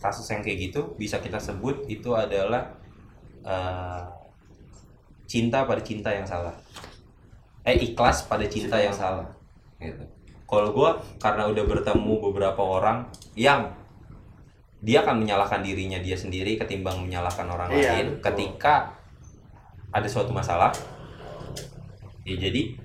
kasus 0.00 0.28
yang 0.28 0.44
kayak 0.44 0.68
gitu 0.68 0.92
bisa 1.00 1.16
kita 1.16 1.40
sebut 1.40 1.88
itu 1.88 2.12
adalah 2.12 2.76
eh, 3.40 4.04
cinta 5.24 5.64
pada 5.64 5.80
cinta 5.80 6.12
yang 6.12 6.28
salah. 6.28 6.52
Eh 7.64 7.80
ikhlas 7.80 8.28
pada 8.28 8.44
cinta 8.44 8.76
yang 8.76 8.92
salah 8.92 9.32
gitu. 9.80 10.04
Kalau 10.44 10.76
gue 10.76 10.90
karena 11.16 11.48
udah 11.48 11.64
bertemu 11.64 12.14
beberapa 12.20 12.60
orang 12.60 13.08
yang 13.32 13.79
dia 14.80 15.04
akan 15.04 15.20
menyalahkan 15.20 15.60
dirinya 15.60 16.00
dia 16.00 16.16
sendiri 16.16 16.56
ketimbang 16.56 17.04
menyalahkan 17.04 17.44
orang 17.44 17.68
Iya, 17.68 18.00
lain 18.00 18.06
betul. 18.16 18.24
ketika 18.26 18.96
ada 19.90 20.08
suatu 20.08 20.32
masalah. 20.32 20.72
Ya 22.24 22.36
jadi 22.36 22.76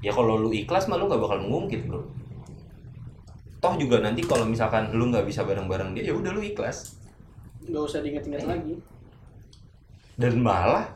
ya 0.00 0.10
kalau 0.10 0.36
lu 0.36 0.48
ikhlas 0.50 0.88
mah 0.88 0.96
lu 0.96 1.04
nggak 1.04 1.20
bakal 1.20 1.38
mengungkit 1.40 1.84
bro. 1.84 2.00
Toh 3.60 3.76
juga 3.76 4.00
nanti 4.00 4.24
kalau 4.24 4.48
misalkan 4.48 4.88
lu 4.90 5.12
nggak 5.12 5.24
bisa 5.24 5.44
bareng-bareng 5.44 5.92
dia 5.92 6.08
ya 6.08 6.14
udah 6.16 6.32
lu 6.32 6.40
ikhlas. 6.40 6.96
Nggak 7.62 7.82
usah 7.82 8.00
diinget-inget 8.00 8.44
lagi. 8.44 8.80
Dan 10.16 10.40
malah 10.40 10.88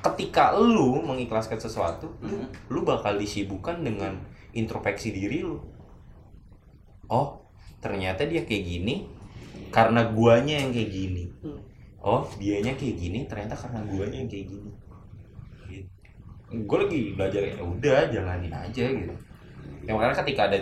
ketika 0.00 0.54
lu 0.54 1.02
mengikhlaskan 1.02 1.58
sesuatu 1.58 2.08
lu, 2.20 2.40
Mhm. 2.40 2.72
lu 2.72 2.80
bakal 2.80 3.16
disibukkan 3.16 3.82
dengan 3.82 4.16
introspeksi 4.52 5.12
diri 5.12 5.44
lu. 5.44 5.60
Oh 7.06 7.44
ternyata 7.76 8.24
dia 8.24 8.42
kayak 8.42 8.64
gini 8.64 8.94
karena 9.76 10.00
guanya 10.08 10.56
yang 10.64 10.72
kayak 10.72 10.88
gini. 10.90 11.24
Hmm. 11.44 11.60
oh 12.00 12.22
dianya 12.38 12.72
kayak 12.78 12.96
gini 12.96 13.18
ternyata 13.28 13.52
karena 13.52 13.82
guanya 13.84 14.16
yang 14.24 14.30
kayak 14.30 14.46
gini. 14.48 14.70
Gue 16.46 16.78
lagi 16.78 17.00
belajar 17.18 17.42
ya 17.42 17.58
udah 17.58 18.00
jalanin 18.08 18.54
aja 18.54 18.84
gitu. 18.86 19.14
Ya 19.84 19.90
makanya 19.92 20.16
ketika 20.22 20.46
ada 20.46 20.58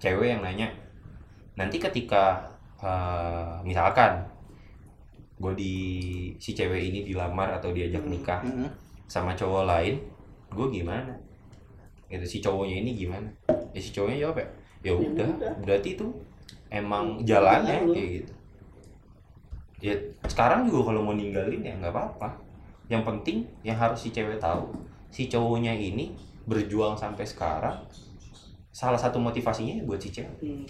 cewek 0.00 0.32
yang 0.32 0.40
nanya 0.40 0.66
nanti 1.54 1.76
ketika 1.76 2.40
eh, 2.80 3.54
misalkan 3.62 4.24
gue 5.38 5.52
di 5.54 5.74
si 6.40 6.50
cewek 6.50 6.82
ini 6.90 7.04
dilamar 7.04 7.60
atau 7.60 7.70
diajak 7.70 8.02
Hmm. 8.02 8.10
nikah 8.10 8.40
Mhm. 8.42 8.68
sama 9.06 9.36
cowok 9.36 9.68
lain 9.68 10.00
gue 10.48 10.66
gimana? 10.72 11.12
Gitu 12.08 12.24
si 12.24 12.38
cowoknya 12.40 12.80
ini 12.80 12.96
gimana? 12.96 13.28
Ya 13.70 13.78
si 13.78 13.92
cowoknya 13.92 14.24
jawab 14.24 14.36
ya 14.40 14.46
ya 14.46 14.48
Ya 14.88 14.92
udah 14.96 15.28
berarti 15.60 16.00
itu 16.00 16.06
emang 16.72 17.20
Hmm, 17.20 17.26
jalannya 17.28 17.84
kayak 17.92 18.08
gitu 18.22 18.32
ya 19.78 19.94
sekarang 20.24 20.66
juga 20.66 20.90
kalau 20.90 21.00
mau 21.02 21.14
ninggalin 21.14 21.62
ya 21.62 21.74
nggak 21.76 21.92
apa-apa. 21.92 22.28
Yang 22.88 23.02
penting 23.04 23.38
yang 23.62 23.76
harus 23.76 24.00
si 24.00 24.08
cewek 24.08 24.40
tahu 24.40 24.72
si 25.08 25.28
cowoknya 25.28 25.72
ini 25.72 26.12
berjuang 26.44 26.96
sampai 26.96 27.24
sekarang 27.24 27.76
salah 28.72 28.96
satu 28.96 29.16
motivasinya 29.18 29.80
ya 29.80 29.84
buat 29.84 30.00
si 30.00 30.08
cewek. 30.08 30.38
Hmm. 30.40 30.64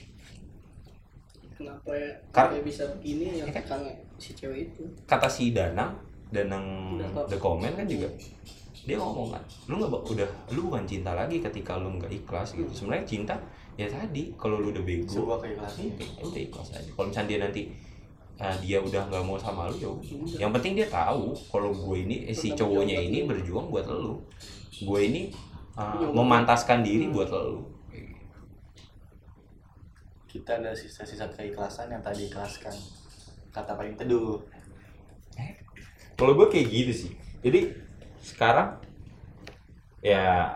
kenapa 1.58 1.90
ya 1.90 2.10
Kar- 2.30 2.54
bisa 2.62 2.86
begini 2.94 3.34
ya 3.34 3.42
Ya 3.42 3.50
kan? 3.50 3.66
karena 3.66 3.90
si 4.14 4.30
cewek 4.30 4.70
itu? 4.70 4.82
Kata 5.10 5.26
si 5.26 5.50
Danang 5.50 5.90
Danang 6.30 6.94
Udah. 6.94 7.26
The 7.26 7.34
Comment 7.34 7.74
kan 7.74 7.86
juga 7.88 8.06
dia 8.86 8.94
ngomong 8.96 9.34
kan 9.34 9.42
lu 9.66 9.82
nggak 9.82 9.90
udah 9.90 10.28
lu 10.54 10.70
bukan 10.70 10.86
cinta 10.86 11.12
lagi 11.12 11.42
ketika 11.42 11.76
lu 11.76 11.98
nggak 11.98 12.08
ikhlas 12.14 12.54
gitu. 12.54 12.70
Sebenarnya 12.70 13.04
cinta 13.04 13.34
ya 13.74 13.90
tadi 13.90 14.32
kalau 14.38 14.62
lu 14.62 14.70
udah 14.70 14.80
bego 14.86 15.10
sebuah 15.10 15.38
keikhlasan. 15.42 15.92
ya 15.98 16.22
udah 16.22 16.40
ikhlas 16.40 16.68
aja. 16.72 16.90
Kalau 16.94 17.06
misalnya 17.10 17.28
dia 17.28 17.38
nanti 17.42 17.62
ah, 18.38 18.54
dia 18.62 18.78
udah 18.78 19.02
nggak 19.10 19.24
mau 19.26 19.38
sama 19.38 19.66
lu 19.68 19.76
ya 19.76 19.90
yang 20.46 20.50
penting 20.54 20.78
dia 20.78 20.86
tahu 20.86 21.34
kalau 21.50 21.74
gue 21.74 21.96
ini 22.06 22.30
eh, 22.30 22.36
si 22.36 22.54
cowoknya 22.54 22.98
ini 22.98 23.26
berjuang 23.26 23.70
buat 23.70 23.86
lu. 23.86 24.18
Gue 24.78 25.10
ini 25.10 25.22
Iya, 25.78 26.10
memantaskan 26.10 26.82
diri 26.82 27.06
buat 27.06 27.30
lu. 27.30 27.62
Kita 30.26 30.58
ada 30.58 30.74
sisa-sisa 30.74 31.30
keikhlasan 31.30 31.94
yang 31.94 32.02
tadi 32.02 32.26
ikhlaskan. 32.26 32.74
Kata 33.54 33.78
paling 33.78 33.94
teduh 33.94 34.42
kalau 36.18 36.34
gue 36.34 36.46
kayak 36.50 36.66
gitu 36.66 36.92
sih. 37.06 37.12
Jadi 37.46 37.70
sekarang 38.18 38.74
ya 40.02 40.50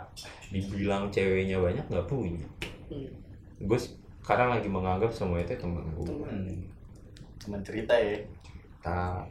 dibilang 0.50 1.06
ceweknya 1.14 1.62
banyak 1.62 1.86
nggak 1.86 2.10
punya. 2.10 2.46
Hmm. 2.90 3.08
gue 3.62 3.78
sekarang 4.20 4.52
lagi 4.52 4.68
menganggap 4.68 5.14
semua 5.14 5.40
itu 5.40 5.54
teman 5.54 5.86
gue 5.96 6.04
Teman. 6.04 6.66
Teman 7.42 7.60
cerita 7.66 7.94
ya. 7.98 8.22
Kita 8.78 9.26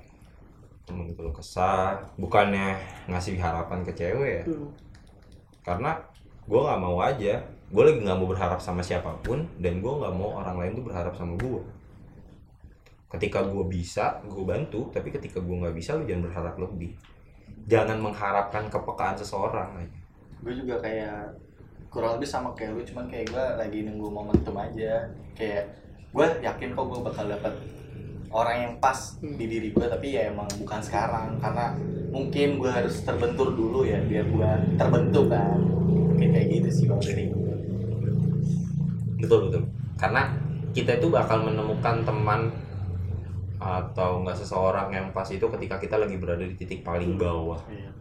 temen 0.83 1.07
keluh 1.15 1.31
kesah. 1.31 2.03
Bukannya 2.19 2.75
ngasih 3.07 3.39
harapan 3.39 3.79
ke 3.87 3.91
cewek 3.95 4.31
ya? 4.43 4.45
Hmm. 4.45 4.69
karena 5.61 5.93
gue 6.49 6.59
nggak 6.59 6.81
mau 6.81 6.97
aja. 6.99 7.39
Gue 7.71 7.83
lagi 7.87 8.03
nggak 8.03 8.17
mau 8.19 8.27
berharap 8.27 8.59
sama 8.59 8.83
siapa 8.83 9.15
pun 9.23 9.47
dan 9.63 9.79
gue 9.79 9.93
nggak 9.93 10.11
mau 10.11 10.43
orang 10.43 10.59
lain 10.59 10.71
tuh 10.75 10.85
berharap 10.91 11.15
sama 11.15 11.39
gue 11.39 11.63
ketika 13.15 13.43
gue 13.47 13.65
bisa 13.71 14.19
gue 14.27 14.43
bantu. 14.43 14.91
Tapi 14.91 15.13
ketika 15.13 15.39
gue 15.39 15.55
nggak 15.55 15.75
bisa 15.77 15.95
lu 15.95 16.03
jangan 16.03 16.27
berharap 16.27 16.55
lebih. 16.59 16.91
Jangan 17.69 18.01
mengharapkan 18.01 18.67
kepekaan 18.67 19.15
seseorang 19.15 19.85
aja. 19.85 19.99
Gue 20.41 20.53
juga 20.57 20.81
kayak 20.81 21.29
kurang 21.93 22.17
lebih 22.17 22.27
sama 22.27 22.51
kayak 22.57 22.73
lu 22.73 22.81
cuman 22.81 23.05
kayak 23.05 23.29
gue 23.29 23.45
lagi 23.61 23.79
nunggu 23.85 24.07
momentum 24.09 24.57
aja. 24.57 25.05
Kayak 25.37 25.69
gue 26.11 26.25
yakin 26.43 26.73
kok 26.75 26.85
gue 26.89 26.99
bakal 27.05 27.29
dapet 27.29 27.53
orang 28.31 28.57
yang 28.63 28.73
pas 28.79 29.19
Hmm. 29.19 29.35
di 29.35 29.45
diri 29.45 29.69
gue 29.75 29.85
tapi 29.85 30.15
ya 30.15 30.31
emang 30.31 30.47
bukan 30.59 30.79
sekarang. 30.79 31.37
Karena 31.37 31.75
mungkin 32.09 32.59
gue 32.59 32.71
harus 32.71 33.03
terbentur 33.03 33.53
dulu 33.53 33.83
ya 33.83 33.99
biar 34.03 34.25
gue 34.27 34.51
terbentuk 34.75 35.27
kan. 35.29 35.59
Mungkin 35.59 36.29
kayak 36.31 36.47
gitu 36.49 36.69
sih 36.71 36.85
kalau 36.87 37.03
dari 37.03 37.27
gue 37.29 37.55
betul 39.21 39.39
betul. 39.47 39.63
Karena 39.99 40.33
kita 40.71 40.97
itu 40.97 41.07
bakal 41.11 41.43
menemukan 41.45 42.01
teman 42.01 42.49
atau 43.61 44.25
enggak 44.25 44.41
seseorang 44.41 44.89
yang 44.89 45.07
pas 45.13 45.29
itu 45.29 45.45
ketika 45.45 45.77
kita 45.77 45.93
lagi 46.01 46.17
berada 46.17 46.41
di 46.41 46.57
titik 46.57 46.81
paling 46.81 47.13
bawah. 47.15 47.61
Iya. 47.69 47.93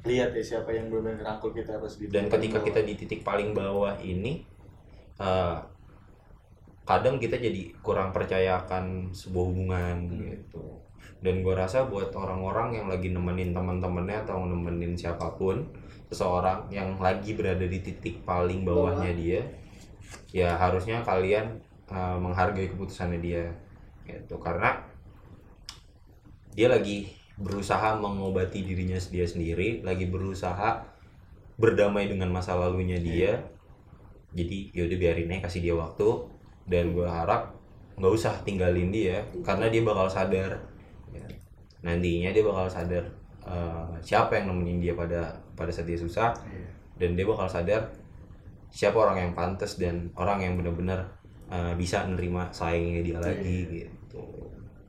lihat 0.00 0.32
ya 0.32 0.40
siapa 0.40 0.72
yang 0.72 0.88
benar-benar 0.88 1.36
rangkul 1.36 1.52
kita 1.52 1.76
pas 1.76 1.92
di 1.92 2.08
dan 2.08 2.32
ketika 2.32 2.64
kita 2.64 2.80
di 2.80 2.96
titik 2.96 3.20
paling 3.20 3.52
bawah 3.52 3.92
ini 4.00 4.40
eh, 5.20 5.56
kadang 6.90 7.22
kita 7.22 7.38
jadi 7.38 7.70
kurang 7.86 8.10
percaya 8.10 8.66
akan 8.66 9.14
sebuah 9.14 9.44
hubungan 9.46 10.10
Hmm. 10.10 10.18
gitu. 10.26 10.82
Dan 11.22 11.46
gue 11.46 11.54
rasa 11.54 11.86
buat 11.86 12.10
orang-orang 12.10 12.82
yang 12.82 12.86
lagi 12.90 13.14
nemenin 13.14 13.54
teman-temannya 13.54 14.26
atau 14.26 14.42
nemenin 14.42 14.98
siapa 14.98 15.38
pun 15.38 15.62
seseorang 16.10 16.66
yang 16.74 16.98
lagi 16.98 17.38
berada 17.38 17.62
di 17.62 17.78
titik 17.78 18.26
paling 18.26 18.66
bawahnya 18.66 19.14
dia 19.14 19.40
ya 20.34 20.58
harusnya 20.58 21.06
kalian 21.06 21.62
uh, 21.94 22.18
menghargai 22.18 22.66
keputusannya 22.74 23.22
dia 23.22 23.46
gitu. 24.10 24.42
Karena 24.42 24.82
dia 26.50 26.66
lagi 26.66 27.14
berusaha 27.38 27.94
mengobati 28.02 28.66
dirinya 28.66 28.98
dia 28.98 29.28
sendiri 29.30 29.86
lagi 29.86 30.10
berusaha 30.10 30.82
berdamai 31.54 32.10
dengan 32.10 32.34
masa 32.34 32.58
lalunya 32.58 32.98
dia. 32.98 33.38
Jadi 34.34 34.74
yaudah 34.74 34.98
biarin 34.98 35.30
aja 35.30 35.46
kasih 35.46 35.62
dia 35.62 35.74
waktu 35.78 36.39
dan 36.70 36.94
gue 36.94 37.04
harap 37.04 37.50
nggak 37.98 38.12
usah 38.14 38.32
tinggalin 38.46 38.94
dia 38.94 39.20
karena 39.42 39.66
dia 39.68 39.82
bakal 39.82 40.06
sadar. 40.06 40.56
Ya. 41.10 41.26
nantinya 41.82 42.30
dia 42.30 42.46
bakal 42.46 42.70
sadar 42.70 43.02
uh, 43.42 43.90
siapa 43.98 44.38
yang 44.38 44.54
nemenin 44.54 44.78
dia 44.78 44.94
pada 44.94 45.34
pada 45.58 45.74
saat 45.74 45.90
dia 45.90 45.98
susah. 45.98 46.30
Iya. 46.46 46.70
dan 47.00 47.16
dia 47.18 47.26
bakal 47.26 47.48
sadar 47.50 47.90
siapa 48.70 48.94
orang 48.94 49.18
yang 49.18 49.32
pantas 49.34 49.80
dan 49.80 50.14
orang 50.14 50.44
yang 50.46 50.54
benar-benar 50.54 51.02
uh, 51.50 51.74
bisa 51.74 52.06
nerima 52.06 52.46
saingnya 52.54 53.02
dia 53.02 53.18
lagi 53.18 53.58
gitu. 53.66 54.22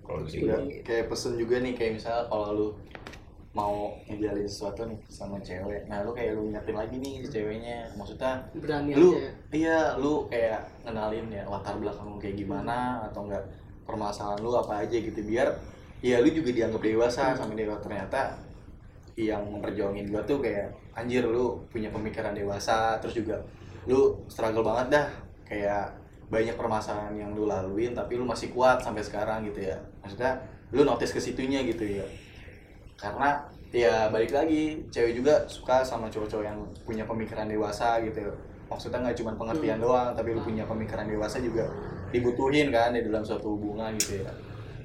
Kalau 0.05 0.21
gitu. 0.27 0.45
juga 0.45 0.61
kayak 0.85 1.09
pesen 1.09 1.33
juga 1.39 1.55
nih 1.63 1.73
kayak 1.73 1.91
misalnya 1.97 2.23
kalau 2.29 2.49
lu 2.53 2.67
mau 3.51 3.91
ngejalin 4.07 4.47
sesuatu 4.47 4.87
nih 4.87 4.99
sama 5.11 5.35
cewek. 5.43 5.83
Nah 5.91 6.07
lu 6.07 6.15
kayak 6.15 6.39
lu 6.39 6.47
ingetin 6.47 6.75
lagi 6.75 6.95
nih 6.95 7.13
si 7.19 7.27
ceweknya. 7.27 7.91
Maksudnya 7.99 8.39
berani 8.55 8.95
lu 8.95 9.19
aja 9.19 9.31
iya 9.51 9.79
lu 9.99 10.23
kayak 10.31 10.63
kenalin 10.87 11.27
ya 11.27 11.43
latar 11.51 11.75
belakang 11.75 12.07
lu 12.15 12.17
kayak 12.19 12.39
gimana 12.39 13.03
atau 13.11 13.27
enggak 13.27 13.43
permasalahan 13.83 14.39
lu 14.39 14.55
apa 14.55 14.87
aja 14.87 14.95
gitu 14.95 15.19
biar 15.27 15.51
ya 15.99 16.23
lu 16.23 16.31
juga 16.31 16.55
dianggap 16.55 16.79
dewasa 16.79 17.35
sama 17.35 17.51
dia. 17.51 17.75
Ternyata 17.75 18.39
yang 19.19 19.43
memperjuangin 19.43 20.07
gua 20.07 20.23
tuh 20.23 20.39
kayak 20.39 20.71
anjir 20.95 21.27
lu 21.27 21.59
punya 21.67 21.91
pemikiran 21.91 22.31
dewasa 22.31 22.95
terus 23.03 23.19
juga 23.19 23.43
lu 23.83 24.15
struggle 24.31 24.63
banget 24.63 24.95
dah. 24.95 25.07
Kayak 25.43 25.99
banyak 26.31 26.55
permasalahan 26.55 27.19
yang 27.19 27.35
lu 27.35 27.43
laluin 27.43 27.91
tapi 27.91 28.15
lu 28.15 28.23
masih 28.23 28.55
kuat 28.55 28.79
sampai 28.79 29.03
sekarang 29.03 29.43
gitu 29.43 29.59
ya. 29.59 29.75
Maksudnya 29.99 30.39
lu 30.71 30.87
notice 30.87 31.11
ke 31.11 31.19
situnya 31.19 31.59
gitu 31.67 31.83
ya 31.83 32.07
karena 33.01 33.29
ya 33.73 34.07
balik 34.07 34.29
lagi 34.29 34.85
cewek 34.87 35.17
juga 35.17 35.41
suka 35.47 35.81
sama 35.81 36.05
cowok-cowok 36.05 36.45
yang 36.45 36.59
punya 36.85 37.03
pemikiran 37.03 37.49
dewasa 37.49 37.97
gitu. 38.05 38.29
Maksudnya 38.69 39.01
nggak 39.01 39.17
cuma 39.17 39.31
pengertian 39.35 39.81
doang 39.81 40.13
tapi 40.13 40.31
lu 40.31 40.39
punya 40.39 40.63
pemikiran 40.63 41.03
dewasa 41.03 41.41
juga 41.41 41.65
dibutuhin 42.11 42.69
kan 42.69 42.93
di 42.93 43.01
dalam 43.01 43.25
suatu 43.25 43.57
hubungan 43.57 43.97
gitu 43.97 44.21
ya. 44.21 44.31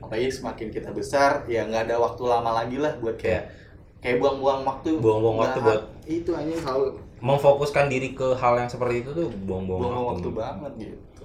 Apalagi 0.00 0.32
semakin 0.32 0.68
kita 0.70 0.90
besar 0.90 1.44
ya 1.46 1.66
nggak 1.66 1.92
ada 1.92 1.96
waktu 1.98 2.22
lama 2.24 2.50
lagi 2.54 2.80
lah 2.80 2.96
buat 2.98 3.14
kayak 3.14 3.52
kayak 4.00 4.16
buang-buang 4.18 4.64
waktu. 4.64 4.96
Buang-buang 4.96 5.36
waktu 5.38 5.58
Nggak- 5.60 5.82
buat- 5.82 5.86
itu 6.06 6.30
aja 6.32 6.54
kalau 6.62 6.86
memfokuskan 7.18 7.90
diri 7.90 8.14
ke 8.14 8.32
hal 8.34 8.54
yang 8.56 8.70
seperti 8.70 9.02
itu 9.02 9.10
tuh 9.12 9.28
buang-buang 9.44 9.80
buang 9.82 9.92
waktu. 9.92 10.06
waktu 10.14 10.30
banget 10.30 10.72
gitu. 10.78 11.24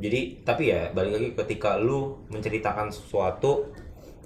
Jadi 0.00 0.20
tapi 0.42 0.72
ya 0.72 0.88
balik 0.90 1.12
lagi 1.12 1.28
ketika 1.36 1.76
lu 1.76 2.16
menceritakan 2.28 2.88
sesuatu, 2.88 3.68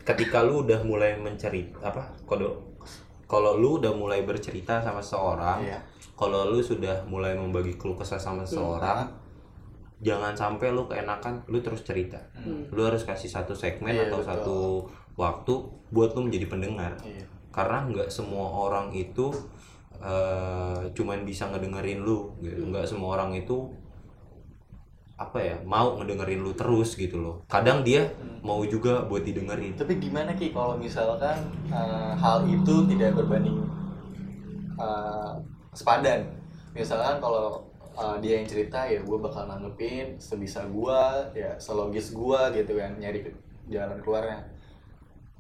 ketika 0.06 0.38
lu 0.46 0.62
udah 0.62 0.80
mulai 0.86 1.18
mencerita 1.18 1.82
apa 1.82 2.06
kalau 2.24 2.62
kalau 3.26 3.58
lu 3.58 3.82
udah 3.82 3.90
mulai 3.90 4.22
bercerita 4.22 4.78
sama 4.78 5.02
seseorang, 5.02 5.58
Iya. 5.66 5.82
kalau 6.14 6.46
lu 6.46 6.62
sudah 6.62 7.02
mulai 7.10 7.34
membagi 7.34 7.74
keluh 7.74 7.98
kesah 7.98 8.22
sama 8.22 8.46
seseorang, 8.46 9.02
jangan 9.98 10.30
sampai 10.30 10.70
lu 10.70 10.86
keenakan 10.86 11.42
lu 11.50 11.58
terus 11.58 11.82
cerita. 11.82 12.22
Hmm. 12.38 12.70
Lu 12.70 12.86
harus 12.86 13.02
kasih 13.02 13.26
satu 13.26 13.50
segmen 13.50 13.90
Iya, 13.98 14.06
atau 14.06 14.22
betul. 14.22 14.30
satu 14.30 14.56
waktu 15.18 15.52
buat 15.90 16.14
lu 16.14 16.30
menjadi 16.30 16.46
pendengar. 16.46 16.94
Iya. 17.02 17.26
Karena 17.50 17.82
nggak 17.90 18.06
semua 18.14 18.46
orang 18.46 18.94
itu 18.94 19.34
eh, 19.98 20.80
cuman 20.94 21.26
bisa 21.26 21.50
ngedengerin 21.50 22.06
lu 22.06 22.30
gitu. 22.38 22.62
nggak 22.68 22.86
semua 22.86 23.18
orang 23.18 23.34
itu 23.34 23.66
apa 25.16 25.40
ya 25.40 25.56
mau 25.64 25.96
ngedengerin 25.96 26.44
lu 26.44 26.52
terus 26.52 26.92
gitu 26.92 27.16
loh. 27.16 27.36
Kadang 27.48 27.80
dia 27.80 28.12
mau 28.44 28.60
juga 28.68 29.00
buat 29.08 29.24
didengerin. 29.24 29.72
Tapi 29.72 29.96
gimana 29.96 30.36
Ki 30.36 30.52
kalau 30.52 30.76
misalkan 30.76 31.48
eh, 31.72 32.12
hal 32.20 32.44
itu 32.44 32.84
tidak 32.92 33.16
berbanding 33.16 33.64
eh, 34.76 35.32
sepadan? 35.72 36.20
Misalkan 36.76 37.16
kalau 37.24 37.64
eh, 37.96 38.16
dia 38.20 38.40
yang 38.40 38.46
cerita 38.46 38.84
ya 38.84 39.00
gue 39.00 39.18
bakal 39.18 39.48
nanggepin 39.48 40.20
sebisa 40.20 40.68
gue, 40.68 41.02
ya 41.32 41.56
selogis 41.56 42.12
gue 42.12 42.40
gitu 42.52 42.76
kan 42.76 43.00
nyari 43.00 43.24
ke- 43.24 43.40
jalan 43.72 43.96
keluarnya. 44.04 44.44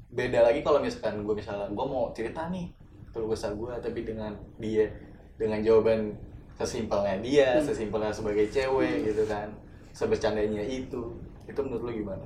Beda 0.08 0.40
lagi 0.40 0.64
kalau 0.64 0.80
misalkan 0.80 1.20
gue 1.20 1.34
misalnya 1.36 1.68
gue 1.68 1.86
mau 1.86 2.08
cerita 2.16 2.48
nih 2.48 2.72
keluh 3.12 3.32
kesah 3.32 3.52
gue 3.52 3.72
tapi 3.80 4.04
dengan 4.04 4.32
dia 4.60 4.88
dengan 5.36 5.60
jawaban 5.60 6.16
sesimpelnya 6.56 7.20
dia, 7.20 7.60
sesimpelnya 7.60 8.08
sebagai 8.08 8.48
cewek 8.48 9.12
gitu 9.12 9.28
kan, 9.28 9.52
sebecandanya 9.96 10.60
itu, 10.60 11.00
itu 11.48 11.60
menurut 11.64 11.88
lu 11.88 11.92
gimana? 12.04 12.24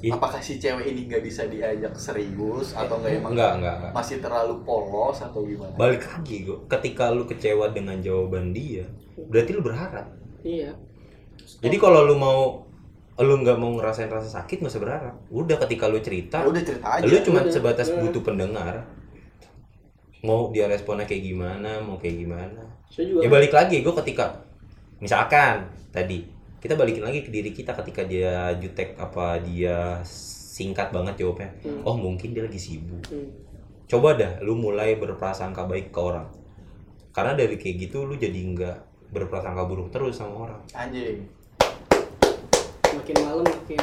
I- 0.00 0.08
apakah 0.08 0.40
si 0.40 0.56
cewek 0.56 0.84
ini 0.88 1.08
nggak 1.08 1.20
bisa 1.20 1.44
diajak 1.44 1.92
serius 1.92 2.72
atau 2.72 3.00
nggak 3.00 3.20
emang 3.20 3.32
enggak 3.36 3.52
enggak 3.60 3.74
enggak 3.80 3.92
masih 3.92 4.16
terlalu 4.20 4.54
polos 4.64 5.20
atau 5.20 5.44
gimana? 5.44 5.72
balik 5.76 6.04
lagi 6.04 6.36
gua 6.48 6.56
ketika 6.72 7.12
lu 7.12 7.28
kecewa 7.28 7.68
dengan 7.72 8.00
jawaban 8.00 8.56
dia 8.56 8.88
berarti 9.28 9.50
lu 9.52 9.60
berharap 9.60 10.08
iya 10.40 10.72
jadi 11.60 11.76
kalau 11.76 12.08
lu 12.08 12.16
mau 12.16 12.64
lu 13.18 13.34
nggak 13.44 13.58
mau 13.60 13.76
ngerasain 13.76 14.08
rasa 14.08 14.40
sakit 14.40 14.62
nggak 14.64 14.72
usah 14.72 14.80
berharap 14.84 15.14
udah 15.28 15.56
ketika 15.68 15.84
lu 15.90 16.00
cerita 16.00 16.38
Ya 16.40 16.48
udah 16.48 16.62
cerita 16.64 16.86
aja. 16.88 17.04
lu 17.04 17.16
cuma 17.20 17.40
Udah, 17.44 17.52
sebatas 17.52 17.88
udah. 17.92 18.00
butuh 18.08 18.22
pendengar 18.24 18.74
mau 20.22 20.50
dia 20.50 20.66
responnya 20.66 21.06
kayak 21.06 21.28
gimana 21.28 21.78
mau 21.82 21.94
kayak 21.94 22.16
gimana 22.26 22.62
saya 22.90 23.04
juga 23.06 23.20
ya 23.22 23.28
balik 23.30 23.52
lagi 23.54 23.76
gue 23.84 23.94
ketika 24.02 24.26
misalkan 24.98 25.66
tadi 25.94 26.37
kita 26.58 26.74
balikin 26.74 27.06
lagi 27.06 27.22
ke 27.22 27.30
diri 27.30 27.50
kita 27.54 27.70
ketika 27.78 28.02
dia 28.02 28.50
jutek 28.58 28.98
apa 28.98 29.38
dia 29.38 30.02
singkat 30.04 30.90
banget 30.90 31.22
jawabnya 31.22 31.50
Hmm. 31.62 31.86
oh 31.86 31.94
mungkin 31.94 32.34
dia 32.34 32.42
lagi 32.42 32.58
sibuk 32.58 33.02
Hmm. 33.10 33.30
coba 33.86 34.18
dah 34.18 34.42
lu 34.42 34.58
mulai 34.58 34.98
berprasangka 34.98 35.64
baik 35.70 35.94
ke 35.94 36.00
orang 36.02 36.26
karena 37.14 37.38
dari 37.38 37.54
kayak 37.58 37.88
gitu 37.88 38.06
lu 38.06 38.18
jadi 38.18 38.34
nggak 38.34 38.76
berprasangka 39.14 39.64
buruk 39.64 39.88
terus 39.88 40.18
sama 40.18 40.50
orang 40.50 40.60
Anjing. 40.74 41.24
makin 42.92 43.16
malam 43.22 43.46
makin 43.46 43.82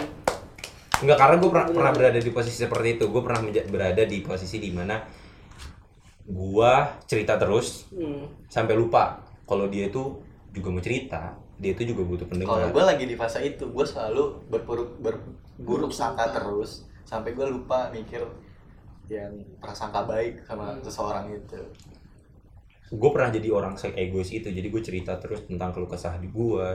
Enggak 0.95 1.19
karena 1.19 1.35
gue 1.43 1.49
pernah, 1.51 1.67
pernah 1.67 1.91
berada 1.91 2.19
di 2.23 2.31
posisi 2.31 2.55
seperti 2.63 2.95
itu 2.95 3.11
gue 3.11 3.19
pernah 3.19 3.43
berada 3.67 4.03
di 4.07 4.23
posisi 4.23 4.63
di 4.63 4.71
mana 4.71 5.03
gue 6.23 6.73
cerita 7.03 7.35
terus 7.35 7.91
hmm. 7.91 8.47
sampai 8.47 8.75
lupa 8.79 9.19
kalau 9.43 9.67
dia 9.67 9.91
itu 9.91 10.23
juga 10.55 10.71
mau 10.71 10.79
cerita 10.79 11.35
dia 11.61 11.71
itu 11.75 11.83
juga 11.91 12.03
butuh 12.03 12.27
Kalau 12.27 12.31
pendengar 12.31 12.67
gue 12.71 12.83
lagi 12.83 13.05
di 13.07 13.15
fase 13.15 13.39
itu, 13.43 13.63
gue 13.71 13.85
selalu 13.87 14.23
berburuk 14.51 14.99
berburuk 14.99 15.91
sangka 15.93 16.25
terus 16.35 16.83
sampai 17.05 17.31
gue 17.37 17.47
lupa 17.47 17.89
mikir 17.91 18.21
yang 19.07 19.31
prasangka 19.61 20.01
baik 20.09 20.41
sama 20.43 20.65
Hmm. 20.73 20.81
seseorang 20.81 21.25
itu. 21.31 21.59
gue 22.85 23.09
pernah 23.09 23.33
jadi 23.33 23.49
orang 23.49 23.73
se 23.81 23.89
egois 23.97 24.29
itu 24.29 24.45
jadi 24.53 24.67
gue 24.69 24.77
cerita 24.77 25.17
terus 25.17 25.41
tentang 25.49 25.73
keluh 25.73 25.89
kesah 25.89 26.21
di 26.21 26.29
gue 26.29 26.67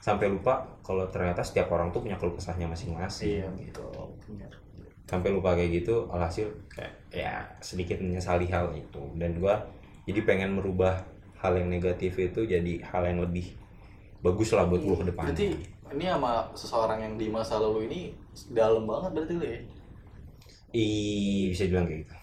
sampai 0.00 0.26
lupa 0.32 0.64
kalau 0.80 1.04
ternyata 1.12 1.44
setiap 1.44 1.68
orang 1.76 1.92
tuh 1.92 2.00
punya 2.00 2.16
keluh 2.16 2.32
kesahnya 2.32 2.64
masing-masing 2.64 3.44
Iya 3.44 3.48
gitu. 3.60 3.84
Bener. 4.26 4.48
sampai 5.04 5.28
lupa 5.28 5.52
kayak 5.52 5.84
gitu 5.84 6.08
alhasil 6.08 6.48
kayak 6.72 6.92
ya 7.12 7.32
sedikit 7.60 8.00
menyesali 8.00 8.48
hal 8.48 8.72
itu 8.72 9.02
dan 9.20 9.36
gue 9.36 9.54
jadi 10.08 10.20
pengen 10.24 10.56
merubah 10.56 11.04
hal 11.36 11.52
yang 11.56 11.68
negatif 11.68 12.16
itu 12.16 12.44
jadi 12.44 12.72
hal 12.88 13.04
yang 13.04 13.20
lebih 13.20 13.52
bagus 14.18 14.50
lah 14.52 14.66
buat 14.66 14.82
gue 14.82 14.96
ke 14.98 15.06
depan. 15.10 15.24
Berarti 15.30 15.46
ini 15.88 16.04
sama 16.04 16.32
seseorang 16.52 16.98
yang 17.00 17.14
di 17.16 17.26
masa 17.30 17.56
lalu 17.56 17.88
ini 17.88 18.00
dalam 18.52 18.84
banget 18.84 19.10
berarti 19.14 19.32
lu 19.34 19.44
ya? 19.44 19.60
Ih, 20.68 21.48
bisa 21.48 21.64
bilang 21.64 21.88
kayak 21.88 22.04
gitu. 22.04 22.14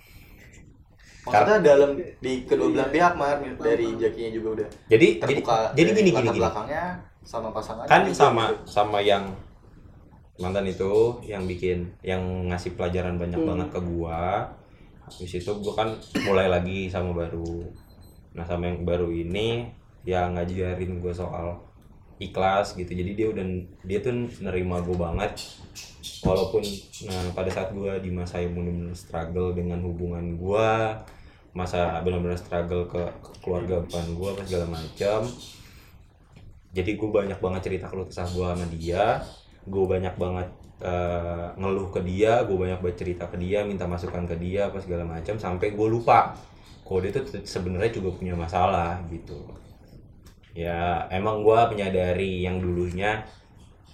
Maksudnya 1.25 1.57
dalam 1.65 1.97
di 1.97 2.33
kedua 2.45 2.69
belah 2.69 2.89
pihak 2.93 3.13
mar 3.17 3.41
dari 3.57 3.97
Jakinya 3.97 4.29
juga 4.29 4.47
udah 4.61 4.67
jadi 4.85 4.93
jadi 4.93 5.07
terbuka 5.17 5.57
jadi 5.73 5.89
dari 5.89 5.97
gini 5.97 6.09
gini 6.13 6.27
gini. 6.29 6.37
belakangnya 6.37 6.85
sama 7.25 7.49
pasangannya 7.49 7.89
kan 7.89 8.01
juga 8.05 8.13
sama 8.13 8.43
gitu. 8.45 8.61
sama 8.69 8.99
yang 9.01 9.25
mantan 10.37 10.69
itu 10.69 10.93
yang 11.25 11.49
bikin 11.49 11.89
yang 12.05 12.21
ngasih 12.53 12.77
pelajaran 12.77 13.17
banyak 13.17 13.41
Hmm. 13.41 13.49
banget 13.49 13.67
ke 13.73 13.79
gua. 13.81 14.45
Habis 15.09 15.33
itu 15.33 15.51
gua 15.65 15.73
kan 15.73 15.89
mulai 16.29 16.45
lagi 16.45 16.85
sama 16.93 17.17
baru. 17.17 17.73
Nah 18.37 18.45
sama 18.45 18.69
yang 18.69 18.85
baru 18.85 19.09
ini 19.09 19.65
ya 20.05 20.29
ngajarin 20.29 21.01
gua 21.01 21.09
soal 21.09 21.57
ikhlas 22.21 22.75
gitu. 22.79 22.91
Jadi 22.91 23.11
dia 23.17 23.27
udah 23.31 23.45
dia 23.83 23.99
tuh 24.03 24.13
nerima 24.41 24.81
gua 24.83 25.11
banget. 25.11 25.39
Walaupun 26.25 26.63
nah 27.09 27.21
pada 27.35 27.49
saat 27.51 27.69
gua 27.75 27.97
di 28.01 28.09
masa 28.09 28.41
yang 28.41 28.55
benar-benar 28.57 28.97
struggle 28.97 29.53
dengan 29.53 29.79
hubungan 29.83 30.37
gua 30.37 30.99
masa 31.55 32.03
benar-benar 32.03 32.35
struggle 32.35 32.83
ke, 32.87 32.99
ke 33.23 33.31
keluarga 33.39 33.79
depan 33.79 34.05
gua 34.17 34.35
apa 34.35 34.43
segala 34.43 34.67
macam 34.75 35.23
jadi 36.75 36.99
gue 36.99 37.07
banyak 37.07 37.39
banget 37.39 37.61
cerita 37.71 37.87
keluh 37.87 38.03
kesah 38.03 38.27
gue 38.27 38.43
sama 38.43 38.67
dia. 38.67 39.23
Gue 39.63 39.87
banyak 39.87 40.11
banget 40.19 40.51
eh, 40.83 41.47
ngeluh 41.55 41.87
ke 41.87 42.03
dia 42.03 42.43
gue 42.43 42.57
banyak 42.59 42.79
banget 42.83 42.97
cerita 42.99 43.31
ke 43.31 43.39
dia 43.39 43.63
minta 43.63 43.87
masukan 43.87 44.27
ke 44.27 44.35
dia 44.35 44.67
apa 44.67 44.83
segala 44.83 45.07
macam 45.07 45.39
sampai 45.39 45.71
gue 45.71 45.87
lupa 45.87 46.35
kalau 46.83 46.99
dia 46.99 47.15
tuh 47.15 47.23
sebenarnya 47.47 47.95
juga 47.95 48.11
punya 48.19 48.35
masalah 48.35 48.99
gitu 49.07 49.39
ya 50.55 51.03
emang 51.11 51.43
gue 51.43 51.59
menyadari 51.75 52.41
yang 52.41 52.63
dulunya 52.63 53.21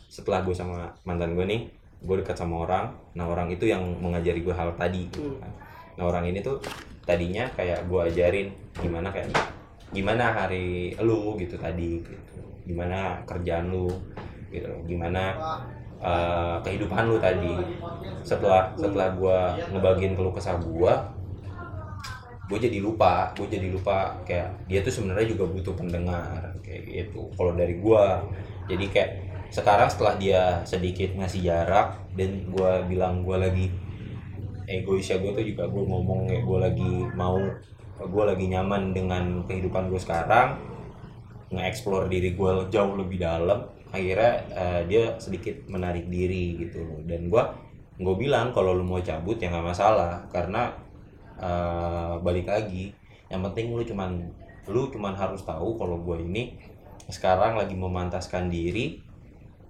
setelah 0.08 0.46
gue 0.46 0.54
sama 0.54 0.94
mantan 1.04 1.34
gue 1.34 1.42
nih 1.44 1.62
gue 2.02 2.16
dekat 2.22 2.38
sama 2.38 2.64
orang 2.64 2.94
nah 3.14 3.26
orang 3.26 3.50
itu 3.50 3.66
yang 3.66 3.82
mengajari 3.98 4.46
gue 4.46 4.54
hal 4.54 4.70
tadi 4.78 5.10
gitu 5.10 5.26
Hmm. 5.26 5.42
kan. 5.42 5.52
nah 5.98 6.04
orang 6.06 6.30
ini 6.30 6.40
tuh 6.40 6.62
tadinya 7.02 7.50
kayak 7.58 7.90
gue 7.90 8.02
ajarin 8.14 8.48
gimana 8.78 9.10
kayak 9.10 9.34
gimana 9.90 10.32
hari 10.32 10.94
lu 11.02 11.34
gitu 11.36 11.58
tadi 11.58 12.00
gitu 12.00 12.38
gimana 12.64 13.20
kerjaan 13.26 13.74
lu 13.74 13.90
gitu 14.54 14.70
gimana 14.86 15.34
eh, 15.98 16.56
kehidupan 16.62 17.10
lu 17.10 17.18
tadi 17.18 17.58
setelah 18.22 18.70
setelah 18.78 19.12
gue 19.18 19.38
ngebagiin 19.74 20.14
keluh 20.14 20.32
kesah 20.32 20.62
gue 20.62 20.94
gue 22.52 22.60
jadi 22.68 22.84
lupa 22.84 23.32
gue 23.32 23.48
jadi 23.48 23.72
lupa 23.72 24.20
kayak 24.28 24.68
dia 24.68 24.84
tuh 24.84 24.92
sebenarnya 24.92 25.32
juga 25.32 25.48
butuh 25.48 25.72
pendengar 25.72 26.52
kayak 26.60 26.84
gitu. 26.84 27.32
Kalau 27.40 27.56
dari 27.56 27.80
gue 27.80 28.04
jadi 28.68 28.86
kayak 28.92 29.12
sekarang 29.52 29.88
setelah 29.88 30.16
dia 30.20 30.42
sedikit 30.68 31.16
ngasih 31.16 31.48
jarak 31.48 31.96
dan 32.20 32.52
gue 32.52 32.72
bilang 32.92 33.24
gue 33.24 33.38
lagi 33.40 33.66
egoisnya 34.68 35.24
gue 35.24 35.32
tuh 35.32 35.46
juga 35.48 35.68
gue 35.68 35.84
ngomong 35.84 36.28
kayak 36.28 36.44
gue 36.44 36.58
lagi 36.60 36.94
mau 37.16 37.40
gue 38.02 38.24
lagi 38.24 38.46
nyaman 38.52 38.92
dengan 38.92 39.48
kehidupan 39.48 39.88
gue 39.88 40.00
sekarang 40.00 40.60
nge-explore 41.52 42.08
diri 42.08 42.36
gue 42.36 42.52
jauh 42.72 42.96
lebih 42.96 43.20
dalam 43.20 43.68
akhirnya 43.92 44.34
eh, 44.56 44.82
dia 44.88 45.04
sedikit 45.20 45.68
menarik 45.68 46.08
diri 46.08 46.68
gitu. 46.68 47.04
Dan 47.08 47.32
gue 47.32 47.44
gue 48.02 48.16
bilang 48.18 48.56
kalau 48.56 48.76
lu 48.76 48.84
mau 48.88 49.04
cabut 49.04 49.36
ya 49.40 49.52
nggak 49.52 49.68
masalah 49.76 50.26
karena 50.32 50.72
eh, 51.42 52.14
balik 52.20 52.46
lagi 52.46 52.94
yang 53.28 53.42
penting 53.44 53.72
lu 53.72 53.82
cuman 53.82 54.22
lu 54.66 54.88
cuman 54.88 55.12
harus 55.12 55.42
tahu 55.42 55.74
kalau 55.74 55.98
gue 56.00 56.22
ini 56.22 56.54
sekarang 57.08 57.58
lagi 57.58 57.74
memantaskan 57.74 58.48
diri 58.48 59.02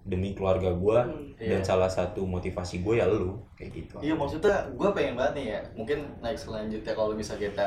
demi 0.02 0.34
keluarga 0.34 0.70
gue 0.70 1.00
Hmm. 1.00 1.30
dan 1.38 1.62
Iya. 1.62 1.66
salah 1.66 1.86
satu 1.88 2.22
motivasi 2.22 2.82
gue 2.82 2.98
ya 2.98 3.06
lu 3.06 3.38
kayak 3.56 3.72
gitu 3.72 3.96
Iya 4.00 4.14
maksudnya 4.14 4.66
gue 4.68 4.90
pengen 4.92 5.14
banget 5.16 5.34
nih 5.38 5.46
ya 5.48 5.60
Mungkin 5.74 6.00
next 6.20 6.46
selanjutnya 6.46 6.94
kalau 6.94 7.14
misalnya 7.14 7.50
kita 7.50 7.66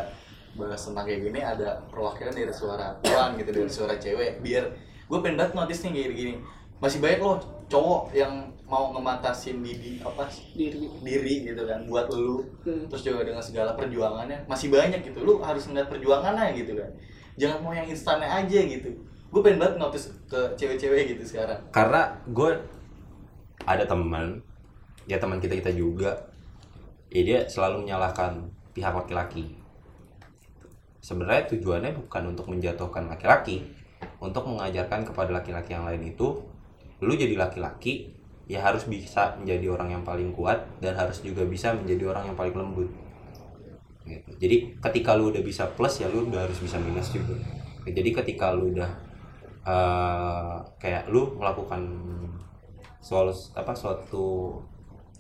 bahas 0.55 0.79
tentang 0.79 1.03
kayak 1.05 1.21
gini 1.25 1.41
Ada 1.41 1.83
perwakilan 1.89 2.31
dari 2.33 2.51
suara 2.51 2.95
tuan 3.01 3.35
gitu 3.35 3.51
Dari 3.51 3.67
suara 3.67 3.95
cewek 3.95 4.39
Biar 4.41 4.65
gue 5.05 5.19
pengen 5.21 5.37
banget 5.37 5.55
notice 5.55 5.83
nih 5.83 5.93
kayak 5.93 6.11
gini 6.13 6.35
Masih 6.79 6.99
banyak 6.99 7.19
loh 7.19 7.39
cowok 7.67 8.03
yang 8.13 8.51
mau 8.65 8.97
ngematasin 8.97 9.61
diri 9.61 10.01
apa 10.01 10.25
diri. 10.57 10.89
diri 11.05 11.35
gitu 11.53 11.63
kan 11.69 11.85
buat 11.85 12.09
lu. 12.09 12.41
Hmm. 12.65 12.89
terus 12.89 13.05
juga 13.05 13.25
dengan 13.29 13.45
segala 13.45 13.77
perjuangannya 13.77 14.49
masih 14.49 14.73
banyak 14.73 15.05
gitu. 15.05 15.21
Lu 15.21 15.45
harus 15.45 15.69
ngeliat 15.69 15.89
perjuangannya 15.93 16.57
gitu 16.57 16.73
kan. 16.81 16.91
Jangan 17.37 17.59
mau 17.61 17.73
yang 17.77 17.85
instannya 17.85 18.29
aja 18.29 18.61
gitu. 18.65 18.91
Gue 19.29 19.41
pengen 19.45 19.61
banget 19.61 19.77
notice 19.77 20.15
ke 20.31 20.41
cewek-cewek 20.57 21.17
gitu 21.17 21.37
sekarang. 21.37 21.61
Karena 21.75 22.17
gue 22.31 22.51
ada 23.69 23.85
teman 23.85 24.41
ya 25.05 25.21
teman 25.21 25.39
kita 25.43 25.61
kita 25.61 25.73
juga. 25.77 26.17
Ya 27.13 27.23
dia 27.23 27.39
selalu 27.47 27.87
menyalahkan 27.87 28.49
pihak 28.73 28.95
laki-laki. 28.97 29.55
Sebenarnya 31.05 31.53
tujuannya 31.53 31.93
bukan 32.01 32.33
untuk 32.33 32.49
menjatuhkan 32.49 33.13
laki-laki. 33.13 33.61
Untuk 34.25 34.49
mengajarkan 34.49 35.05
kepada 35.05 35.37
laki-laki 35.37 35.77
yang 35.77 35.85
lain 35.85 36.01
itu 36.17 36.41
lu 37.05 37.13
jadi 37.13 37.37
laki-laki 37.37 38.14
ya 38.45 38.61
harus 38.61 38.85
bisa 38.85 39.37
menjadi 39.41 39.73
orang 39.73 39.89
yang 39.99 40.03
paling 40.05 40.31
kuat 40.37 40.61
dan 40.81 40.93
harus 40.97 41.25
juga 41.25 41.45
bisa 41.49 41.73
menjadi 41.73 42.13
orang 42.13 42.33
yang 42.33 42.37
paling 42.37 42.55
lembut. 42.55 42.89
Gitu. 44.05 44.37
jadi 44.37 44.57
ketika 44.85 45.17
lu 45.17 45.33
udah 45.33 45.41
bisa 45.41 45.65
plus 45.65 45.97
ya 45.97 46.13
lu 46.13 46.29
udah 46.29 46.45
harus 46.45 46.61
bisa 46.61 46.77
minus 46.77 47.09
juga. 47.09 47.41
Jadi 47.89 48.11
ketika 48.13 48.53
lu 48.53 48.73
udah 48.77 48.91
eh, 49.65 50.57
kayak 50.77 51.09
lu 51.09 51.41
melakukan 51.41 51.81
soal 53.01 53.33
apa 53.57 53.73
suatu 53.73 54.57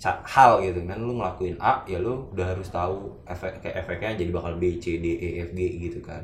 hal 0.04 0.60
gitu 0.60 0.84
kan 0.84 1.00
lu 1.00 1.16
ngelakuin 1.16 1.56
A 1.56 1.80
ya 1.88 1.96
lu 1.96 2.28
udah 2.36 2.52
harus 2.52 2.68
tahu 2.68 3.08
efek 3.24 3.64
kayak 3.64 3.84
efeknya 3.84 4.20
jadi 4.20 4.30
bakal 4.36 4.52
B 4.60 4.76
C 4.76 5.00
D 5.00 5.16
E 5.16 5.28
F 5.48 5.50
G 5.56 5.60
gitu 5.80 6.00
kan 6.04 6.20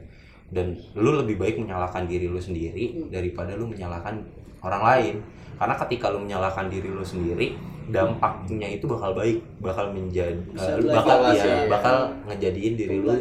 dan 0.51 0.74
lu 0.98 1.11
lebih 1.22 1.38
baik 1.38 1.57
menyalahkan 1.62 2.07
diri 2.11 2.26
lu 2.26 2.38
sendiri 2.42 3.07
daripada 3.11 3.55
lu 3.55 3.70
menyalahkan 3.70 4.22
orang 4.62 4.82
lain. 4.82 5.14
Karena 5.61 5.74
ketika 5.76 6.09
lu 6.09 6.24
menyalahkan 6.24 6.72
diri 6.72 6.88
lu 6.88 7.05
sendiri 7.05 7.53
dampaknya 7.90 8.68
itu 8.70 8.86
bakal 8.86 9.12
baik 9.12 9.42
bakal 9.59 9.90
menjadi 9.90 10.38
Bisa 10.55 10.78
belajar 10.78 10.96
bakal 11.03 11.18
ya 11.34 11.42
ya. 11.44 11.57
bakal 11.66 11.96
ngejadiin 12.30 12.74
diri 12.78 12.96
lu 13.03 13.14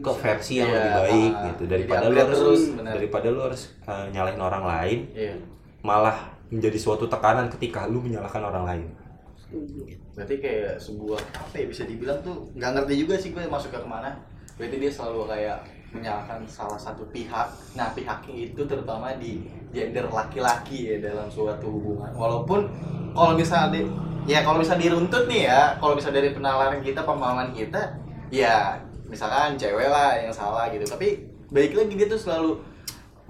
ke 0.00 0.10
versi 0.16 0.64
yang 0.64 0.72
Iya, 0.72 0.76
lebih 0.80 0.92
baik 0.96 1.32
ah, 1.32 1.44
gitu 1.52 1.62
daripada 1.68 2.04
lu 2.08 2.16
harus 2.16 2.40
terus, 2.40 2.62
daripada 2.80 3.26
lu 3.28 3.40
harus 3.44 3.62
eh, 3.84 4.06
nyalahin 4.10 4.40
orang 4.40 4.64
lain 4.64 4.98
iya. 5.12 5.36
malah 5.84 6.16
menjadi 6.48 6.78
suatu 6.80 7.04
tekanan 7.04 7.52
ketika 7.52 7.84
lu 7.84 8.00
menyalahkan 8.00 8.40
orang 8.40 8.64
lain. 8.64 8.84
Berarti 10.14 10.34
kayak 10.40 10.80
sebuah 10.80 11.20
apa 11.20 11.54
ya 11.60 11.66
bisa 11.68 11.82
dibilang 11.86 12.18
tuh 12.24 12.48
nggak 12.56 12.70
ngerti 12.80 12.94
juga 13.04 13.14
sih 13.20 13.30
gue 13.30 13.44
masuknya 13.46 13.80
ke 13.84 13.88
mana. 13.88 14.10
Berarti 14.54 14.76
dia 14.78 14.90
selalu 14.90 15.26
kayak 15.26 15.58
menyalahkan 15.94 16.42
salah 16.50 16.76
satu 16.76 17.06
pihak. 17.14 17.48
Nah 17.78 17.94
pihaknya 17.94 18.50
itu 18.50 18.60
terutama 18.66 19.14
di 19.14 19.46
gender 19.70 20.10
laki-laki 20.10 20.90
ya 20.90 20.96
dalam 20.98 21.30
suatu 21.30 21.70
hubungan. 21.70 22.10
Walaupun 22.12 22.66
kalau 23.14 23.38
misalnya 23.38 23.78
di, 23.78 23.80
ya 24.26 24.42
kalau 24.42 24.58
misalnya 24.58 24.90
diruntut 24.90 25.24
nih 25.30 25.46
ya 25.46 25.78
kalau 25.78 25.94
misalnya 25.94 26.18
dari 26.20 26.30
penalaran 26.34 26.82
kita 26.82 27.00
pemahaman 27.06 27.54
kita 27.54 27.94
ya 28.34 28.74
misalkan 29.06 29.54
cewek 29.54 29.86
lah 29.86 30.18
yang 30.18 30.34
salah 30.34 30.66
gitu. 30.74 30.82
Tapi 30.82 31.22
baik 31.54 31.78
lagi 31.78 31.94
dia 31.94 32.06
tuh 32.10 32.18
selalu 32.18 32.58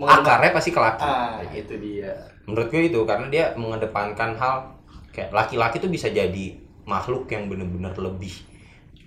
akarnya 0.01 0.51
pasti 0.57 0.73
ke 0.73 0.81
laki. 0.81 1.05
Ah 1.05 1.39
itu 1.53 1.77
dia. 1.77 2.17
Menurut 2.49 2.73
gue 2.73 2.89
itu 2.89 3.01
karena 3.05 3.27
dia 3.29 3.45
mengedepankan 3.55 4.37
hal 4.41 4.57
kayak 5.13 5.31
laki-laki 5.31 5.79
tuh 5.79 5.93
bisa 5.93 6.09
jadi 6.09 6.57
makhluk 6.85 7.29
yang 7.29 7.49
bener-bener 7.49 7.93
lebih 7.97 8.33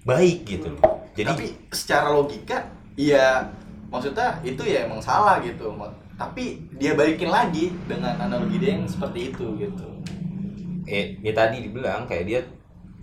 baik 0.05 0.45
gitu. 0.45 0.71
Jadi 1.17 1.25
tapi 1.25 1.45
secara 1.73 2.13
logika 2.13 2.76
ya 2.97 3.45
maksudnya 3.87 4.35
itu 4.43 4.65
ya 4.65 4.89
emang 4.89 4.99
salah 4.99 5.39
gitu 5.39 5.69
tapi 6.17 6.65
dia 6.81 6.97
balikin 6.97 7.29
lagi 7.29 7.69
dengan 7.85 8.17
analogi 8.17 8.57
dia 8.57 8.73
yang 8.73 8.89
seperti 8.89 9.29
itu 9.29 9.45
gitu. 9.61 9.85
Eh, 10.89 11.13
ya 11.21 11.29
tadi 11.37 11.69
dibilang 11.69 12.09
kayak 12.09 12.25
dia 12.25 12.41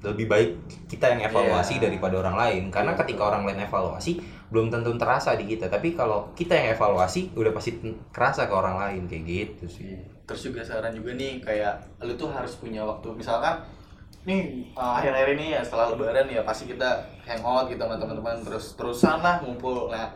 lebih 0.02 0.26
baik 0.26 0.50
kita 0.90 1.14
yang 1.14 1.22
evaluasi 1.30 1.78
Iya. 1.78 1.88
daripada 1.88 2.18
orang 2.20 2.36
lain. 2.36 2.62
Karena 2.74 2.98
ketika 2.98 3.30
orang 3.30 3.46
lain 3.46 3.62
evaluasi 3.62 4.18
belum 4.50 4.68
tentu 4.68 4.90
terasa 4.98 5.38
di 5.38 5.46
kita. 5.46 5.70
Tapi 5.70 5.94
kalau 5.94 6.26
kita 6.34 6.58
yang 6.58 6.74
evaluasi 6.74 7.32
udah 7.38 7.54
pasti 7.54 7.78
kerasa 8.10 8.50
ke 8.50 8.52
orang 8.52 8.82
lain 8.82 9.02
kayak 9.06 9.24
gitu 9.24 9.64
sih. 9.70 9.94
Terus 10.26 10.50
juga 10.50 10.60
saran 10.66 10.90
juga 10.90 11.14
nih 11.14 11.38
kayak 11.38 12.02
lu 12.02 12.18
tuh 12.18 12.34
harus 12.34 12.58
punya 12.58 12.82
waktu. 12.82 13.14
Misalkan 13.14 13.62
nih 14.24 14.72
uh, 14.72 14.96
akhir-akhir 14.98 15.28
ini 15.36 15.46
ya 15.52 15.60
setelah 15.60 15.92
lebaran 15.92 16.26
ya 16.26 16.40
pasti 16.42 16.64
kita 16.64 16.96
hangout 17.22 17.68
gitu 17.68 17.78
sama 17.78 18.00
teman-teman 18.00 18.40
terus 18.40 18.72
terusan 18.72 19.20
lah 19.20 19.44
ngumpul 19.44 19.92
nah 19.92 20.08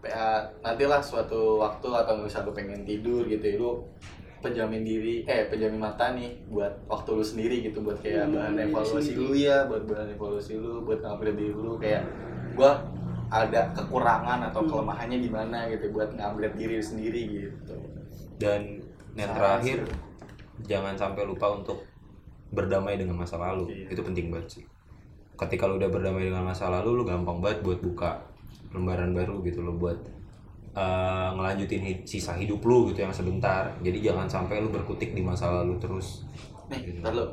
ya, 0.00 0.46
nantilah 0.62 1.02
suatu 1.02 1.58
waktu 1.58 1.88
atau 1.90 2.14
misalnya 2.16 2.46
lu 2.46 2.54
pengen 2.54 2.80
tidur 2.86 3.26
gitu 3.26 3.42
ya 3.42 3.56
lu 3.58 3.70
penjamin 4.40 4.80
diri 4.80 5.26
eh 5.26 5.50
penjamin 5.50 5.76
mata 5.76 6.14
nih 6.14 6.32
buat 6.48 6.72
waktu 6.86 7.10
lu 7.12 7.20
sendiri 7.20 7.60
gitu 7.60 7.82
buat 7.82 7.98
kayak 7.98 8.24
Hmm, 8.24 8.34
bahan 8.34 8.52
diri 8.54 8.70
evaluasi 8.70 9.12
sendiri. 9.12 9.18
lu 9.18 9.30
ya 9.36 9.56
buat 9.66 9.82
bahan 9.84 10.08
evaluasi 10.14 10.52
lu 10.56 10.72
buat 10.80 10.98
ngupgrade 11.02 11.36
diri 11.36 11.52
lu 11.52 11.74
kayak 11.76 12.02
gua 12.54 12.72
ada 13.30 13.60
kekurangan 13.74 14.40
atau 14.48 14.60
Hmm. 14.62 14.70
kelemahannya 14.70 15.18
di 15.18 15.28
mana 15.28 15.68
gitu 15.68 15.90
buat 15.90 16.14
ngupgrade 16.14 16.56
diri 16.56 16.78
sendiri 16.80 17.20
gitu 17.28 17.74
dan 18.38 18.78
yang 19.12 19.34
terakhir 19.34 19.84
sih. 19.84 19.98
jangan 20.64 20.94
sampai 20.94 21.26
lupa 21.26 21.50
untuk 21.52 21.82
berdamai 22.50 22.98
dengan 22.98 23.16
masa 23.16 23.38
lalu 23.38 23.70
Iya. 23.70 23.94
itu 23.94 24.02
penting 24.02 24.26
banget 24.28 24.48
sih 24.58 24.64
ketika 25.36 25.64
lu 25.64 25.78
udah 25.78 25.88
berdamai 25.88 26.28
dengan 26.28 26.44
masa 26.44 26.68
lalu 26.68 27.00
lu 27.00 27.04
gampang 27.04 27.40
banget 27.40 27.64
buat 27.64 27.80
buka 27.80 28.20
lembaran 28.70 29.10
baru 29.10 29.40
gitu 29.40 29.62
lo 29.62 29.72
buat 29.74 29.96
eh, 30.72 31.28
ngelanjutin 31.34 31.82
hi- 31.82 32.04
sisa 32.04 32.34
hidup 32.34 32.62
lu 32.62 32.90
gitu 32.90 33.02
yang 33.02 33.10
sebentar 33.10 33.66
jadi 33.80 34.12
jangan 34.12 34.28
sampai 34.28 34.60
lu 34.60 34.68
berkutik 34.68 35.10
di 35.10 35.22
masa 35.22 35.50
lalu 35.50 35.74
terus 35.78 36.22
Nih, 36.70 36.86
Gitu. 36.86 37.02
ntar 37.02 37.10
lu. 37.10 37.26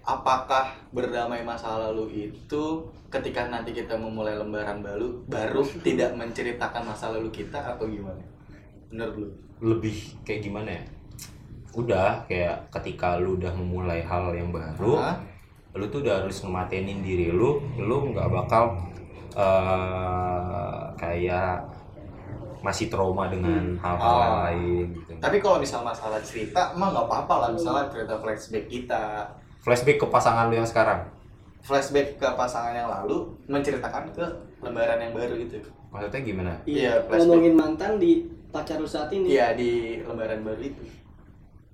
Apakah 0.00 0.72
berdamai 0.88 1.44
masa 1.44 1.76
lalu 1.76 2.32
itu 2.32 2.64
ketika 3.08 3.44
nanti 3.46 3.76
kita 3.76 3.92
memulai 3.92 4.32
lembaran 4.32 4.80
baru 4.80 5.20
baru 5.28 5.60
tidak 5.84 6.16
menceritakan 6.16 6.88
masa 6.88 7.12
lalu 7.12 7.28
kita 7.28 7.60
atau 7.60 7.84
gimana? 7.84 8.20
Menurut 8.88 9.14
lu? 9.18 9.28
lebih 9.58 9.92
kayak 10.22 10.40
gimana 10.40 10.70
ya 10.70 10.82
udah 11.72 12.24
kayak 12.24 12.70
ketika 12.72 13.16
lu 13.16 13.36
udah 13.36 13.52
memulai 13.52 14.00
hal 14.00 14.32
yang 14.32 14.48
baru 14.48 14.96
Hah? 14.96 15.16
lu 15.74 15.84
tuh 15.86 16.00
udah 16.00 16.24
harus 16.24 16.40
ngematenin 16.40 17.00
diri 17.00 17.28
lu 17.28 17.60
lu 17.76 18.10
nggak 18.10 18.26
bakal 18.26 18.74
eh 19.36 20.80
kayak 20.94 21.62
masih 22.58 22.90
trauma 22.90 23.30
dengan 23.30 23.78
hal-hal 23.78 24.18
Oh. 24.18 24.34
lain 24.42 24.90
gitu 24.92 25.12
Tapi 25.16 25.38
kalau 25.38 25.58
misal 25.58 25.80
masalah 25.80 26.18
cerita, 26.18 26.74
emang 26.74 26.90
nggak 26.90 27.06
apa-apa 27.06 27.34
lah. 27.38 27.48
Misalnya 27.50 27.86
cerita 27.86 28.18
flashback 28.18 28.66
kita, 28.66 29.30
flashback 29.60 29.96
ke 29.96 30.06
pasangan 30.06 30.46
lu 30.46 30.58
yang 30.58 30.66
sekarang 30.66 31.06
flashback 31.60 32.16
ke 32.16 32.28
pasangan 32.34 32.72
yang 32.72 32.88
lalu, 32.88 33.30
menceritakan 33.46 34.10
ke 34.10 34.26
lembaran 34.58 34.98
yang 34.98 35.12
baru 35.12 35.34
itu. 35.36 35.58
maksudnya 35.88 36.20
gimana 36.20 36.52
Iya, 36.64 37.00
Iya, 37.00 37.16
ngomongin 37.16 37.54
mantan 37.54 37.96
di 37.96 38.20
pacar 38.48 38.76
lu 38.76 38.84
saat 38.84 39.08
ini. 39.10 39.32
Iya 39.32 39.54
di 39.54 39.70
lembaran 40.02 40.42
baru 40.42 40.60
itu. 40.60 40.82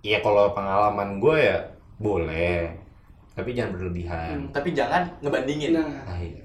Iya 0.04 0.20
kalau 0.20 0.52
pengalaman 0.52 1.16
gue 1.16 1.36
ya 1.40 1.58
boleh 1.96 2.68
tapi 3.32 3.50
jangan 3.50 3.72
berlebihan 3.74 4.36
Hmm. 4.36 4.48
Tapi 4.52 4.70
jangan 4.70 5.08
ngebandingin. 5.18 5.72
nah 5.72 5.88
nah, 6.04 6.18
iya. 6.18 6.44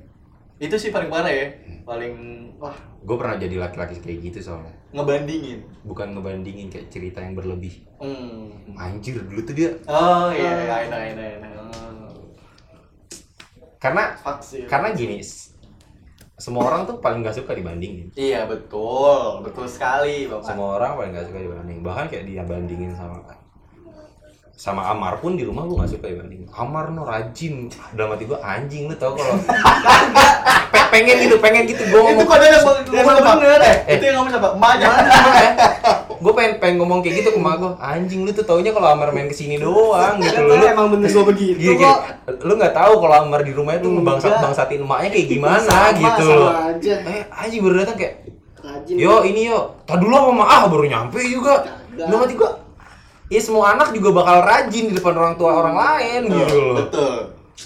Itu 0.57 0.75
sih 0.75 0.89
paling 0.89 1.07
parah 1.07 1.29
ya. 1.29 1.47
Paling 1.83 2.13
wah 2.55 2.73
gue 2.99 3.15
pernah 3.15 3.35
jadi 3.35 3.55
laki-laki 3.57 3.95
kayak 3.97 4.19
gitu 4.25 4.39
soalnya 4.41 4.71
ngebandingin. 4.89 5.59
bukan 5.83 6.11
ngebandingin 6.11 6.67
kayak 6.67 6.87
cerita 6.87 7.19
yang 7.19 7.31
berlebih 7.33 7.83
Hmm. 7.95 8.75
anjir 8.75 9.19
dulu 9.21 9.39
tuh 9.41 9.53
dia 9.53 9.69
Oh 9.85 10.27
iya, 10.29 10.51
iya, 10.57 10.75
enak, 10.83 11.01
enak, 11.13 11.27
enak. 11.37 11.51
Oh. 11.53 12.23
karena 13.77 14.03
Fuck 14.17 14.39
sih. 14.41 14.63
karena 14.65 14.91
gini 14.91 15.19
semua 16.35 16.63
orang 16.65 16.83
tuh 16.85 16.97
paling 16.97 17.19
gak 17.21 17.35
suka 17.35 17.51
dibandingin 17.51 18.11
Iya 18.13 18.43
betul, 18.45 19.39
betul 19.41 19.67
sekali 19.67 20.25
bapak. 20.25 20.43
semua 20.45 20.75
orang 20.75 20.91
paling 20.95 21.11
gak 21.13 21.27
suka 21.27 21.39
dibandingin 21.41 21.81
bahkan 21.81 22.05
kayak 22.07 22.25
dia 22.25 22.43
bandingin 22.43 22.91
sama 22.91 23.19
sama 24.59 24.83
Amar 24.85 25.15
pun 25.17 25.39
di 25.39 25.47
rumah 25.47 25.63
gue 25.63 25.71
gak 25.73 25.87
suka 25.89 26.11
dibandingin 26.11 26.51
Amar 26.51 26.91
no 26.91 27.07
rajin. 27.07 27.71
Dalam 27.95 28.11
hati 28.11 28.27
gue 28.27 28.35
anjing 28.35 28.91
lu 28.91 28.95
tau 28.95 29.15
kalau 29.15 29.39
Pe- 30.67 30.87
pengen 30.91 31.15
gitu 31.23 31.39
pengen 31.39 31.63
gitu 31.63 31.79
gue 31.79 31.95
itu 31.95 32.03
ngomong. 32.11 32.27
kode 32.27 32.43
yang 32.43 32.59
yang 32.91 33.05
ngomong 33.07 33.23
apa? 33.23 33.33
bener. 33.39 33.61
Eh, 33.63 33.95
itu 33.95 34.03
yang 34.03 34.15
ngomong 34.19 34.31
siapa? 34.35 34.47
Emaknya. 34.51 34.87
gue 36.19 36.33
pengen 36.35 36.53
pengen 36.59 36.75
ngomong 36.75 36.99
kayak 36.99 37.15
gitu 37.17 37.29
ke 37.31 37.39
emak 37.39 37.55
gue 37.55 37.71
anjing 37.79 38.19
lu 38.27 38.31
tuh 38.33 38.43
taunya 38.43 38.75
kalau 38.75 38.91
Amar 38.91 39.09
main 39.09 39.25
ke 39.25 39.33
sini 39.33 39.55
doang 39.55 40.19
gitu. 40.19 40.43
Lu 40.43 40.59
emang 40.59 40.91
bener 40.91 41.07
gua 41.07 41.23
begitu 41.25 41.55
Gini, 41.55 41.73
gini, 41.73 41.79
kok 41.79 41.97
lu 42.43 42.53
nggak 42.53 42.75
tahu 42.75 42.93
kalau 42.99 43.15
Amar 43.23 43.41
di 43.41 43.55
rumahnya 43.55 43.79
tuh 43.79 43.91
Enggak. 43.93 44.05
bangsat 44.11 44.33
bangsatin 44.43 44.83
emaknya 44.83 45.09
kayak 45.09 45.27
gimana 45.29 45.63
Sama, 45.63 45.95
gitu 45.95 46.27
sama 46.27 46.51
aja. 46.67 46.95
Eh 47.07 47.21
anjing 47.31 47.61
baru 47.63 47.75
datang 47.79 47.95
kayak 47.95 48.13
rajin. 48.59 48.95
Yo 48.99 49.23
ini 49.23 49.47
yo 49.47 49.59
tadi 49.87 50.03
dulu 50.03 50.15
sama 50.19 50.43
ah 50.43 50.63
baru 50.67 50.83
nyampe 50.83 51.19
juga. 51.23 51.63
Dalam 51.95 52.19
hati 52.19 52.35
gua 52.35 52.51
ya 53.29 53.39
semua 53.39 53.77
anak 53.77 53.93
juga 53.93 54.09
bakal 54.21 54.41
rajin 54.41 54.89
di 54.89 54.93
depan 54.97 55.13
orang 55.13 55.35
tua 55.37 55.51
orang 55.61 55.75
lain 55.77 56.21
gitu 56.33 56.57
loh 56.57 56.75
Betul. 56.81 57.15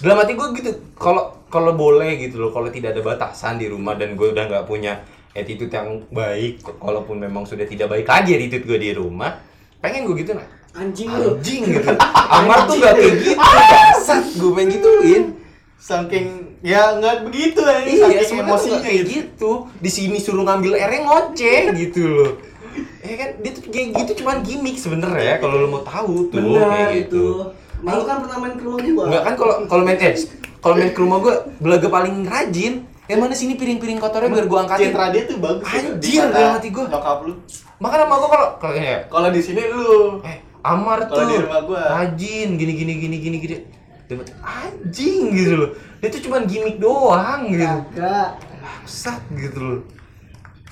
dalam 0.04 0.16
hati 0.20 0.32
gua 0.36 0.48
gitu 0.52 0.70
kalau 0.94 1.24
kalau 1.48 1.72
boleh 1.72 2.20
gitu 2.20 2.36
loh 2.38 2.50
kalau 2.52 2.68
tidak 2.68 2.92
ada 2.92 3.02
batasan 3.02 3.56
di 3.56 3.70
rumah 3.70 3.96
dan 3.96 4.18
gue 4.18 4.28
udah 4.34 4.44
nggak 4.50 4.66
punya 4.68 5.00
attitude 5.32 5.70
yang 5.70 6.02
baik 6.10 6.62
kalaupun 6.78 7.18
memang 7.18 7.46
sudah 7.48 7.64
tidak 7.64 7.90
baik 7.90 8.06
lagi 8.06 8.34
attitude 8.36 8.66
gue 8.66 8.78
di 8.78 8.90
rumah 8.92 9.38
pengen 9.78 10.04
gue 10.04 10.20
gitu 10.20 10.34
nah 10.34 10.46
anjing 10.74 11.08
lu 11.08 11.38
anjing 11.38 11.62
gitu 11.64 11.90
Amar 12.42 12.66
tuh 12.66 12.74
nggak 12.78 12.94
kayak 12.98 13.14
gitu 13.22 13.38
bangsat 13.38 14.24
gue 14.34 14.50
pengen 14.50 14.70
gituin 14.74 15.24
Saking 15.84 16.56
ya 16.64 16.96
nggak 16.96 17.28
begitu 17.28 17.60
ya, 17.60 17.84
Iya, 17.84 18.24
saking 18.24 18.40
emosinya 18.40 18.88
gitu. 18.88 19.04
gitu. 19.04 19.50
Di 19.84 19.90
sini 19.92 20.16
suruh 20.16 20.40
ngambil 20.40 20.80
airnya 20.80 21.04
ngoceh 21.04 21.76
gitu 21.76 22.02
loh. 22.08 22.30
Ya 23.04 23.14
kan 23.20 23.30
dia 23.44 23.50
tuh 23.52 23.62
kayak 23.68 23.88
gitu 24.00 24.12
cuman 24.24 24.40
gimmick 24.42 24.76
sebenarnya 24.80 25.36
kalau 25.38 25.60
lo 25.60 25.66
mau 25.68 25.82
tahu 25.84 26.32
tuh 26.32 26.40
bener 26.40 26.64
kayak 26.66 26.90
itu 26.90 27.04
gitu. 27.04 27.24
malu 27.84 28.02
kan 28.08 28.16
pernah 28.24 28.38
main 28.40 28.54
ke 28.56 28.64
rumah 28.64 28.78
gua 28.80 29.04
Enggak 29.06 29.22
kan 29.22 29.34
kalau 29.36 29.54
kalau 29.68 29.82
main 29.84 29.98
eh, 30.00 30.14
kalau 30.64 30.74
main 30.80 30.90
ke 30.90 31.00
rumah 31.04 31.18
gua 31.20 31.34
belaga 31.60 31.88
paling 31.92 32.24
rajin. 32.24 32.74
Yang 33.04 33.20
mana 33.20 33.34
sini 33.36 33.52
piring-piring 33.60 34.00
kotornya 34.00 34.32
biar 34.32 34.48
gua 34.48 34.64
angkatin. 34.64 34.96
Citra 34.96 35.12
dia 35.12 35.22
tuh 35.28 35.36
bagus. 35.36 35.68
ya, 35.68 35.80
Anjir, 35.92 36.24
dalam 36.32 36.56
hati 36.56 36.68
gua. 36.72 36.84
Nyokap 36.88 37.18
lu. 37.28 37.32
Makanya 37.76 38.04
sama 38.08 38.14
gua 38.16 38.28
kalau 38.32 38.48
kalau 38.56 38.74
ya 38.80 38.98
Kalau 39.12 39.28
di 39.28 39.40
sini 39.44 39.62
lu. 39.68 39.88
eh 40.24 40.36
Amar 40.64 41.04
Kalau 41.04 41.12
tuh 41.12 41.24
di 41.28 41.36
rumah 41.44 41.60
gua. 41.68 41.82
rajin 42.00 42.48
gini 42.56 42.72
gini 42.72 42.92
gini 42.96 43.16
gini 43.20 43.36
gini. 43.44 43.56
Hati, 44.08 44.12
Anjing 44.40 45.20
gitu 45.36 45.52
loh. 45.60 45.70
Dia 46.00 46.08
tuh 46.08 46.20
cuman 46.24 46.48
gimmick 46.48 46.80
doang 46.80 47.52
gitu. 47.52 47.68
kagak 47.92 48.40
Bangsat 48.64 49.20
gitu 49.36 49.58
loh. 49.60 49.80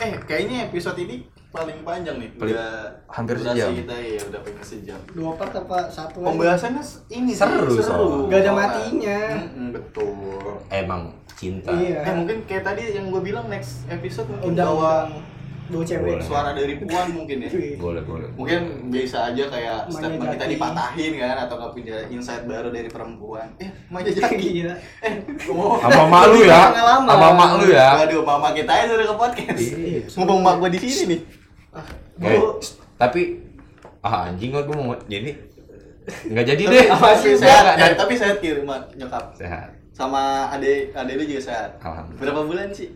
Eh, 0.00 0.16
kayaknya 0.24 0.72
episode 0.72 0.96
ini 0.96 1.28
paling 1.53 1.78
panjang 1.82 2.16
nih. 2.16 2.28
Paling- 2.32 2.57
udah 2.57 2.72
hampir 3.07 3.36
sejam. 3.38 3.70
kita 3.70 3.94
ya 3.94 4.20
udah 4.24 4.40
pengen 4.40 4.64
sejam. 4.64 4.98
dua 5.12 5.30
part 5.34 5.53
apa 5.53 5.78
satu? 5.86 6.18
Pembahasannya 6.18 6.82
ini 7.11 7.32
Seru, 7.32 7.68
sih, 7.70 7.84
soalnya. 7.84 8.24
Nggak 8.26 8.40
ada 8.40 8.53
matinya. 8.53 9.20
Mm-mm, 9.38 9.66
betul. 9.70 10.57
Emang 10.68 11.03
cinta. 11.34 11.70
iya 11.74 12.00
Eh 12.03 12.14
mungkin 12.14 12.36
kayak 12.42 12.64
tadi 12.64 12.82
yang 12.90 13.09
gue 13.09 13.20
bilang 13.20 13.46
next 13.46 13.84
episode 13.86 14.26
mungkin 14.26 14.48
undang 14.50 14.72
bawa 14.72 15.12
dua 15.64 15.80
cewek 15.82 16.20
Boleh. 16.20 16.20
suara 16.22 16.50
dari 16.53 16.74
puan 16.76 17.07
mungkin 17.12 17.36
ya. 17.38 17.48
Boleh, 17.76 18.03
boleh. 18.03 18.28
Mungkin 18.34 18.61
bisa 18.88 19.26
aja 19.26 19.44
kayak 19.46 19.88
statement 19.88 20.28
kita 20.30 20.44
dipatahin 20.46 21.12
kan 21.16 21.36
atau 21.40 21.55
nggak 21.57 21.72
punya 21.72 21.96
insight 22.09 22.44
baru 22.44 22.68
dari 22.68 22.88
perempuan. 22.88 23.48
Eh, 23.57 23.70
Maya 23.88 24.09
Jaki. 24.14 24.48
iya 24.59 24.72
Eh, 25.00 25.12
ngomong 25.42 25.80
Sama 25.80 26.05
mak 26.07 26.24
lu 26.28 26.44
ya. 26.44 26.61
Sama 26.76 27.28
mak 27.32 27.50
lu 27.57 27.66
ya. 27.68 27.88
Waduh, 27.98 28.20
mama 28.22 28.48
kita 28.53 28.68
aja 28.70 28.92
udah 28.92 29.07
ke 29.07 29.16
podcast. 29.16 29.61
Iya. 29.62 30.00
Mumpung 30.14 30.40
mak 30.40 30.55
gue 30.59 30.68
di 30.70 30.78
sini 30.78 31.05
nih. 31.09 31.20
Eh, 32.18 32.39
tapi 32.95 33.41
ah 34.01 34.29
anjing 34.29 34.51
lah 34.51 34.62
gue 34.62 34.75
mau 34.75 34.93
jadi 35.03 35.33
nggak 36.03 36.47
jadi 36.47 36.62
deh. 36.64 36.85
Tapi 36.85 36.93
Apa 36.93 37.09
sih, 37.16 37.33
sehat, 37.35 37.64
eh, 37.64 37.75
nggak. 37.77 37.91
tapi 37.97 38.14
sehat 38.14 38.37
kiri 38.39 38.61
mak 38.61 38.91
nyokap. 38.93 39.33
Sehat. 39.33 39.70
Sama 39.91 40.49
ade 40.49 40.91
ade 40.91 41.12
lu 41.14 41.25
juga 41.25 41.43
sehat. 41.43 41.70
Alhamdulillah. 41.79 42.20
Berapa 42.20 42.41
bulan 42.45 42.68
sih? 42.70 42.91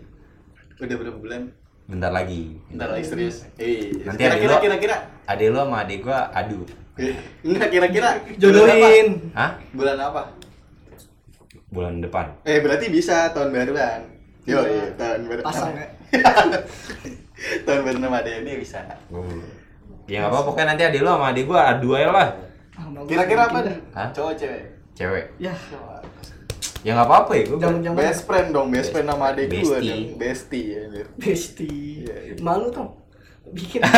Udah 0.76 0.96
berapa 0.96 1.16
bulan? 1.16 1.40
Bentar 1.86 2.10
lagi. 2.10 2.58
Bentar 2.66 2.88
lagi 2.90 3.04
serius. 3.06 3.46
Eh, 3.56 3.94
Nanti 4.02 4.18
kira-kira 4.18 4.54
kira-kira. 4.58 4.96
Adek 5.24 5.48
lu 5.48 5.58
sama 5.58 5.76
adek 5.80 5.98
gua 6.02 6.18
adu. 6.30 6.66
Eh, 6.96 7.14
Enggak 7.42 7.68
kira-kira. 7.70 8.10
jodohin 8.34 9.30
Hah? 9.32 9.54
Bulan 9.70 9.96
apa? 9.96 10.22
Bulan 11.68 12.00
depan. 12.00 12.34
Eh 12.42 12.58
berarti 12.58 12.88
bisa 12.88 13.30
tahun 13.30 13.52
baruan. 13.52 14.00
Yo, 14.44 14.58
Iya. 14.58 14.68
iya, 14.68 14.86
tahun 14.94 15.20
baru. 15.26 15.42
pasang 15.42 15.74
ya 15.74 15.86
tahun 17.62 17.80
baru 17.82 17.98
nama 18.00 18.18
dia 18.20 18.40
ini 18.40 18.56
bisa. 18.56 18.80
Ya 20.06 20.20
nggak 20.20 20.30
apa-apa 20.30 20.46
pokoknya 20.46 20.66
nanti 20.68 20.82
adek 20.84 21.00
lu 21.00 21.10
sama 21.10 21.26
adek 21.28 21.44
gua 21.44 21.60
adu 21.68 21.88
aja 21.92 22.08
lah. 22.08 22.28
Ah, 22.72 22.86
Kira-kira 23.04 23.42
apa 23.44 23.58
dah? 23.62 23.76
Hah? 23.92 24.08
Cowok 24.10 24.32
cewek. 24.34 24.62
Cewek. 24.92 25.24
ya 25.36 25.52
Ya 26.80 26.92
nggak 26.92 27.04
apa-apa 27.04 27.32
ya 27.32 27.42
gua. 27.46 27.58
jangan 27.58 27.78
jangan 27.82 27.98
Best 27.98 28.20
friend 28.22 28.48
dong, 28.50 28.66
best 28.70 28.88
friend 28.90 29.06
sama 29.06 29.24
adik 29.28 29.46
gue 29.48 29.58
Bestie. 29.58 29.90
dong. 29.90 30.02
Bestie 30.16 30.66
ya. 30.68 30.82
Bestie 31.16 31.82
Iya, 31.98 32.14
iya. 32.24 32.34
malu 32.38 32.70
tau 32.70 32.94
bikin 33.48 33.82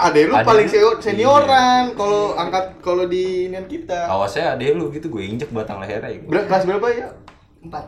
Adek 0.00 0.24
lu 0.26 0.34
Adek 0.34 0.42
paling 0.44 0.66
lu- 0.66 0.72
senior- 0.72 0.98
senioran 0.98 1.94
kalau 1.94 2.34
angkat 2.34 2.64
kalau 2.80 3.06
di 3.06 3.46
inian 3.46 3.64
kita. 3.64 4.08
Awasnya 4.08 4.52
adek 4.52 4.74
lu 4.74 4.90
gitu 4.90 5.06
gue 5.08 5.22
injek 5.22 5.50
batang 5.50 5.78
lehernya. 5.78 6.10
gua. 6.18 6.30
Ber 6.32 6.42
kelas 6.44 6.64
berapa 6.64 6.86
ya? 6.90 7.08
empat 7.60 7.84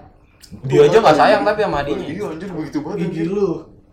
Dia 0.66 0.80
aja 0.84 0.96
nggak 1.00 1.16
sayang 1.16 1.42
tapi 1.42 1.60
sama 1.64 1.76
adiknya. 1.80 2.06
Iya 2.12 2.24
anjir 2.28 2.50
begitu 2.52 2.78
banget. 2.84 2.98
gigi 3.08 3.22
lu 3.30 3.48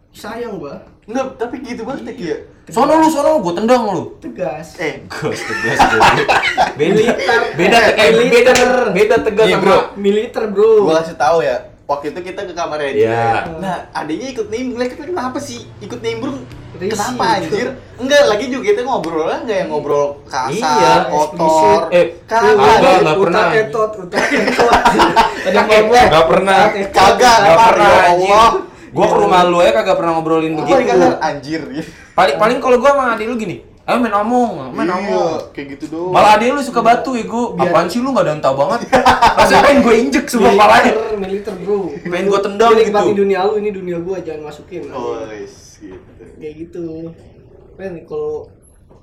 sayang 0.10 0.58
gua 0.60 0.76
Enggak, 1.10 1.41
tapi 1.41 1.66
gitu 1.66 1.82
banget 1.89 2.14
ya. 2.22 2.38
Sono 2.70 3.02
lu, 3.02 3.10
sono 3.10 3.41
gue 3.41 3.54
tendang 3.58 3.82
lu. 3.89 4.14
tegas 4.22 4.78
Eh, 4.78 5.02
Gus 5.10 5.41
tegas. 5.41 5.80
Beda 6.78 7.02
beda 7.58 7.78
eh, 7.97 8.10
beda 8.30 8.52
beda 8.93 9.16
tegas 9.26 9.47
Iya, 9.50 9.58
sama 9.58 9.66
bro. 9.66 9.80
militer 9.97 10.43
bro 10.54 10.86
gua 10.86 11.02
kasih 11.02 11.18
tahu 11.18 11.41
ya. 11.41 11.58
Waktu 11.89 12.14
itu 12.14 12.20
kita 12.22 12.45
ke 12.45 12.54
kamarnya 12.54 12.91
dia. 12.93 13.10
Iya. 13.10 13.26
Nah, 13.58 13.78
adiknya 13.89 14.38
ikut 14.38 14.47
nimbrung. 14.54 14.86
Kita 14.86 15.10
kenapa 15.10 15.41
sih 15.41 15.66
ikut 15.82 15.97
nimbrung? 15.97 16.45
Risih. 16.80 16.95
Kenapa 16.95 17.23
anjir? 17.36 17.67
Enggak, 17.95 18.21
lagi 18.25 18.45
juga 18.47 18.63
kita 18.65 18.82
ngobrolnya 18.82 19.38
enggak 19.41 19.57
yang 19.57 19.69
ngobrol 19.69 20.05
kasar, 20.23 20.49
Iya, 20.49 20.93
kotor. 21.05 21.80
Eh, 21.89 22.05
Kagak. 22.23 22.55
Enggak, 22.55 22.75
enggak 22.97 23.17
pernah. 23.17 23.43
utak 23.43 23.53
ketot 23.53 23.91
utak 23.99 24.23
ada 25.45 25.59
ngomong 25.61 26.07
Gak 26.09 26.25
pernah. 26.25 26.59
Kagak, 26.89 27.38
Gak 27.38 27.53
Mar, 27.53 27.67
pernah 27.67 27.89
ya. 27.89 28.03
Allah. 28.09 28.49
Gua 28.89 29.05
ke 29.05 29.17
rumah 29.17 29.41
lu 29.43 29.59
ya 29.59 29.69
kagak 29.71 29.95
pernah 29.95 30.11
ngobrolin 30.13 30.53
begitu. 30.55 30.82
kasar 30.82 31.13
anjir. 31.19 31.61
Paling 32.11 32.36
paling 32.38 32.57
kalau 32.57 32.77
gua 32.77 32.89
sama 32.91 33.13
adik 33.13 33.27
lu 33.27 33.36
gini, 33.36 33.55
ayo 33.84 33.97
main 33.97 34.15
omong, 34.17 34.73
main 34.73 34.88
Iya, 34.88 34.97
omong. 34.97 35.38
kayak 35.51 35.67
gitu 35.75 35.86
doang. 35.93 36.09
Malah 36.09 36.32
adik 36.36 36.49
lu 36.49 36.61
suka 36.61 36.80
batu 36.80 37.13
ya 37.13 37.21
gua. 37.23 37.53
Biar- 37.53 37.69
Apaan 37.69 37.86
sih 37.86 37.99
lu 37.99 38.09
gak 38.09 38.25
dantau 38.25 38.55
banget? 38.55 38.89
Rasanya 39.38 39.61
pengen 39.61 39.80
gue 39.84 39.95
injek 39.99 40.25
semua 40.25 40.51
palanya. 40.53 40.89
militer 40.89 41.17
militer 41.19 41.53
bro 41.59 41.91
Pengen 42.01 42.25
gua 42.25 42.39
tendang 42.39 42.71
Ini 42.73 42.88
gitu. 42.88 43.13
dunia 43.13 43.39
lu 43.43 43.53
ini 43.57 43.69
dunia 43.69 43.97
gua 43.99 44.17
jangan 44.19 44.41
masukin 44.47 44.89
Oh, 44.89 45.21
gitu. 45.21 46.18
Kayak 46.39 46.55
gitu 46.59 47.11
kan 47.75 47.93
kalau 48.03 48.47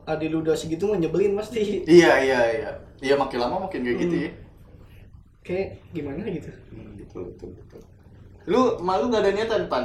adik 0.05 0.29
lu 0.29 0.41
udah 0.41 0.53
segitu 0.53 0.87
mah 0.87 0.97
nyebelin 0.97 1.35
pasti 1.35 1.83
Iya, 1.83 2.13
iya, 2.19 2.41
iya. 2.51 2.71
Iya, 2.97 3.15
makin 3.15 3.39
lama 3.39 3.67
makin 3.67 3.81
kayak 3.83 3.99
gitu 4.01 4.17
ya. 4.19 4.31
kayak 5.43 5.69
gimana 5.91 6.25
gitu 6.27 6.51
Hmm, 6.69 6.97
betul, 6.97 7.23
betul, 7.31 7.49
betul. 7.55 7.81
Lu 8.47 8.61
malu 8.81 9.09
gak 9.09 9.21
ada 9.21 9.31
niatan, 9.31 9.67
Pan? 9.67 9.85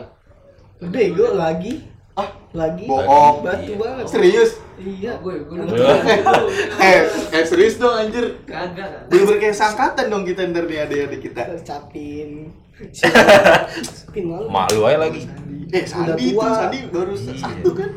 udah 0.80 0.98
ego 1.00 1.28
lagi 1.32 1.86
Ah, 2.12 2.28
lagi 2.52 2.84
Bohong. 2.86 3.40
batu 3.42 3.74
banget 3.78 4.04
serius? 4.06 4.60
iya 4.78 5.16
gue 5.16 5.46
gue 5.46 5.58
eh, 6.82 7.00
eh 7.32 7.44
serius 7.46 7.78
dong 7.78 7.94
anjir. 7.94 8.36
kagak 8.44 9.08
Bener-bener 9.08 9.40
kayak 9.40 9.56
sangkatan 9.56 10.10
dong 10.10 10.26
kita 10.26 10.44
ntar 10.46 10.66
nih 10.66 10.82
adik-adik 10.82 11.22
kita. 11.24 11.42
capin 11.62 12.50
Mak 14.48 14.68
lu 14.72 14.82
aja 14.84 14.98
lagi. 15.00 15.22
Eh, 15.70 15.84
Sandi 15.84 16.36
tua. 16.36 16.52
Sandi 16.52 16.80
baru 16.88 17.14
Iya. 17.14 17.36
satu 17.38 17.70
kan. 17.72 17.92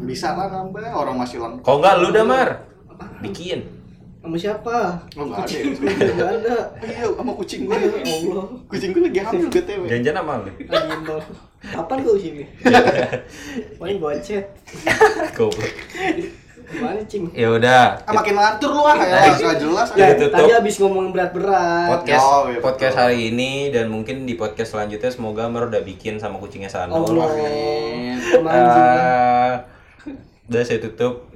Bisa 0.00 0.32
lah 0.32 0.46
nambah, 0.48 0.86
orang 0.88 1.16
masih 1.16 1.38
lengkap. 1.38 1.62
Kok 1.62 1.74
enggak 1.76 1.94
lu 1.98 2.08
damar? 2.10 2.48
Bikin. 3.20 3.60
sama 4.18 4.34
siapa 4.34 4.98
Oh, 5.14 5.24
nggak 5.24 5.40
ada 5.40 5.46
ya? 5.48 5.62
kucing 5.62 5.86
nggak 6.10 6.30
ada 6.42 6.56
Iya, 6.82 7.06
sama 7.08 7.32
kucing 7.32 7.60
gue. 7.64 7.70
ya 7.70 7.86
Allah 8.18 8.46
Kucing 8.66 8.90
gue 8.90 9.00
lagi 9.00 9.20
hamil 9.22 9.46
BTW. 9.48 9.82
Janjian 9.86 10.16
apa 10.16 10.32
lu? 10.36 10.50
kapan 11.64 11.96
gue 12.02 12.14
sini 12.18 12.44
paling 13.78 13.96
gue 13.96 14.12
chat 14.20 14.44
Goblok. 15.32 15.70
Gimana 16.68 17.00
cing? 17.08 17.32
Ya 17.32 17.48
udah. 17.48 17.96
Ah, 18.04 18.12
makin 18.12 18.36
ngatur 18.36 18.70
lu 18.76 18.84
ah, 18.84 18.96
ya 19.00 19.32
nggak 19.40 19.56
jelas. 19.56 19.88
Ya, 19.96 20.12
aja. 20.12 20.26
Tadi 20.28 20.50
abis 20.52 20.74
ngomongin 20.84 21.16
berat-berat. 21.16 21.88
podcast 21.88 22.24
Oh, 22.28 22.52
iya, 22.52 22.60
podcast 22.60 22.94
betul. 22.94 23.04
hari 23.08 23.32
ini 23.32 23.72
dan 23.72 23.88
mungkin 23.88 24.28
di 24.28 24.36
podcast 24.36 24.76
selanjutnya 24.76 25.08
semoga 25.08 25.48
Mer 25.48 25.72
udah 25.72 25.80
bikin 25.80 26.20
sama 26.20 26.36
kucingnya 26.36 26.68
Sanul. 26.68 27.08
Allah. 27.08 27.28
Eh, 28.44 29.52
udah 30.48 30.62
saya 30.62 30.78
tutup. 30.84 31.32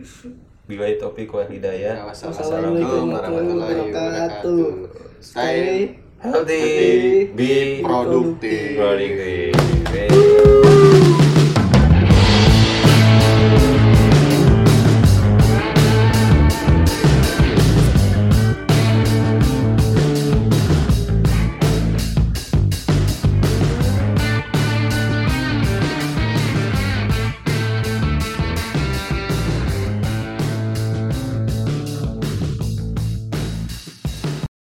Bila 0.69 0.87
topik 1.01 1.33
wal 1.33 1.49
hidayah. 1.49 2.05
Ya, 2.05 2.05
Wassalamualaikum 2.07 3.13
warahmatullahi 3.13 3.77
wabarakatuh. 3.89 4.65
Stay 5.19 6.03
Healthy, 6.23 7.35
be 7.35 7.83
produktif. 7.83 8.79
produktif. 8.79 10.71